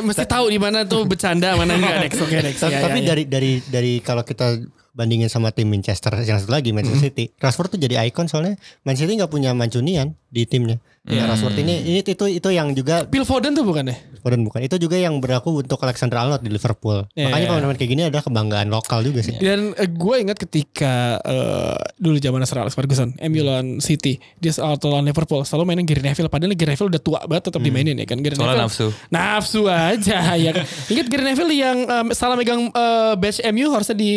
mesti 0.01 0.25
tahu 0.25 0.49
di 0.49 0.57
mana 0.57 0.81
tuh 0.83 1.05
bercanda 1.05 1.53
mana 1.53 1.77
enggak 1.77 2.09
Dex. 2.09 2.13
Oke 2.17 2.41
Dex. 2.41 2.57
Ta- 2.57 2.73
Ya, 2.73 2.81
Tapi 2.81 2.99
ya, 2.99 3.05
ya. 3.05 3.07
dari 3.07 3.23
dari 3.25 3.51
dari 3.61 3.93
kalau 4.01 4.25
kita 4.25 4.57
bandingin 4.91 5.29
sama 5.29 5.53
tim 5.53 5.69
Manchester 5.69 6.11
yang 6.19 6.41
satu 6.41 6.49
lagi 6.49 6.73
Manchester 6.73 7.05
City, 7.05 7.29
Rashford 7.37 7.69
tuh 7.69 7.79
jadi 7.79 8.01
ikon 8.03 8.25
soalnya 8.25 8.57
Man 8.81 8.97
City 8.97 9.13
nggak 9.13 9.29
punya 9.29 9.53
Mancunian 9.53 10.17
di 10.27 10.49
timnya. 10.49 10.81
Ya 11.09 11.25
Rashford 11.25 11.57
ini 11.65 11.75
ini 11.89 11.99
itu 12.05 12.25
itu 12.29 12.49
yang 12.53 12.77
juga 12.77 13.01
Phil 13.09 13.25
Foden 13.25 13.57
tuh 13.57 13.65
bukan 13.65 13.89
ya? 13.89 13.97
Foden 14.21 14.43
bukan. 14.45 14.59
Itu 14.61 14.75
juga 14.77 14.99
yang 14.99 15.17
berlaku 15.17 15.63
untuk 15.63 15.79
Alexander 15.81 16.21
Arnold 16.21 16.43
di 16.43 16.51
Liverpool. 16.51 17.07
Iya, 17.15 17.31
Makanya 17.31 17.39
iya. 17.39 17.49
pemain-pemain 17.49 17.77
kayak 17.79 17.91
gini 17.91 18.01
adalah 18.05 18.23
kebanggaan 18.27 18.67
lokal 18.69 18.99
juga 19.01 19.19
sih. 19.23 19.39
Dan 19.39 19.73
eh, 19.73 19.89
gue 19.89 20.15
ingat 20.19 20.37
ketika 20.37 21.17
eh, 21.23 21.79
dulu 21.97 22.19
zaman 22.19 22.43
Sir 22.45 22.61
Alex 22.61 22.75
Ferguson, 22.75 23.15
MU 23.15 23.41
lawan 23.41 23.79
City, 23.79 24.19
dia 24.37 24.51
atau 24.53 24.91
lawan 24.91 25.07
Liverpool 25.07 25.41
selalu 25.47 25.73
mainin 25.73 25.87
Gary 25.87 26.03
Neville. 26.03 26.29
Padahal 26.29 26.53
Gary 26.53 26.75
Neville 26.75 26.91
udah 26.93 27.01
tua 27.01 27.19
banget 27.25 27.43
tetap 27.49 27.61
dimainin 27.63 27.95
ya 27.97 28.05
kan. 28.05 28.19
Gary 28.19 28.35
Soalnya 28.35 28.67
Neville, 28.67 28.69
nafsu. 28.69 28.87
Nafsu 29.09 29.61
aja 29.65 30.19
ya 30.45 30.51
kan. 30.53 30.65
Ingat 30.67 31.05
Gary 31.07 31.23
Neville 31.25 31.53
yang 31.55 31.77
em, 31.87 32.07
salah 32.13 32.35
megang 32.35 32.69
eh, 32.69 33.13
badge 33.15 33.39
MU 33.55 33.71
harusnya 33.71 33.95
di 33.95 34.13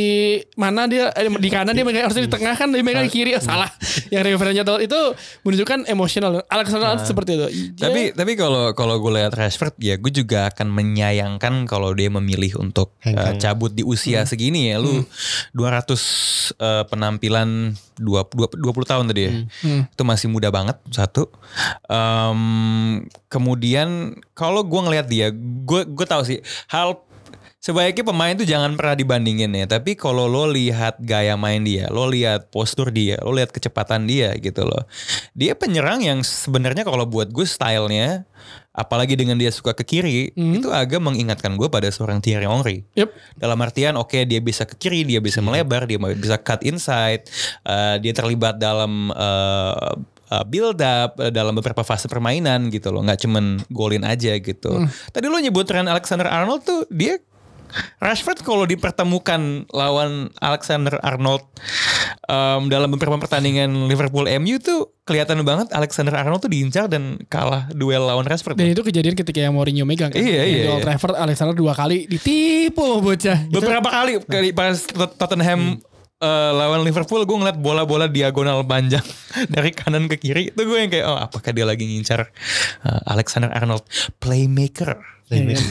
mana 0.59 0.91
dia 0.91 1.15
eh, 1.15 1.31
di 1.31 1.49
kanan 1.49 1.73
dia 1.73 1.87
megang 1.87 2.11
harusnya 2.11 2.27
di 2.27 2.33
tengah 2.33 2.55
kan 2.59 2.69
dia 2.69 2.83
megang 2.83 3.07
di 3.07 3.13
kiri 3.15 3.39
oh, 3.39 3.43
salah. 3.43 3.71
Yang 4.11 4.35
referensinya 4.35 4.77
itu 4.83 5.01
menunjukkan 5.47 5.79
emosional. 5.89 6.43
Alexander 6.51 6.82
Arnold 6.85 7.05
seperti 7.05 7.31
itu. 7.33 7.47
Dia- 7.73 7.83
Tapi 7.83 8.03
tapi 8.13 8.33
kalau 8.35 8.73
kalau 8.73 8.99
gue 8.99 9.13
lihat 9.15 9.33
Rashford 9.33 9.75
ya 9.77 9.95
gue 9.95 10.11
juga 10.11 10.47
akan 10.47 10.69
menyayangkan 10.69 11.65
kalau 11.65 11.93
dia 11.93 12.09
memilih 12.09 12.59
untuk 12.59 12.93
Hengkang. 12.99 13.39
cabut 13.39 13.71
di 13.71 13.83
usia 13.83 14.23
segini 14.23 14.69
ya 14.69 14.77
lu 14.77 15.03
200 15.53 15.95
eh, 16.53 16.85
penampilan 16.85 17.73
20, 17.95 18.59
20 18.59 18.63
tahun 18.85 19.05
tadi 19.07 19.23
ya. 19.23 19.33
Itu 19.87 20.03
masih 20.03 20.27
muda 20.27 20.49
banget 20.49 20.77
satu. 20.89 21.31
Em, 21.87 22.41
kemudian 23.27 23.89
kalau 24.33 24.63
gue 24.63 24.81
ngelihat 24.81 25.07
dia 25.07 25.29
gue 25.33 25.81
gue 25.85 26.07
tahu 26.07 26.23
sih 26.23 26.39
hal 26.67 26.99
Sebaiknya 27.63 28.03
pemain 28.03 28.35
tuh 28.35 28.43
jangan 28.43 28.75
pernah 28.75 28.99
dibandingin 28.99 29.55
ya. 29.55 29.71
Tapi 29.71 29.95
kalau 29.95 30.27
lo 30.27 30.51
lihat 30.51 30.99
gaya 30.99 31.39
main 31.39 31.63
dia, 31.63 31.87
lo 31.95 32.11
lihat 32.11 32.51
postur 32.51 32.91
dia, 32.91 33.23
lo 33.23 33.31
lihat 33.31 33.55
kecepatan 33.55 34.03
dia 34.11 34.35
gitu 34.35 34.67
loh. 34.67 34.83
Dia 35.39 35.55
penyerang 35.55 36.03
yang 36.03 36.27
sebenarnya 36.27 36.83
kalau 36.83 37.07
buat 37.07 37.31
gue 37.31 37.47
stylenya, 37.47 38.27
apalagi 38.75 39.15
dengan 39.15 39.39
dia 39.39 39.55
suka 39.55 39.79
ke 39.79 39.87
kiri, 39.87 40.35
itu 40.35 40.75
agak 40.75 40.99
mengingatkan 40.99 41.55
gue 41.55 41.71
pada 41.71 41.87
seorang 41.95 42.19
Thierry 42.19 42.51
Henry. 42.51 42.83
Yup. 42.99 43.15
Dalam 43.39 43.63
artian 43.63 43.95
oke 43.95 44.27
dia 44.27 44.43
bisa 44.43 44.67
ke 44.67 44.75
kiri, 44.75 45.07
dia 45.07 45.23
bisa 45.23 45.39
melebar, 45.39 45.87
dia 45.87 46.03
bisa 46.19 46.43
cut 46.43 46.67
inside, 46.67 47.31
eh, 47.63 47.97
dia 48.03 48.11
terlibat 48.11 48.59
dalam 48.59 49.15
eh, 49.15 49.95
build 50.51 50.83
up 50.83 51.15
dalam 51.31 51.55
beberapa 51.55 51.87
fase 51.87 52.11
permainan 52.11 52.75
gitu 52.75 52.91
loh, 52.91 53.07
nggak 53.07 53.23
cuman 53.23 53.63
golin 53.71 54.03
aja 54.03 54.35
gitu. 54.35 54.83
Tadi 55.15 55.31
lo 55.31 55.39
nyebut 55.39 55.63
Trent 55.63 55.87
Alexander 55.87 56.27
Arnold 56.27 56.67
tuh 56.67 56.91
dia 56.91 57.23
Rashford 57.99 58.43
kalau 58.43 58.65
dipertemukan 58.65 59.69
lawan 59.71 60.29
Alexander 60.39 60.99
Arnold 61.01 61.45
em, 62.27 62.69
dalam 62.69 62.89
beberapa 62.91 63.17
pertandingan 63.19 63.89
Liverpool 63.89 64.27
MU 64.41 64.57
tuh 64.59 64.93
kelihatan 65.03 65.43
banget 65.43 65.71
Alexander 65.75 66.15
Arnold 66.15 66.43
tuh 66.47 66.51
diincar 66.53 66.87
dan 66.87 67.19
kalah 67.27 67.69
duel 67.75 68.03
lawan 68.03 68.25
Rashford. 68.25 68.55
Dan 68.59 68.71
itu 68.73 68.83
kejadian 68.83 69.15
ketika 69.19 69.39
yang 69.43 69.55
Mourinho 69.55 69.83
megang 69.83 70.15
kan. 70.15 70.19
Iya, 70.21 70.43
iya, 70.47 70.63
Old 70.71 70.83
iya. 70.83 70.95
Trafford 70.95 71.17
Alexander 71.19 71.55
dua 71.55 71.75
kali 71.75 72.07
ditipu 72.07 73.03
bocah. 73.03 73.51
Beberapa 73.51 73.89
kali 73.91 74.23
kali 74.25 74.49
pas 74.55 74.79
Tot- 74.87 75.15
Tottenham 75.19 75.83
eh, 76.23 76.51
lawan 76.55 76.87
Liverpool 76.87 77.27
gue 77.27 77.37
ngeliat 77.37 77.59
bola-bola 77.59 78.07
diagonal 78.07 78.63
panjang 78.63 79.03
dari 79.55 79.75
kanan 79.75 80.07
ke 80.07 80.17
kiri 80.17 80.55
itu 80.55 80.61
gue 80.63 80.79
yang 80.79 80.91
kayak 80.91 81.07
oh 81.11 81.19
apakah 81.19 81.51
dia 81.51 81.67
lagi 81.67 81.83
ngincar 81.83 82.31
eh, 82.87 83.01
Alexander 83.11 83.51
Arnold 83.51 83.83
playmaker 84.23 85.03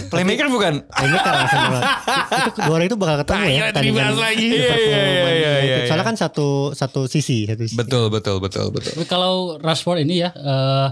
playmaker 0.10 0.48
bukan 0.50 0.74
Kayaknya 0.90 1.20
kan 1.22 1.34
Alexander 1.38 1.70
Arnold. 1.70 1.86
itu 2.42 2.52
kedua 2.58 2.74
orang 2.74 2.88
itu 2.90 2.98
bakal 2.98 3.16
ketemu 3.22 3.46
ya. 3.46 3.62
Pertandingan 3.70 3.94
dibahas 3.94 4.18
lagi. 4.18 4.48
Liverpool 4.50 4.82
Iya, 4.82 4.98
iya, 4.98 5.22
Man 5.22 5.34
iya, 5.38 5.54
iya, 5.62 5.78
Soalnya 5.86 6.02
iya. 6.02 6.10
kan 6.10 6.16
satu 6.18 6.48
satu 6.74 7.02
sisi, 7.06 7.46
satu 7.46 7.62
sisi. 7.62 7.78
betul 7.78 8.10
betul 8.10 8.42
betul 8.42 8.74
betul 8.74 8.92
Tapi 8.98 9.06
kalau 9.06 9.62
Rashford 9.62 10.02
ini 10.02 10.26
ya, 10.26 10.34
eh, 10.34 10.88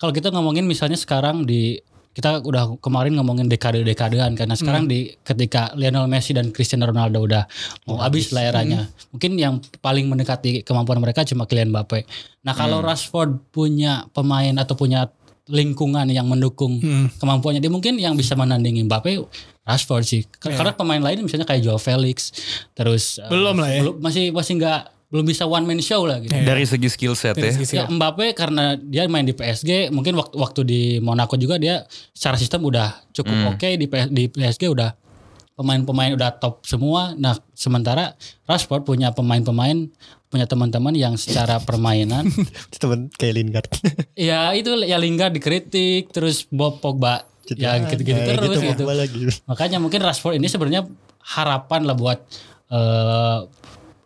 kalau 0.00 0.12
kita 0.16 0.32
ngomongin 0.32 0.64
misalnya 0.64 0.96
sekarang 0.96 1.44
di 1.44 1.76
kita 2.20 2.40
udah 2.40 2.76
kemarin 2.76 3.12
ngomongin 3.12 3.48
dekade-dekadean 3.48 4.32
karena 4.34 4.52
sekarang 4.54 4.84
di 4.84 5.16
ketika 5.18 5.72
Lionel 5.72 6.04
Messi 6.04 6.30
dan 6.30 6.50
Cristiano 6.50 6.84
Ronaldo 6.84 7.18
udah 7.18 7.48
mau 7.84 7.96
habis 7.98 8.28
lah 8.28 8.44
eranya. 8.44 8.84
Mungkin 9.08 9.34
yang 9.34 9.54
paling 9.78 10.04
mendekati 10.04 10.60
kemampuan 10.60 10.98
mereka 10.98 11.24
cuma 11.24 11.44
Kylian 11.44 11.70
Mbappe. 11.70 12.04
Nah, 12.40 12.52
kalau 12.52 12.78
Rashford 12.80 13.48
punya 13.48 14.04
pemain 14.10 14.52
atau 14.54 14.74
punya 14.74 15.08
lingkungan 15.46 16.06
yang 16.06 16.24
mendukung 16.24 16.78
kemampuannya 17.16 17.58
dia 17.58 17.68
mungkin 17.68 17.96
yang 17.96 18.14
bisa 18.14 18.34
menandingi 18.34 18.84
Mbappe 18.84 19.24
Rashford 19.62 20.04
sih. 20.04 20.22
K- 20.28 20.52
Karena 20.52 20.70
pemain 20.72 21.00
lain 21.00 21.20
misalnya 21.20 21.42
kayak 21.42 21.62
Joao 21.62 21.76
Felix 21.76 22.30
terus 22.70 23.16
eh, 23.16 23.26
Belum 23.26 23.56
lah 23.56 23.66
ya. 23.66 23.80
belum- 23.82 23.98
masih 23.98 24.30
masih 24.30 24.56
nggak 24.56 24.80
belum 25.10 25.26
bisa 25.26 25.42
one 25.42 25.66
man 25.66 25.82
show 25.82 26.06
lah 26.06 26.22
gitu. 26.22 26.30
dari 26.30 26.62
segi 26.62 26.86
skill 26.86 27.18
set 27.18 27.34
ya 27.34 27.50
Ya 27.50 27.84
Mbappe 27.90 28.30
karena 28.38 28.78
dia 28.78 29.10
main 29.10 29.26
di 29.26 29.34
PSG, 29.34 29.90
mungkin 29.90 30.14
waktu 30.14 30.34
waktu 30.38 30.60
di 30.62 30.82
Monaco 31.02 31.34
juga 31.34 31.58
dia 31.58 31.82
secara 32.14 32.38
sistem 32.38 32.62
udah 32.62 33.10
cukup 33.10 33.58
oke 33.58 33.68
di 33.74 33.90
PS 33.90 34.06
di 34.06 34.30
PSG 34.30 34.70
udah 34.70 34.94
pemain-pemain 35.58 36.14
udah 36.14 36.40
top 36.40 36.62
semua. 36.64 37.12
Nah, 37.18 37.36
sementara 37.52 38.14
Rashford 38.46 38.86
punya 38.86 39.10
pemain-pemain 39.12 39.92
punya 40.30 40.46
teman-teman 40.46 40.94
yang 40.94 41.18
secara 41.18 41.58
permainan 41.58 42.30
Temen 42.80 43.10
kayak 43.18 43.34
Lingard. 43.34 43.70
ya 44.30 44.54
itu 44.54 44.70
ya 44.86 44.94
Lingard 44.94 45.34
dikritik 45.34 46.14
terus 46.14 46.46
Bob 46.46 46.78
Pogba 46.78 47.26
ya 47.50 47.82
gitu-gitu 47.82 48.14
Kayak 48.14 48.38
terus 48.46 48.62
gitu, 48.62 48.78
gitu. 48.78 48.82
Lagi. 48.86 49.20
Makanya 49.50 49.82
mungkin 49.82 50.00
Rashford 50.06 50.38
ini 50.38 50.46
sebenarnya 50.46 50.86
harapan 51.34 51.82
lah 51.82 51.98
buat 51.98 52.18
eh, 52.70 53.38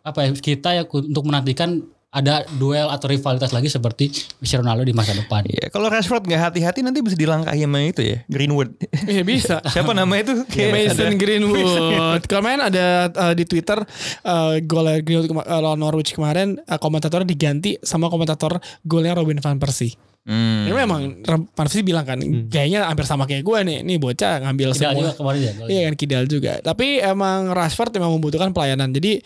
apa 0.04 0.28
ya 0.28 0.30
kita 0.36 0.68
ya 0.76 0.82
untuk 0.84 1.24
menantikan 1.24 1.80
ada 2.14 2.46
duel 2.62 2.86
atau 2.94 3.10
rivalitas 3.10 3.50
lagi 3.50 3.66
seperti 3.66 4.06
Messi 4.38 4.54
Ronaldo 4.54 4.86
di 4.86 4.94
masa 4.94 5.18
depan. 5.18 5.42
Iya, 5.50 5.66
kalau 5.66 5.90
Rashford 5.90 6.22
nggak 6.30 6.42
hati-hati 6.46 6.86
nanti 6.86 7.02
bisa 7.02 7.18
dilangkahi 7.18 7.66
sama 7.66 7.82
itu 7.82 8.06
ya, 8.06 8.22
Greenwood. 8.30 8.70
Iya 9.10 9.26
bisa. 9.26 9.58
Siapa 9.74 9.90
nama 9.90 10.14
itu? 10.22 10.46
Kayak 10.46 10.94
Mason 10.94 11.10
ada- 11.10 11.18
Greenwood. 11.18 12.22
Kemarin 12.30 12.60
ada 12.70 13.10
uh, 13.10 13.34
di 13.34 13.42
Twitter 13.42 13.82
uh, 14.22 14.54
golnya 14.62 15.02
Greenwood 15.02 15.26
kema- 15.26 15.42
uh, 15.42 15.58
lawan 15.58 15.82
Norwich 15.82 16.14
kemarin 16.14 16.62
uh, 16.70 16.78
komentatornya 16.78 17.26
diganti 17.26 17.82
sama 17.82 18.06
komentator 18.06 18.62
golnya 18.86 19.18
Robin 19.18 19.42
van 19.42 19.58
Persie. 19.58 19.98
Hmm. 20.24 20.64
Ini 20.64 20.72
memang 20.72 21.20
Persie 21.52 21.84
bilang 21.84 22.08
kan 22.08 22.16
kayaknya 22.48 22.88
hampir 22.88 23.04
sama 23.04 23.28
kayak 23.28 23.44
gue 23.44 23.58
nih. 23.60 23.78
Nih 23.84 24.00
bocah 24.00 24.40
ngambil 24.40 24.72
Tidak 24.72 24.80
semua. 24.80 24.96
juga 24.96 25.12
kemarin 25.12 25.40
ya. 25.40 25.52
Iya 25.68 25.80
kan 25.84 25.94
Kidal 26.00 26.24
juga. 26.24 26.52
Tapi 26.64 26.96
emang 26.96 27.52
Rashford 27.52 27.92
memang 27.92 28.16
membutuhkan 28.16 28.48
pelayanan. 28.50 28.88
Jadi 28.88 29.20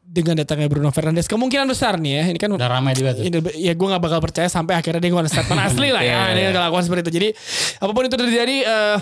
dengan 0.00 0.40
datangnya 0.40 0.66
Bruno 0.66 0.88
Fernandes 0.90 1.28
kemungkinan 1.28 1.68
besar 1.68 2.00
nih 2.00 2.12
ya. 2.16 2.24
Ini 2.32 2.38
kan 2.40 2.50
Udah 2.56 2.72
ramai 2.72 2.96
juga 2.96 3.12
tuh. 3.12 3.22
ini, 3.22 3.36
ya 3.60 3.76
gue 3.76 3.86
gak 3.86 4.00
bakal 4.00 4.18
percaya 4.18 4.48
sampai 4.48 4.80
akhirnya 4.80 4.98
dia 4.98 5.10
ngeluarin 5.12 5.28
statement 5.28 5.60
asli 5.68 5.88
lah 5.92 6.00
ya. 6.00 6.32
Dia 6.32 6.50
kelakuan 6.50 6.82
seperti 6.82 7.02
itu. 7.04 7.12
Jadi 7.20 7.28
apa 7.76 7.92
pun 7.92 8.04
itu 8.08 8.16
terjadi 8.16 8.56
eh, 8.64 8.96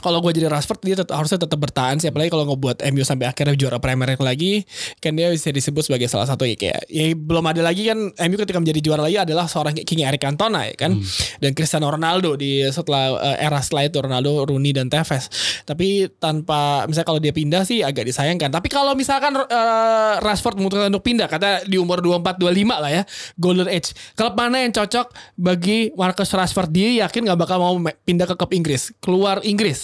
kalau 0.00 0.24
gue 0.24 0.32
jadi 0.32 0.48
Rashford 0.48 0.80
dia 0.80 0.96
tetap, 0.96 1.20
harusnya 1.20 1.36
tetap 1.36 1.60
bertahan 1.60 2.00
sih. 2.00 2.08
Apalagi 2.08 2.32
kalau 2.32 2.48
ngebuat 2.48 2.80
MU 2.96 3.04
sampai 3.04 3.28
akhirnya 3.28 3.52
juara 3.52 3.76
Premier 3.76 4.16
League 4.16 4.24
lagi 4.24 4.52
kan 5.04 5.12
dia 5.12 5.28
bisa 5.28 5.52
disebut 5.52 5.84
sebagai 5.84 6.08
salah 6.08 6.24
satu 6.24 6.48
ya 6.48 6.56
kayak 6.56 6.88
ya 6.88 7.12
belum 7.12 7.44
ada 7.44 7.60
lagi 7.60 7.84
kan 7.84 8.08
MU 8.08 8.36
ketika 8.40 8.56
menjadi 8.56 8.80
juara 8.80 9.04
lagi 9.04 9.20
adalah 9.20 9.44
seorang 9.44 9.76
kayak 9.76 9.84
King 9.84 10.08
Eric 10.08 10.24
Cantona 10.24 10.64
ya 10.64 10.74
kan? 10.80 10.96
Dan 11.38 11.52
Cristiano 11.52 11.92
Ronaldo 11.92 12.40
di 12.40 12.64
setelah 12.72 13.20
eh, 13.36 13.44
era 13.44 13.60
setelah 13.60 13.84
itu 13.84 14.00
Ronaldo, 14.00 14.48
Rooney 14.48 14.72
dan 14.72 14.88
Tevez. 14.88 15.28
Tapi 15.68 16.08
tanpa 16.16 16.88
misalnya 16.88 17.08
kalau 17.12 17.20
dia 17.20 17.36
pindah 17.36 17.62
sih 17.68 17.84
agak 17.84 18.08
disayangkan. 18.08 18.48
Tapi 18.48 18.72
kalau 18.72 18.96
misalkan 18.96 19.36
eh, 19.36 20.14
Rashford 20.24 20.56
memutuskan 20.56 20.88
untuk 20.88 21.04
pindah 21.04 21.28
kata 21.28 21.68
di 21.68 21.76
umur 21.76 22.00
24 22.00 22.40
25 22.40 22.80
lah 22.80 22.90
ya 22.90 23.02
golden 23.36 23.68
age. 23.68 23.92
Klub 24.16 24.32
mana 24.40 24.64
yang 24.64 24.72
cocok 24.72 25.36
bagi 25.36 25.92
Marcus 25.92 26.32
Rashford? 26.32 26.72
Dia 26.72 27.06
yakin 27.06 27.28
nggak 27.28 27.38
bakal 27.38 27.60
mau 27.60 27.76
pindah 28.08 28.24
ke 28.24 28.34
klub 28.40 28.56
Inggris. 28.56 28.88
Keluar 28.98 29.44
Inggris 29.44 29.81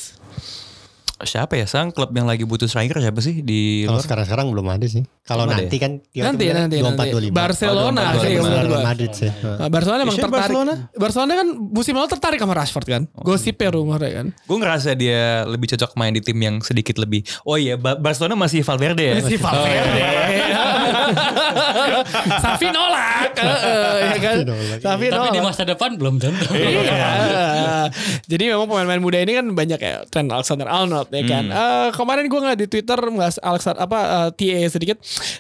Siapa 1.19 1.55
ya 1.55 1.67
sang 1.67 1.91
klub 1.91 2.11
yang 2.11 2.25
lagi 2.25 2.43
butuh 2.43 2.65
striker 2.65 2.99
siapa 2.99 3.19
sih 3.19 3.43
di 3.43 3.83
Kalau 3.83 3.99
luar? 3.99 4.05
sekarang-sekarang 4.07 4.47
belum 4.49 4.67
ada 4.69 4.87
sih. 4.87 5.03
Kalau 5.23 5.45
nanti 5.45 5.77
kan 5.77 5.99
dia 6.09 6.23
Nanti, 6.23 6.47
nanti, 6.47 6.79
24 6.79 6.95
nanti. 6.95 7.11
25. 7.29 7.35
Barcelona 7.35 8.01
Oh, 8.01 8.07
24, 8.09 8.15
sih 8.15 8.31
25. 8.31 8.47
menurut 8.47 8.69
gua. 8.69 8.81
Madrid 8.81 9.11
sih. 9.13 9.31
Nah, 9.35 9.69
Barcelona 9.69 10.01
emang 10.01 10.15
tertarik. 10.15 10.37
Barcelona? 10.39 10.73
Barcelona? 10.95 11.33
kan 11.35 11.49
musim 11.69 11.93
lalu 11.93 12.09
tertarik 12.09 12.39
sama 12.39 12.55
Rashford 12.55 12.87
kan. 12.87 13.03
Gosipnya 13.19 13.69
rumornya 13.69 14.11
kan. 14.15 14.27
Gue 14.41 14.57
ngerasa 14.57 14.95
dia 14.95 15.21
lebih 15.45 15.67
cocok 15.69 15.91
main 15.95 16.11
di 16.11 16.23
tim 16.23 16.39
yang 16.39 16.59
sedikit 16.61 16.97
lebih. 16.97 17.27
Oh 17.43 17.55
iya, 17.55 17.75
Ba- 17.75 17.99
Barcelona 17.99 18.39
masih 18.39 18.63
Valverde 18.63 19.03
ya. 19.03 19.19
Si 19.21 19.35
Valverde. 19.37 20.01
Safi 22.45 22.69
nolak. 22.71 23.33
Heeh, 23.37 23.95
ya 24.01 24.17
kan? 24.19 24.37
Safi 24.37 24.47
nolak. 24.47 24.79
Safi 24.83 25.07
Tapi 25.09 25.29
di 25.31 25.41
masa 25.41 25.63
depan 25.65 25.91
belum 25.97 26.17
tentu. 26.19 26.47
Iya. 26.53 27.89
Jadi 28.29 28.45
memang 28.51 28.67
pemain-pemain 28.69 29.03
muda 29.03 29.19
ini 29.21 29.33
kan 29.37 29.47
banyak 29.53 29.81
ya 29.81 29.95
Trent 30.09 30.31
Alexander 30.31 30.69
Arnold 30.69 31.09
ya 31.11 31.23
kan. 31.25 31.45
Eh, 31.49 31.89
kemarin 31.95 32.25
gue 32.27 32.39
ngeliat 32.39 32.59
di 32.59 32.69
Twitter 32.69 32.99
ngebahas 32.99 33.37
Alexander 33.41 33.81
apa 33.83 33.99
eh, 34.01 34.29
TA 34.35 34.61
sedikit 34.69 34.97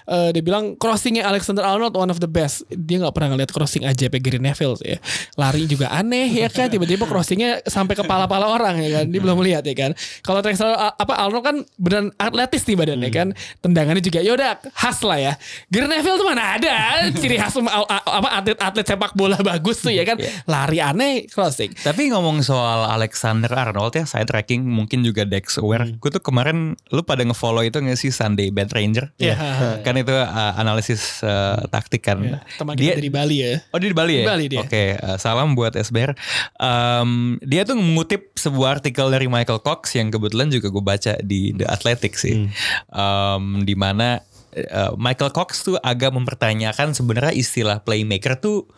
eh, 0.08 0.28
dia 0.32 0.42
bilang 0.42 0.74
crossingnya 0.76 1.24
Alexander 1.26 1.64
Arnold 1.64 1.94
one 1.94 2.10
of 2.10 2.18
the 2.18 2.30
best. 2.30 2.64
Dia 2.68 3.02
nggak 3.02 3.14
pernah 3.14 3.36
ngeliat 3.36 3.50
crossing 3.52 3.84
aja 3.84 4.08
Gary 4.08 4.40
Neville 4.42 4.74
sih 4.80 4.96
ya. 4.96 4.98
Lari 5.38 5.64
juga 5.64 5.92
aneh 5.92 6.26
ya 6.26 6.48
kan 6.50 6.66
tiba-tiba 6.68 7.06
crossingnya 7.06 7.62
sampai 7.64 7.94
kepala-pala 7.94 8.50
orang 8.50 8.80
ya 8.82 9.02
kan. 9.02 9.04
Dia 9.08 9.20
belum 9.22 9.38
lihat 9.44 9.62
ya 9.64 9.74
kan. 9.76 9.90
Kalau 10.24 10.40
Alexander- 10.42 10.76
apa 10.98 11.14
Arnold 11.14 11.44
kan 11.44 11.56
beneran 11.78 12.10
atletis 12.18 12.66
nih 12.66 12.76
badannya 12.76 13.10
kan. 13.14 13.28
Tendangannya 13.62 14.02
juga 14.02 14.18
ya 14.20 14.34
udah 14.34 14.58
khas 14.74 15.00
lah 15.06 15.18
ya. 15.18 15.32
Gary 15.68 15.86
Neville 15.88 16.18
tuh 16.18 16.26
mana 16.26 16.58
ada 16.58 16.74
ciri 17.14 17.36
khas 17.36 17.56
um, 17.56 17.66
apa 17.68 18.28
atlet-atlet 18.42 18.86
sepak 18.86 19.12
bola 19.14 19.38
bagus 19.40 19.82
tuh 19.82 19.92
ya 19.92 20.04
kan. 20.04 20.18
Lari 20.44 20.78
aneh 20.82 21.26
crossing. 21.30 21.72
Tapi 21.74 22.12
ngomong 22.12 22.40
soal 22.44 22.88
Alexander 22.88 23.50
Arnold 23.52 23.94
ya, 23.96 24.04
saya 24.04 24.24
tracking 24.24 24.64
mungkin 24.66 25.02
juga 25.02 25.24
Dex 25.24 25.58
aware. 25.58 25.88
Gue 25.98 26.10
tuh 26.12 26.22
kemarin 26.22 26.78
lu 26.92 27.02
pada 27.02 27.24
ngefollow 27.24 27.64
itu 27.64 27.78
nggak 27.78 27.98
sih 27.98 28.10
Sunday 28.14 28.52
Bad 28.52 28.72
Ranger? 28.72 29.12
Iya. 29.18 29.36
Kan 29.82 29.94
itu 29.98 30.12
uh, 30.12 30.52
analisis 30.56 31.22
uh, 31.24 31.64
taktik 31.68 32.04
kan. 32.04 32.42
Teman 32.58 32.74
kita 32.76 32.98
dari 32.98 33.12
Bali 33.12 33.36
ya. 33.42 33.62
Oh 33.72 33.78
dia 33.78 33.88
di 33.90 33.96
Bali 33.96 34.12
ya? 34.20 34.24
Di 34.24 34.30
Bali 34.30 34.44
dia. 34.48 34.60
Oke, 34.62 34.84
uh, 34.98 35.16
salam 35.20 35.54
buat 35.54 35.74
SBR. 35.74 36.12
Um, 36.58 37.40
dia 37.44 37.62
tuh 37.64 37.78
mengutip 37.78 38.34
sebuah 38.34 38.80
artikel 38.80 39.08
dari 39.08 39.26
Michael 39.30 39.60
Cox 39.62 39.94
yang 39.94 40.08
kebetulan 40.12 40.48
juga 40.48 40.68
gue 40.72 40.84
baca 40.84 41.12
di 41.22 41.52
The 41.54 41.66
Athletic 41.68 42.14
sih. 42.18 42.48
Um, 42.90 43.62
di 43.64 43.74
mana 43.78 44.22
uh, 44.54 44.92
Michael 44.96 45.32
Cox 45.34 45.64
tuh 45.64 45.76
agak 45.80 46.14
mempertanyakan 46.14 46.96
sebenarnya 46.96 47.34
istilah 47.34 47.84
playmaker 47.84 48.38
tuh 48.38 48.68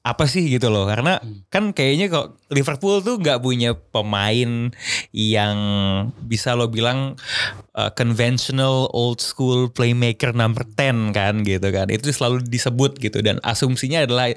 apa 0.00 0.24
sih 0.24 0.48
gitu 0.48 0.72
loh 0.72 0.88
karena 0.88 1.20
kan 1.52 1.76
kayaknya 1.76 2.08
kok 2.08 2.40
Liverpool 2.48 3.04
tuh 3.04 3.20
nggak 3.20 3.44
punya 3.44 3.76
pemain 3.76 4.72
yang 5.12 5.56
bisa 6.24 6.56
lo 6.56 6.72
bilang 6.72 7.20
uh, 7.76 7.90
conventional 7.92 8.88
old 8.96 9.20
school 9.22 9.68
playmaker 9.70 10.34
number 10.34 10.64
10 10.64 11.12
kan 11.14 11.44
gitu 11.44 11.68
kan. 11.70 11.86
Itu 11.92 12.10
selalu 12.10 12.48
disebut 12.48 12.98
gitu 12.98 13.20
dan 13.20 13.38
asumsinya 13.44 14.08
adalah 14.08 14.32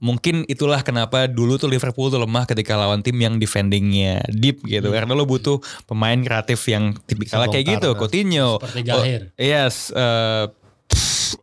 mungkin 0.00 0.46
itulah 0.46 0.80
kenapa 0.80 1.26
dulu 1.28 1.58
tuh 1.58 1.68
Liverpool 1.68 2.08
tuh 2.08 2.22
lemah 2.22 2.46
ketika 2.48 2.78
lawan 2.78 3.04
tim 3.04 3.18
yang 3.18 3.36
defendingnya 3.36 4.24
deep 4.32 4.64
gitu. 4.64 4.88
Karena 4.88 5.12
lo 5.12 5.28
butuh 5.28 5.60
pemain 5.84 6.16
kreatif 6.22 6.62
yang 6.70 6.96
tipikalnya 7.04 7.50
kayak 7.50 7.66
gitu. 7.78 7.90
Coutinho. 7.98 8.62
Seperti 8.62 8.80
Gahir. 8.86 9.20
Oh, 9.28 9.42
yes 9.42 9.90
uh, 9.92 10.48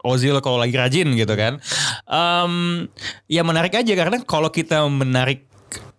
Ozil 0.06 0.38
kalau 0.42 0.62
lagi 0.62 0.76
rajin 0.76 1.14
gitu 1.16 1.34
kan. 1.34 1.58
Em, 2.10 2.54
ya 3.30 3.42
menarik 3.46 3.74
aja 3.76 3.94
karena 3.94 4.22
kalau 4.26 4.50
kita 4.50 4.86
menarik 4.90 5.50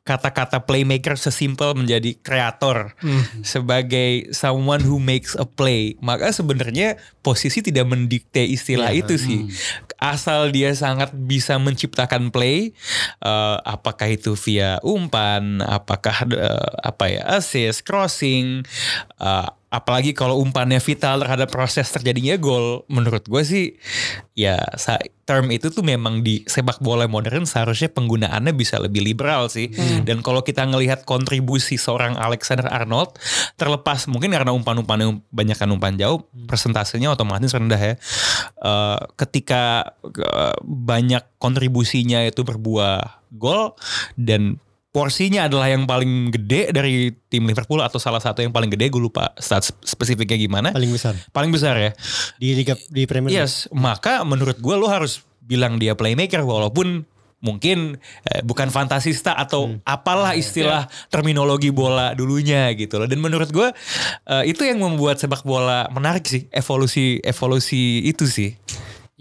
kata-kata 0.01 0.65
playmaker 0.65 1.15
sesimpel 1.15 1.77
menjadi 1.77 2.17
kreator 2.19 2.97
sebagai 3.45 4.33
someone 4.35 4.83
who 4.83 4.99
makes 4.99 5.37
a 5.39 5.47
play 5.47 5.95
maka 6.03 6.33
sebenarnya 6.35 6.99
posisi 7.21 7.61
tidak 7.63 7.87
mendikte 7.87 8.43
istilah 8.43 8.91
itu 8.91 9.15
sih. 9.21 9.47
Asal 10.01 10.51
dia 10.51 10.73
sangat 10.73 11.13
bisa 11.15 11.61
menciptakan 11.61 12.33
play 12.33 12.73
eh, 13.23 13.59
apakah 13.63 14.09
itu 14.11 14.35
via 14.35 14.81
umpan 14.83 15.63
apakah 15.63 16.27
eh, 16.27 16.71
apa 16.81 17.05
ya 17.07 17.23
assist 17.37 17.85
crossing 17.85 18.65
eh, 19.21 19.49
apalagi 19.71 20.11
kalau 20.13 20.43
umpannya 20.43 20.83
vital 20.83 21.23
terhadap 21.23 21.49
proses 21.49 21.87
terjadinya 21.95 22.35
gol 22.35 22.83
menurut 22.91 23.23
gue 23.23 23.43
sih 23.47 23.67
ya 24.35 24.59
term 25.31 25.47
itu 25.55 25.71
tuh 25.71 25.87
memang 25.87 26.27
di 26.27 26.43
sepak 26.43 26.83
bola 26.83 27.07
modern 27.07 27.47
seharusnya 27.47 27.87
penggunaannya 27.95 28.51
bisa 28.51 28.83
lebih 28.83 28.99
liberal 28.99 29.47
sih. 29.47 29.71
Dan 30.03 30.27
kalau 30.27 30.43
kita 30.43 30.67
ngelihat 30.67 31.07
kontribusi 31.07 31.79
seorang 31.79 32.19
Alexander 32.19 32.67
Arnold 32.67 33.15
terlepas 33.55 34.11
mungkin 34.11 34.35
karena 34.35 34.51
umpan-umpannya 34.51 35.23
banyakkan 35.31 35.71
umpan 35.71 35.95
jauh 35.95 36.27
persentasenya 36.51 37.15
otomatis 37.15 37.55
rendah 37.55 37.79
ya. 37.79 37.95
Eh, 38.59 39.01
ketika 39.15 39.95
eh, 40.03 40.57
banyak 40.67 41.23
kontribusinya 41.39 42.27
itu 42.27 42.43
berbuah 42.43 43.23
gol 43.31 43.79
dan 44.19 44.59
porsinya 44.91 45.47
adalah 45.47 45.71
yang 45.71 45.87
paling 45.87 46.35
gede 46.35 46.75
dari 46.75 47.15
tim 47.31 47.47
Liverpool 47.47 47.79
atau 47.79 48.03
salah 48.03 48.19
satu 48.19 48.43
yang 48.43 48.51
paling 48.51 48.71
gede 48.71 48.91
gue 48.91 48.99
lupa 48.99 49.31
stat 49.39 49.71
spesifiknya 49.87 50.35
gimana. 50.35 50.69
Paling 50.75 50.91
besar. 50.91 51.15
Paling 51.31 51.51
besar 51.55 51.79
ya. 51.79 51.91
Di 52.43 52.59
liga 52.59 52.75
di 52.91 53.07
Premier 53.07 53.31
League. 53.31 53.39
yes 53.47 53.71
maka 53.71 54.27
menurut 54.27 54.59
gue 54.59 54.75
lo 54.75 54.91
harus 54.91 55.23
bilang 55.41 55.79
dia 55.79 55.95
playmaker 55.95 56.43
walaupun 56.43 57.07
mungkin 57.41 57.97
eh, 58.29 58.43
bukan 58.45 58.69
fantasista 58.69 59.33
atau 59.33 59.81
apalah 59.89 60.37
istilah 60.37 60.87
terminologi 61.09 61.73
bola 61.73 62.13
dulunya 62.13 62.69
gitu 62.75 63.01
loh. 63.01 63.07
Dan 63.09 63.23
menurut 63.23 63.49
gue 63.49 63.71
eh, 64.27 64.45
itu 64.51 64.67
yang 64.67 64.83
membuat 64.83 65.23
sepak 65.23 65.47
bola 65.47 65.87
menarik 65.95 66.27
sih 66.27 66.51
evolusi 66.51 67.23
evolusi 67.23 68.05
itu 68.05 68.27
sih. 68.27 68.59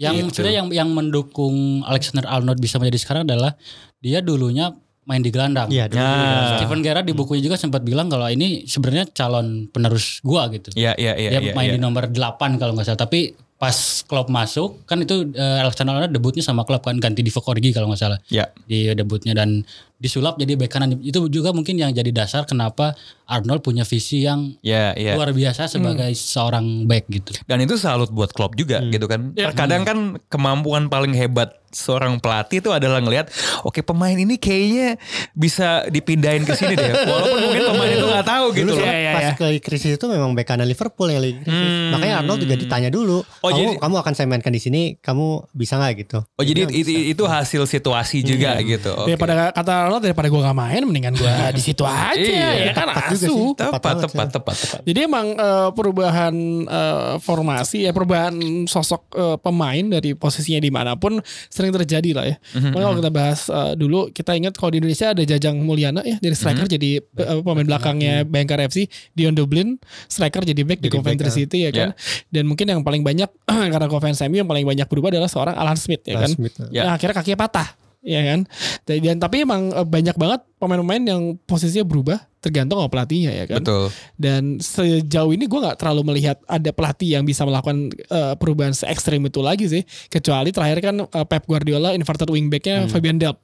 Yang 0.00 0.14
Gitu. 0.16 0.28
sebenarnya 0.40 0.56
yang 0.64 0.68
yang 0.72 0.90
mendukung 0.92 1.86
Alexander 1.86 2.26
Arnold 2.26 2.58
bisa 2.58 2.76
menjadi 2.80 2.98
sekarang 3.00 3.22
adalah 3.28 3.54
dia 4.00 4.24
dulunya 4.24 4.72
main 5.10 5.18
di 5.18 5.34
gelandang. 5.34 5.66
Iya, 5.66 5.90
Nah. 5.90 5.92
di 5.92 5.98
gelandang. 5.98 6.50
Stephen 6.62 6.80
Gerrard 6.86 7.06
di 7.10 7.14
bukunya 7.18 7.42
juga 7.42 7.58
sempat 7.58 7.82
bilang 7.82 8.06
kalau 8.06 8.30
ini 8.30 8.62
sebenarnya 8.64 9.10
calon 9.10 9.66
penerus 9.66 10.22
gua 10.22 10.46
gitu. 10.54 10.70
ya 10.78 10.94
ya 10.94 11.18
ya 11.18 11.42
dia 11.42 11.50
ya, 11.50 11.54
main 11.58 11.74
ya. 11.74 11.74
di 11.74 11.80
nomor 11.82 12.06
8 12.06 12.62
kalau 12.62 12.78
nggak 12.78 12.86
salah. 12.86 13.02
Tapi 13.02 13.34
pas 13.60 13.76
Klopp 14.08 14.32
masuk 14.32 14.88
kan 14.88 14.96
itu 15.04 15.36
eh, 15.36 15.58
Alexander 15.60 15.92
Arnold 15.92 16.16
debutnya 16.16 16.40
sama 16.40 16.64
Klopp 16.64 16.88
kan 16.88 16.96
ganti 16.96 17.20
Divock 17.20 17.44
Origi 17.44 17.76
kalau 17.76 17.92
nggak 17.92 18.00
salah 18.00 18.16
ya 18.32 18.48
di 18.64 18.88
debutnya 18.96 19.36
dan 19.36 19.60
disulap 20.00 20.40
jadi 20.40 20.56
bek 20.56 20.72
kanan 20.72 20.96
itu 21.04 21.28
juga 21.28 21.52
mungkin 21.52 21.76
yang 21.76 21.92
jadi 21.92 22.08
dasar 22.08 22.48
kenapa 22.48 22.96
Arnold 23.30 23.62
punya 23.62 23.86
visi 23.86 24.26
yang 24.26 24.58
ya 24.64 24.90
ya 24.98 25.14
luar 25.14 25.30
biasa 25.30 25.70
sebagai 25.70 26.10
seorang 26.16 26.88
back 26.88 27.06
gitu. 27.06 27.30
Dan 27.46 27.62
itu 27.62 27.78
salut 27.78 28.10
buat 28.10 28.34
Klopp 28.34 28.58
juga 28.58 28.82
gitu 28.88 29.06
kan. 29.06 29.30
Ya. 29.38 29.52
Terkadang 29.52 29.86
kan 29.86 29.98
kemampuan 30.26 30.90
paling 30.90 31.14
hebat 31.14 31.60
seorang 31.70 32.18
pelatih 32.18 32.58
itu 32.58 32.70
adalah 32.74 32.98
ngelihat 32.98 33.30
oke 33.62 33.78
pemain 33.86 34.18
ini 34.18 34.34
kayaknya 34.42 34.98
bisa 35.30 35.86
dipindahin 35.86 36.42
ke 36.42 36.58
sini 36.58 36.74
deh. 36.74 36.90
Walaupun 37.06 37.38
mungkin 37.46 37.62
pemain 37.70 37.90
itu 37.94 38.06
nggak 38.10 38.26
tahu 38.26 38.46
gitu 38.58 38.74
Dulu 38.74 38.82
loh. 38.82 38.90
Iya, 38.90 38.98
iya, 38.98 39.12
pas 39.14 39.22
iya. 39.22 39.34
lagi 39.38 39.60
krisis 39.62 39.92
itu 39.94 40.06
memang 40.10 40.34
bek 40.34 40.46
kanan 40.50 40.66
Liverpool 40.66 41.06
yang 41.14 41.22
lagi 41.22 41.38
krisis. 41.38 41.54
Hmm. 41.54 41.94
Makanya 41.94 42.14
Arnold 42.26 42.40
juga 42.42 42.54
ditanya 42.58 42.90
dulu. 42.90 43.22
Oh, 43.22 43.48
kamu, 43.54 43.58
jadi- 43.62 43.78
kamu 43.78 43.94
akan 44.02 44.12
saya 44.18 44.26
mainkan 44.26 44.50
di 44.50 44.58
sini, 44.58 44.98
kamu 44.98 45.46
bisa 45.54 45.78
nggak 45.78 45.92
gitu? 46.02 46.18
Oh 46.26 46.42
jadi 46.42 46.66
itu, 46.66 46.90
itu 46.90 47.22
hasil 47.22 47.62
situasi 47.70 48.26
juga 48.26 48.58
gitu. 48.66 48.90
Oke. 49.06 49.14
Daripada 49.14 49.54
kata 49.54 49.74
Arnold 49.90 50.06
daripada 50.06 50.30
gue 50.30 50.38
gak 50.38 50.54
main 50.54 50.82
mendingan 50.86 51.18
gue 51.18 51.26
di 51.58 51.62
situ 51.66 51.82
aja 51.82 52.14
Iya. 52.14 52.70
ya 52.70 52.72
kan 52.72 52.86
sih. 53.10 53.26
asu. 53.26 53.58
tepat 53.58 53.74
Tepat 53.74 53.94
tepat 54.06 54.28
tepat 54.30 54.54
tepat. 54.54 54.80
Jadi 54.86 54.98
emang 55.02 55.26
eh, 55.34 55.68
perubahan 55.74 56.34
eh, 56.62 57.14
formasi 57.18 57.82
ya 57.82 57.90
perubahan 57.90 58.30
sosok 58.64 59.02
eh, 59.10 59.36
pemain 59.36 59.82
dari 59.82 60.14
posisinya 60.14 60.62
di 60.62 60.70
mana 60.70 60.94
pun 60.94 61.18
sering 61.50 61.74
terjadi 61.74 62.10
lah 62.14 62.24
ya. 62.24 62.36
Makanya 62.54 62.86
kalau 62.86 62.98
kita 62.98 63.10
bahas 63.10 63.40
eh, 63.50 63.72
dulu 63.74 64.14
kita 64.14 64.38
ingat 64.38 64.54
kalau 64.54 64.70
di 64.70 64.78
Indonesia 64.78 65.10
ada 65.10 65.22
Jajang 65.26 65.58
Mulyana 65.58 66.06
ya 66.06 66.22
dari 66.22 66.38
striker 66.38 66.70
jadi 66.70 67.02
eh, 67.02 67.40
pemain 67.42 67.66
belakangnya 67.66 68.22
Bayangkara 68.22 68.70
FC 68.70 68.86
Dion 69.10 69.34
Dublin 69.34 69.74
striker 70.06 70.46
jadi 70.46 70.62
back 70.62 70.78
di 70.78 70.88
Coventry 70.88 71.26
back, 71.26 71.34
City 71.34 71.66
ya 71.66 71.74
kan. 71.74 71.90
Dan 72.30 72.46
mungkin 72.46 72.70
yang 72.70 72.86
paling 72.86 73.02
banyak 73.02 73.26
karena 73.74 73.90
Coventry 73.90 74.22
MU 74.30 74.38
yang 74.38 74.46
paling 74.46 74.62
banyak 74.62 74.86
berubah 74.86 75.10
adalah 75.10 75.26
seorang 75.26 75.58
Alan 75.58 75.74
Smith 75.74 76.06
ya 76.06 76.14
kan. 76.14 76.30
Alan 76.30 76.38
Smith, 76.38 76.54
ya. 76.70 76.86
Yang 76.86 76.94
akhirnya 76.94 77.16
kakinya 77.18 77.40
patah 77.40 77.68
ya 78.00 78.20
kan. 78.24 78.48
Dan, 78.88 79.18
tapi 79.20 79.44
emang 79.44 79.72
eh, 79.72 79.86
banyak 79.86 80.16
banget 80.16 80.40
pemain-pemain 80.56 81.04
yang 81.04 81.22
posisinya 81.44 81.86
berubah 81.86 82.29
tergantung 82.40 82.76
sama 82.76 82.88
pelatihnya 82.88 83.32
ya 83.34 83.44
kan. 83.46 83.60
Betul. 83.60 83.92
Dan 84.14 84.42
sejauh 84.58 85.30
ini 85.30 85.44
gue 85.44 85.60
nggak 85.60 85.76
terlalu 85.76 86.02
melihat 86.06 86.40
ada 86.44 86.70
pelatih 86.70 87.14
yang 87.14 87.22
bisa 87.22 87.44
melakukan 87.44 87.76
eh, 87.92 88.34
perubahan 88.34 88.72
se 88.72 88.84
ekstrim 88.84 89.20
itu 89.22 89.38
lagi 89.38 89.64
sih. 89.64 89.82
Kecuali 90.08 90.48
terakhir 90.48 90.80
kan 90.82 90.94
eh, 91.00 91.26
Pep 91.26 91.44
Guardiola 91.44 91.92
inverted 91.92 92.26
wingbacknya 92.26 92.84
Fabian 92.86 93.16
Delp. 93.16 93.36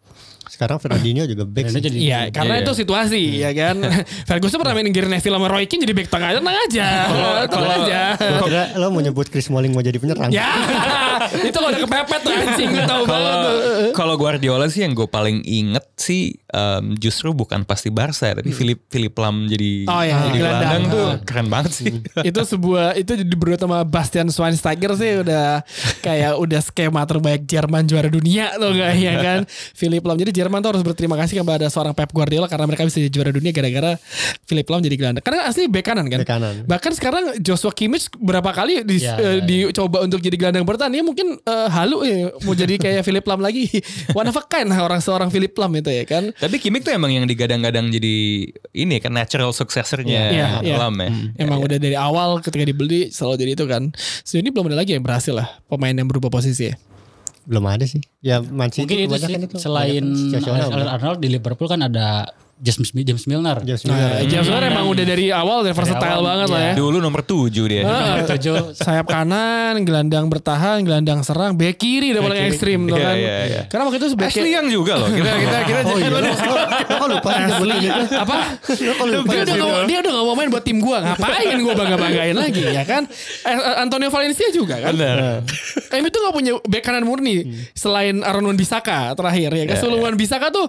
Sekarang 0.47 0.79
Fernandinho 0.79 1.27
juga 1.27 1.43
back 1.43 1.69
sih. 1.69 1.83
jadi- 1.83 1.99
Iya, 1.99 2.21
karena 2.31 2.57
Iya. 2.57 2.63
itu 2.63 2.73
situasi 2.73 3.23
ya 3.37 3.51
kan. 3.51 3.77
Ferguson 4.31 4.57
pernah 4.57 4.73
main 4.73 4.89
Gary 4.89 5.11
Neville 5.11 5.35
sama 5.35 5.47
Roy 5.47 5.67
Keane 5.67 5.83
jadi 5.83 5.93
back 5.93 6.09
tengah 6.09 6.31
tenang 6.33 6.57
aja. 6.63 6.89
tenang 7.45 7.73
aja. 7.77 8.01
Kira 8.47 8.63
lo 8.77 8.89
mau 8.89 9.03
nyebut 9.03 9.27
Chris 9.27 9.45
Smalling 9.45 9.75
mau 9.75 9.83
jadi 9.83 9.99
penyerang. 9.99 10.31
ya, 10.31 10.47
itu 11.43 11.53
kalau 11.53 11.69
udah 11.69 11.83
kepepet 11.83 12.21
tuh 12.23 12.31
anjing 12.33 12.69
gue 12.71 12.85
tahu 12.85 13.03
banget. 13.05 13.27
Kalau 13.27 13.43
tuh. 13.43 13.91
kalau 13.93 14.15
Guardiola 14.17 14.67
sih 14.67 14.81
yang 14.81 14.95
gue 14.95 15.05
paling 15.05 15.43
inget 15.43 15.83
sih 15.97 16.23
em, 16.47 16.95
justru 16.95 17.35
bukan 17.35 17.67
pasti 17.67 17.91
Barca 17.91 18.31
tapi 18.31 18.49
Philip 18.49 18.86
Philip 18.87 19.15
Lam 19.19 19.51
jadi 19.51 19.71
Oh, 19.87 20.03
iya, 20.03 20.15
jadi 20.31 20.39
gelandang. 20.39 20.61
gelandang 20.63 20.83
tuh 20.89 21.07
keren 21.27 21.47
banget 21.51 21.73
sih. 21.75 21.93
itu 22.29 22.41
sebuah 22.41 22.95
itu 22.95 23.13
di 23.19 23.35
berdua 23.35 23.59
sama 23.59 23.83
Bastian 23.83 24.31
Schweinsteiger 24.31 24.95
sih 24.95 25.27
udah 25.27 25.67
kayak 26.01 26.39
udah 26.39 26.61
skema 26.63 27.03
terbaik 27.03 27.43
Jerman 27.45 27.83
juara 27.85 28.07
dunia 28.07 28.55
tuh 28.55 28.71
gak 28.73 28.93
ya 28.95 29.15
kan? 29.19 29.41
Philip 29.75 30.03
Lam. 30.07 30.17
Jadi 30.23 30.31
Jerman 30.33 30.63
tuh 30.63 30.71
harus 30.77 30.85
berterima 30.87 31.19
kasih 31.19 31.43
kepada 31.43 31.67
seorang 31.67 31.95
Pep 31.99 32.11
Guardiola 32.15 32.47
karena 32.47 32.67
mereka 32.71 32.87
bisa 32.87 33.03
jadi 33.03 33.11
juara 33.11 33.31
dunia 33.35 33.51
gara-gara 33.51 33.93
Philip 34.47 34.67
Lam 34.71 34.81
jadi 34.87 34.97
gelandang. 34.97 35.25
Karena 35.27 35.51
asli 35.51 35.67
bek 35.67 35.85
kanan 35.85 36.07
kan? 36.07 36.21
Bek 36.23 36.31
kanan. 36.31 36.55
bahkan 36.65 36.93
sekarang 36.95 37.43
Joshua 37.43 37.75
Kimmich 37.75 38.07
berapa 38.17 38.51
kali 38.55 38.87
di, 38.87 38.97
Ya, 39.03 39.13
eh, 39.21 39.39
ya, 39.39 39.69
dicoba 39.71 40.03
untuk 40.03 40.19
jadi 40.25 40.35
gelandang 40.41 40.65
bertahan 40.65 40.91
ya 40.95 41.05
mungkin 41.05 41.37
eh, 41.37 41.69
halu 41.69 42.03
ya 42.07 42.33
mau 42.43 42.55
jadi 42.57 42.75
kayak 42.79 43.03
Philip 43.03 43.27
Lam 43.27 43.41
lagi. 43.43 43.67
One 44.19 44.31
of 44.31 44.39
a 44.39 44.43
kind 44.47 44.71
orang 44.73 45.03
seorang 45.03 45.29
Philip 45.29 45.53
Lam 45.59 45.75
itu 45.75 45.91
ya 45.91 46.07
kan? 46.07 46.31
Tapi 46.33 46.57
Kimmich 46.63 46.87
tuh 46.87 46.95
emang 46.95 47.11
yang 47.13 47.27
digadang-gadang 47.27 47.91
jadi 47.91 48.47
ini 48.77 49.01
kan 49.01 49.17
natural 49.17 49.57
successornya 49.57 50.29
Iya, 50.29 50.49
iya. 50.61 50.77
Lam 50.77 51.01
ya. 51.01 51.09
Emang 51.41 51.65
udah 51.65 51.81
dari 51.81 51.97
awal 51.97 52.45
ketika 52.45 52.61
dibeli 52.69 53.09
selalu 53.09 53.41
jadi 53.41 53.53
itu 53.57 53.65
kan. 53.65 53.83
Sejauh 54.23 54.45
ini 54.45 54.51
belum 54.53 54.69
ada 54.69 54.85
lagi 54.85 54.93
yang 54.93 55.01
berhasil 55.01 55.33
lah 55.33 55.49
pemain 55.65 55.97
yang 55.97 56.05
berubah 56.05 56.29
posisi 56.29 56.69
ya. 56.69 56.77
Belum 57.49 57.65
ada 57.65 57.89
sih. 57.89 58.05
Ya 58.21 58.45
Mungkin 58.45 58.85
itu 58.85 59.17
sih 59.17 59.33
kebanyakan 59.33 59.41
selain 59.57 60.05
kebanyakan 60.05 60.31
situasional. 60.37 60.61
Alexander 60.69 60.89
Arnold 60.93 61.19
di 61.25 61.29
Liverpool 61.33 61.69
kan 61.73 61.81
ada 61.81 62.29
James 62.57 62.89
James 62.89 63.25
Milner. 63.25 63.61
James 63.61 63.85
Nah, 63.85 63.93
Miller. 63.93 64.25
James 64.27 64.49
Harden 64.49 64.73
emang 64.73 64.89
udah 64.89 65.05
dari 65.05 65.29
awal 65.29 65.61
dari 65.61 65.77
versatile 65.77 66.09
awal, 66.17 66.25
banget 66.25 66.49
lah 66.49 66.63
ya. 66.63 66.73
Dulu 66.73 66.97
nomor 66.99 67.21
7 67.21 67.53
dia. 67.69 67.83
Tujuh. 68.25 68.73
sayap 68.73 69.05
kanan, 69.07 69.85
gelandang 69.85 70.25
bertahan, 70.27 70.81
gelandang 70.81 71.21
serang, 71.21 71.53
back 71.53 71.77
kiri 71.77 72.17
udah 72.17 72.23
paling 72.25 72.41
ekstrim 72.49 72.89
tuh 72.89 72.97
Iya, 72.97 73.05
kan. 73.05 73.17
iya, 73.17 73.37
iya. 73.45 73.61
Karena 73.69 73.83
waktu 73.85 73.99
itu 74.01 74.09
back 74.17 74.33
Ashley 74.33 74.51
Young 74.51 74.69
juga 74.69 74.93
loh. 74.97 75.09
Kita 75.13 75.33
kita 75.37 75.59
kita 75.63 75.81
Oh 75.85 75.97
iya. 76.01 76.09
Kok 76.87 77.07
lupa 77.07 77.29
sih 77.29 77.45
nyebutin 77.45 77.81
itu? 77.85 78.03
apa? 78.17 78.37
Lo 78.57 78.93
kok 78.95 79.07
lupa 79.07 79.31
dia 79.31 79.43
udah 79.45 79.55
gak, 79.55 79.85
dia 79.85 79.99
udah 80.01 80.13
gak 80.13 80.25
mau 80.25 80.35
main 80.35 80.49
buat 80.49 80.65
tim 80.65 80.79
gua 80.79 80.99
ngapain 81.03 81.59
gua 81.61 81.75
bangga 81.77 81.97
banggain 81.99 82.35
lagi 82.35 82.63
ya 82.65 82.83
kan 82.83 83.03
eh, 83.43 83.57
Antonio 83.79 84.09
Valencia 84.09 84.49
juga 84.49 84.81
kan 84.81 84.93
Benar. 84.93 85.45
Kami 85.87 86.09
tuh 86.09 86.21
gak 86.23 86.35
punya 86.35 86.53
back 86.63 86.83
kanan 86.83 87.05
murni 87.05 87.45
selain 87.73 88.21
Aaron 88.21 88.45
Wan 88.45 88.57
Bisaka 88.57 89.13
terakhir 89.13 89.53
ya 89.53 89.65
kan 89.67 89.77
seluruh 89.77 90.01
Wan 90.03 90.17
Bisaka 90.17 90.49
tuh 90.49 90.67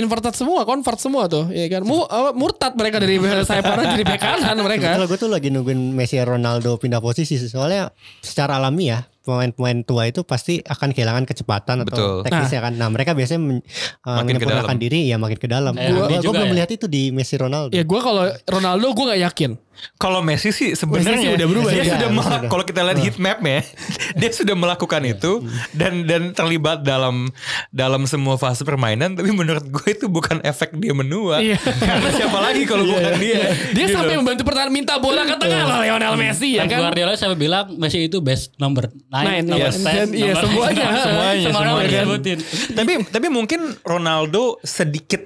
inverted 0.00 0.32
semua 0.32 0.64
convert 0.64 0.96
semua 0.96 1.28
tuh 1.28 1.52
ya 1.52 1.68
kan 1.68 1.84
Mu, 1.84 2.08
apa, 2.08 2.32
murtad 2.32 2.72
mereka 2.74 2.96
dari 2.96 3.20
sayap 3.48 3.64
kanan 3.64 3.94
jadi 3.94 4.04
back 4.08 4.20
kanan 4.20 4.56
mereka 4.64 4.96
Kalau 4.96 5.06
gue 5.06 5.18
tuh 5.20 5.28
lagi 5.28 5.52
nungguin 5.52 5.92
Messi 5.92 6.16
Ronaldo 6.16 6.80
pindah 6.80 6.98
posisi 6.98 7.36
soalnya 7.36 7.92
secara 8.18 8.56
alami 8.56 8.90
ya 8.90 9.04
pemain-pemain 9.20 9.84
tua 9.84 10.08
itu 10.08 10.24
pasti 10.24 10.64
akan 10.64 10.96
kehilangan 10.96 11.28
kecepatan 11.28 11.84
atau 11.84 11.92
Betul. 11.92 12.14
teknisnya 12.24 12.60
kan. 12.64 12.72
Nah 12.72 12.88
mereka 12.88 13.12
biasanya 13.12 13.38
men, 13.38 13.58
uh, 13.60 14.16
Makin 14.16 14.40
ke 14.40 14.42
menyempurnakan 14.42 14.74
dalam. 14.74 14.80
diri 14.82 15.00
ya 15.06 15.16
makin 15.20 15.38
ke 15.38 15.46
dalam. 15.46 15.74
Eh, 15.76 15.92
Gue 15.92 16.08
dia 16.08 16.18
juga 16.18 16.40
belum 16.40 16.46
ya. 16.48 16.50
melihat 16.56 16.70
itu 16.72 16.86
di 16.88 17.02
Messi 17.12 17.36
Ronaldo. 17.36 17.70
ya 17.76 17.84
gua 17.84 18.00
kalau 18.00 18.24
Ronaldo 18.48 18.86
gua 18.96 19.04
gak 19.14 19.20
yakin 19.30 19.50
Kalau 19.96 20.20
Messi 20.20 20.48
sih 20.48 20.72
sebenarnya 20.72 21.12
Messi 21.12 21.22
sih 21.22 21.32
udah 21.32 21.46
berubah 21.46 21.70
dia 21.70 21.82
ya. 21.82 21.92
sudah 21.94 22.08
sudah. 22.10 22.40
kalau 22.46 22.64
kita 22.64 22.80
lihat 22.82 22.98
heat 22.98 23.16
mapnya 23.16 23.60
dia 24.20 24.30
sudah 24.30 24.54
melakukan 24.54 25.02
itu 25.04 25.32
dan 25.70 26.02
dan 26.02 26.30
terlibat 26.30 26.80
dalam 26.80 27.28
dalam 27.70 28.04
semua 28.04 28.34
fase 28.34 28.60
permainan 28.60 29.12
tapi 29.12 29.30
menurut 29.30 29.62
gue 29.62 29.86
itu 29.86 30.06
bukan 30.06 30.40
efek 30.40 30.72
dia 30.74 30.90
menua 30.90 31.38
Iya. 31.38 31.60
karena 31.60 32.10
siapa 32.10 32.38
lagi 32.38 32.64
kalau 32.64 32.84
bukan 32.84 33.14
dia 33.16 33.40
dia 33.70 33.86
Gitu. 33.86 33.94
sampai 33.94 34.14
membantu 34.14 34.42
pertahanan 34.42 34.70
minta 34.70 34.96
bola 34.96 35.22
ke 35.22 35.36
tengah 35.36 35.62
loh 35.62 35.78
Lionel 35.78 36.14
Messi 36.14 36.54
ya 36.54 36.62
Kan 36.62 36.70
kan 36.70 36.78
Guardiola 36.86 37.12
sampai 37.14 37.36
bilang 37.36 37.66
Messi 37.74 38.00
itu 38.02 38.18
best 38.18 38.56
number 38.56 38.88
9, 38.88 39.10
Nine, 39.10 39.44
number 39.44 39.68
yes. 39.68 39.78
10, 39.78 39.84
Dan- 39.86 40.12
iya, 40.12 40.32
semuanya. 40.42 40.86
Semuanya, 40.96 41.42
Semuanya 41.42 41.46
semuanya. 41.50 41.88
disebutin. 41.90 42.38
tapi 42.72 42.92
tapi 43.06 43.26
mungkin 43.28 43.60
Ronaldo 43.82 44.56
sedikit 44.60 45.22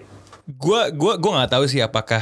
gua 0.47 0.91
gua 0.91 1.17
gua 1.17 1.31
nggak 1.39 1.53
tahu 1.53 1.65
sih 1.65 1.81
apakah 1.81 2.21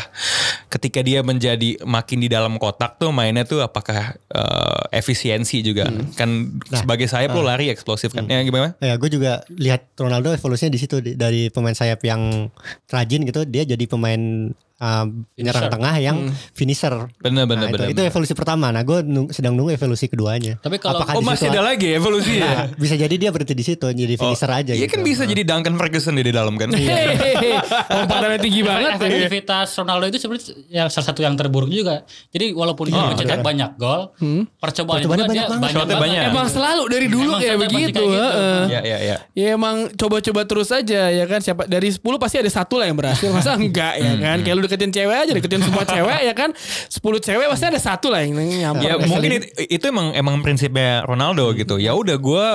ketika 0.73 1.05
dia 1.05 1.21
menjadi 1.21 1.77
makin 1.85 2.19
di 2.19 2.33
dalam 2.33 2.57
kotak 2.57 2.97
tuh 2.97 3.13
mainnya 3.13 3.45
tuh 3.45 3.61
apakah 3.61 4.17
eh, 4.17 4.83
efisiensi 4.91 5.61
juga 5.61 5.85
kan 6.17 6.49
sebagai 6.67 7.05
sayap 7.05 7.31
lo 7.31 7.45
lari 7.45 7.69
eksplosif 7.69 8.11
kan 8.11 8.25
ya 8.25 8.41
gimana 8.41 8.73
Ya 8.81 8.97
gue 8.97 9.09
juga 9.09 9.45
lihat 9.53 9.93
Ronaldo 9.95 10.33
evolusinya 10.33 10.73
di 10.73 10.81
situ 10.81 10.97
dari 11.03 11.53
pemain 11.53 11.77
sayap 11.77 12.01
yang 12.03 12.49
rajin 12.89 13.21
gitu 13.23 13.45
dia 13.45 13.63
jadi 13.63 13.85
pemain 13.85 14.49
uh, 14.83 15.05
penyerang 15.33 15.63
Finisher. 15.63 15.71
tengah 15.71 15.95
yang 15.97 16.17
finisher. 16.53 16.95
bener 17.21 17.45
bener 17.47 17.63
Nah, 17.63 17.71
itu, 17.71 17.77
bener 17.79 17.89
itu 17.95 18.03
evolusi 18.03 18.33
pertama. 18.35 18.75
Nah 18.75 18.83
gue 18.83 18.99
sedang 19.31 19.55
nunggu 19.55 19.71
evolusi 19.73 20.11
keduanya. 20.11 20.59
Tapi 20.59 20.83
kalau- 20.83 20.99
Apakah 20.99 21.15
oh 21.15 21.23
masih 21.23 21.49
ada 21.49 21.63
lagi 21.63 21.95
evolusi 21.95 22.43
ya 22.43 22.43
Nah, 22.43 22.67
bisa 22.75 22.99
jadi 22.99 23.15
dia 23.15 23.31
berhenti 23.31 23.55
di 23.55 23.65
situ 23.65 23.87
jadi 23.87 24.15
finisher 24.19 24.51
aja. 24.51 24.73
Iya 24.75 24.85
gitu. 24.85 24.93
kan 24.93 25.01
bisa 25.07 25.23
jadi 25.25 25.43
Duncan 25.47 25.75
Ferguson 25.79 26.19
di 26.19 26.33
dalam 26.35 26.59
kan. 26.59 26.75
Hehehe. 26.75 27.55
Lompatannya 27.87 28.39
tinggi 28.43 28.61
banget 28.65 28.91
ya. 28.91 28.99
Efektivitas 28.99 29.69
Ronaldo 29.79 30.05
itu 30.09 30.19
sebenarnya 30.19 30.47
yang 30.69 30.87
salah 30.87 31.07
satu 31.09 31.21
yang 31.21 31.35
terburuk 31.35 31.67
juga. 31.67 32.05
Jadi 32.29 32.53
walaupun 32.53 32.87
dia 32.87 33.03
mencetak 33.03 33.41
banyak 33.41 33.71
gol, 33.75 34.13
percobaan 34.57 35.01
juga 35.01 35.17
Percobaannya 35.19 35.25
dia 35.25 35.31
banyak 35.33 35.47
banget. 35.49 35.63
banyak 35.65 35.79
banget. 35.83 35.99
banyak. 35.99 36.23
Emang 36.29 36.47
selalu 36.47 36.83
dari 36.87 37.07
dulu 37.07 37.31
Emang 37.33 37.41
pasti 37.41 37.57
begitu. 37.59 37.93
kayak 37.93 38.09
gitu. 38.09 38.15
heeh. 38.15 38.63
Ya 38.69 38.81
ya 38.83 38.99
ya. 39.01 39.17
Ya 39.33 39.47
emang 39.51 39.77
coba-coba 39.93 40.41
terus 40.45 40.69
aja 40.69 41.03
ya 41.09 41.25
kan 41.25 41.41
siapa 41.41 41.65
dari 41.65 41.89
10 41.89 41.99
pasti 42.17 42.37
ada 42.37 42.49
satu 42.49 42.77
lah 42.77 42.87
yang 42.87 42.95
berhasil 42.95 43.29
masa 43.29 43.57
enggak 43.59 43.95
ya 43.97 44.13
kan 44.17 44.37
kayak 44.39 44.55
lu 44.55 44.63
deketin 44.63 44.91
cewek 44.91 45.17
aja 45.19 45.33
deketin 45.33 45.61
semua 45.61 45.83
cewek 45.83 46.21
ya 46.23 46.35
kan 46.35 46.51
10 46.53 46.99
cewek 47.01 47.47
pasti 47.49 47.65
ada 47.67 47.79
satu 47.79 48.07
lah 48.09 48.21
yang 48.21 48.37
nyampe 48.37 48.83
Ya 48.83 48.99
mungkin 48.99 49.31
itu, 49.39 49.47
itu 49.71 49.85
emang 49.85 50.13
emang 50.13 50.37
prinsipnya 50.41 51.01
Ronaldo 51.03 51.55
gitu. 51.55 51.79
Ya 51.79 51.93
udah 51.93 52.17
gue 52.17 52.47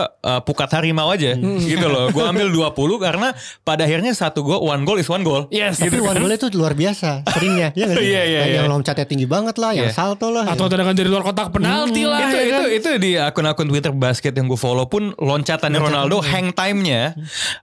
pukat 0.44 0.70
harimau 0.72 1.10
aja 1.10 1.34
gitu 1.72 1.88
loh. 1.88 2.12
Gue 2.12 2.22
ambil 2.22 2.48
20 2.48 2.74
karena 3.00 3.34
pada 3.62 3.84
akhirnya 3.84 4.12
satu 4.12 4.44
gue 4.44 4.58
one 4.58 4.84
goal 4.84 4.96
is 4.96 5.08
one 5.08 5.22
goal. 5.22 5.48
yes 5.50 5.78
Tapi 5.78 5.98
one 5.98 6.18
goal 6.18 6.30
itu 6.30 6.48
luar 6.52 6.74
biasa 6.74 7.24
seringnya. 7.30 7.72
Ya? 7.74 7.88
Iya, 8.00 8.22
iya, 8.24 8.40
Yang- 8.40 8.48
iya. 8.48 8.58
Yang 8.58 8.68
loncatnya 8.70 9.06
tinggi 9.06 9.26
banget 9.26 9.56
lah, 9.56 9.72
yang 9.72 9.88
Iya. 9.88 9.94
salto 9.94 10.28
lah. 10.28 10.46
atau 10.48 10.66
tendangan 10.66 10.94
dari 10.94 11.08
luar 11.08 11.24
kotak 11.24 11.50
penalti 11.50 12.04
lah 12.04 12.20
itu 12.22 12.32
ya 12.32 12.42
itu 12.42 12.54
kan? 12.54 12.66
itu 12.72 12.90
di 12.98 13.12
akun-akun 13.16 13.68
Twitter 13.68 13.92
basket 13.92 14.32
yang 14.32 14.46
gue 14.46 14.56
follow 14.56 14.86
pun 14.86 15.14
loncatannya 15.14 15.80
Ronaldo 15.80 16.18
hang 16.20 16.52
time-nya 16.52 17.14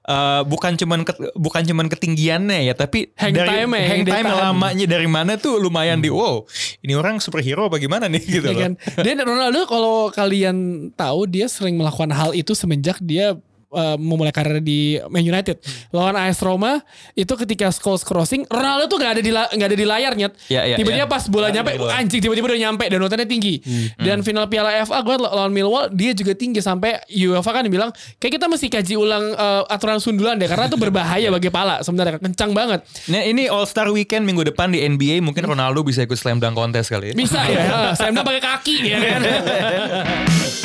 eh, 0.04 0.42
bukan 0.44 0.74
cuman 0.74 1.02
ket- 1.02 1.32
bukan 1.34 1.62
cuman 1.62 1.86
ketinggiannya 1.86 2.60
ya 2.62 2.74
tapi 2.74 3.10
Hang 3.14 3.32
dari 3.32 3.48
time-nya 3.64 3.80
yang 3.80 3.90
hang 3.90 4.02
time 4.04 4.26
lamanya 4.26 4.86
dari 4.86 5.06
mana 5.06 5.32
tuh 5.36 5.56
lumayan 5.56 5.98
di 5.98 6.08
wow 6.08 6.42
ini 6.80 6.92
orang 6.92 7.18
superhero 7.18 7.66
apa 7.66 7.76
gimana 7.76 8.06
nih 8.06 8.22
gitu 8.34 8.44
Ya 8.44 8.52
loh. 8.52 8.60
kan? 8.60 8.72
Dan 8.96 9.16
Ronaldo 9.20 9.60
kalau 9.64 9.96
kalian 10.08 10.56
tahu 10.92 11.26
dia 11.26 11.46
sering 11.46 11.74
melakukan 11.74 12.10
hal 12.10 12.30
itu 12.32 12.52
semenjak 12.52 12.98
dia 13.00 13.34
uh, 13.74 13.96
memulai 13.98 14.30
karir 14.30 14.62
di 14.62 14.96
Man 15.10 15.26
United. 15.26 15.58
Lawan 15.90 16.14
AS 16.14 16.38
Roma 16.40 16.80
itu 17.18 17.34
ketika 17.34 17.68
Scholes 17.74 18.06
crossing, 18.06 18.46
Ronaldo 18.46 18.86
tuh 18.86 19.02
gak 19.02 19.18
ada 19.18 19.22
di 19.22 19.30
nggak 19.34 19.68
ada 19.68 19.76
di 19.76 19.86
layar 19.86 20.12
nyet. 20.14 20.32
Ya, 20.48 20.62
ya, 20.64 20.76
tiba-tiba 20.78 21.04
ya. 21.04 21.10
pas 21.10 21.26
bola 21.26 21.50
nyampe, 21.50 21.76
anjing 21.76 22.20
tiba-tiba 22.22 22.46
udah 22.54 22.60
nyampe 22.70 22.84
dan 22.86 22.98
notanya 23.02 23.26
tinggi. 23.26 23.60
Dan 23.98 24.22
final 24.22 24.46
Piala 24.46 24.86
FA 24.86 25.02
gue 25.02 25.16
lawan 25.18 25.50
Millwall 25.50 25.90
dia 25.90 26.14
juga 26.14 26.32
tinggi 26.32 26.62
sampai 26.62 27.02
UEFA 27.10 27.50
kan 27.50 27.64
bilang 27.66 27.90
kayak 28.22 28.38
kita 28.38 28.46
mesti 28.46 28.66
kaji 28.70 28.94
ulang 28.94 29.24
uh, 29.34 29.66
aturan 29.66 29.98
sundulan 29.98 30.38
deh 30.38 30.46
karena 30.46 30.70
itu 30.70 30.78
berbahaya 30.78 31.28
bagi 31.36 31.50
pala 31.50 31.82
sebenarnya 31.82 32.22
kencang 32.22 32.54
banget. 32.54 32.80
Nah 33.10 33.22
ini 33.26 33.50
All 33.50 33.66
Star 33.66 33.90
Weekend 33.90 34.22
minggu 34.28 34.46
depan 34.54 34.70
di 34.70 34.84
NBA 34.84 35.18
mungkin 35.24 35.42
Ronaldo 35.42 35.82
bisa 35.82 36.06
ikut 36.06 36.16
slam 36.16 36.38
dunk 36.38 36.54
kontes 36.54 36.86
kali 36.86 37.10
ya. 37.10 37.14
Bisa 37.16 37.40
ya, 37.50 37.64
saya 37.98 38.14
pakai 38.14 38.42
kaki 38.42 38.76
ya 38.86 38.98
kan. 39.02 39.20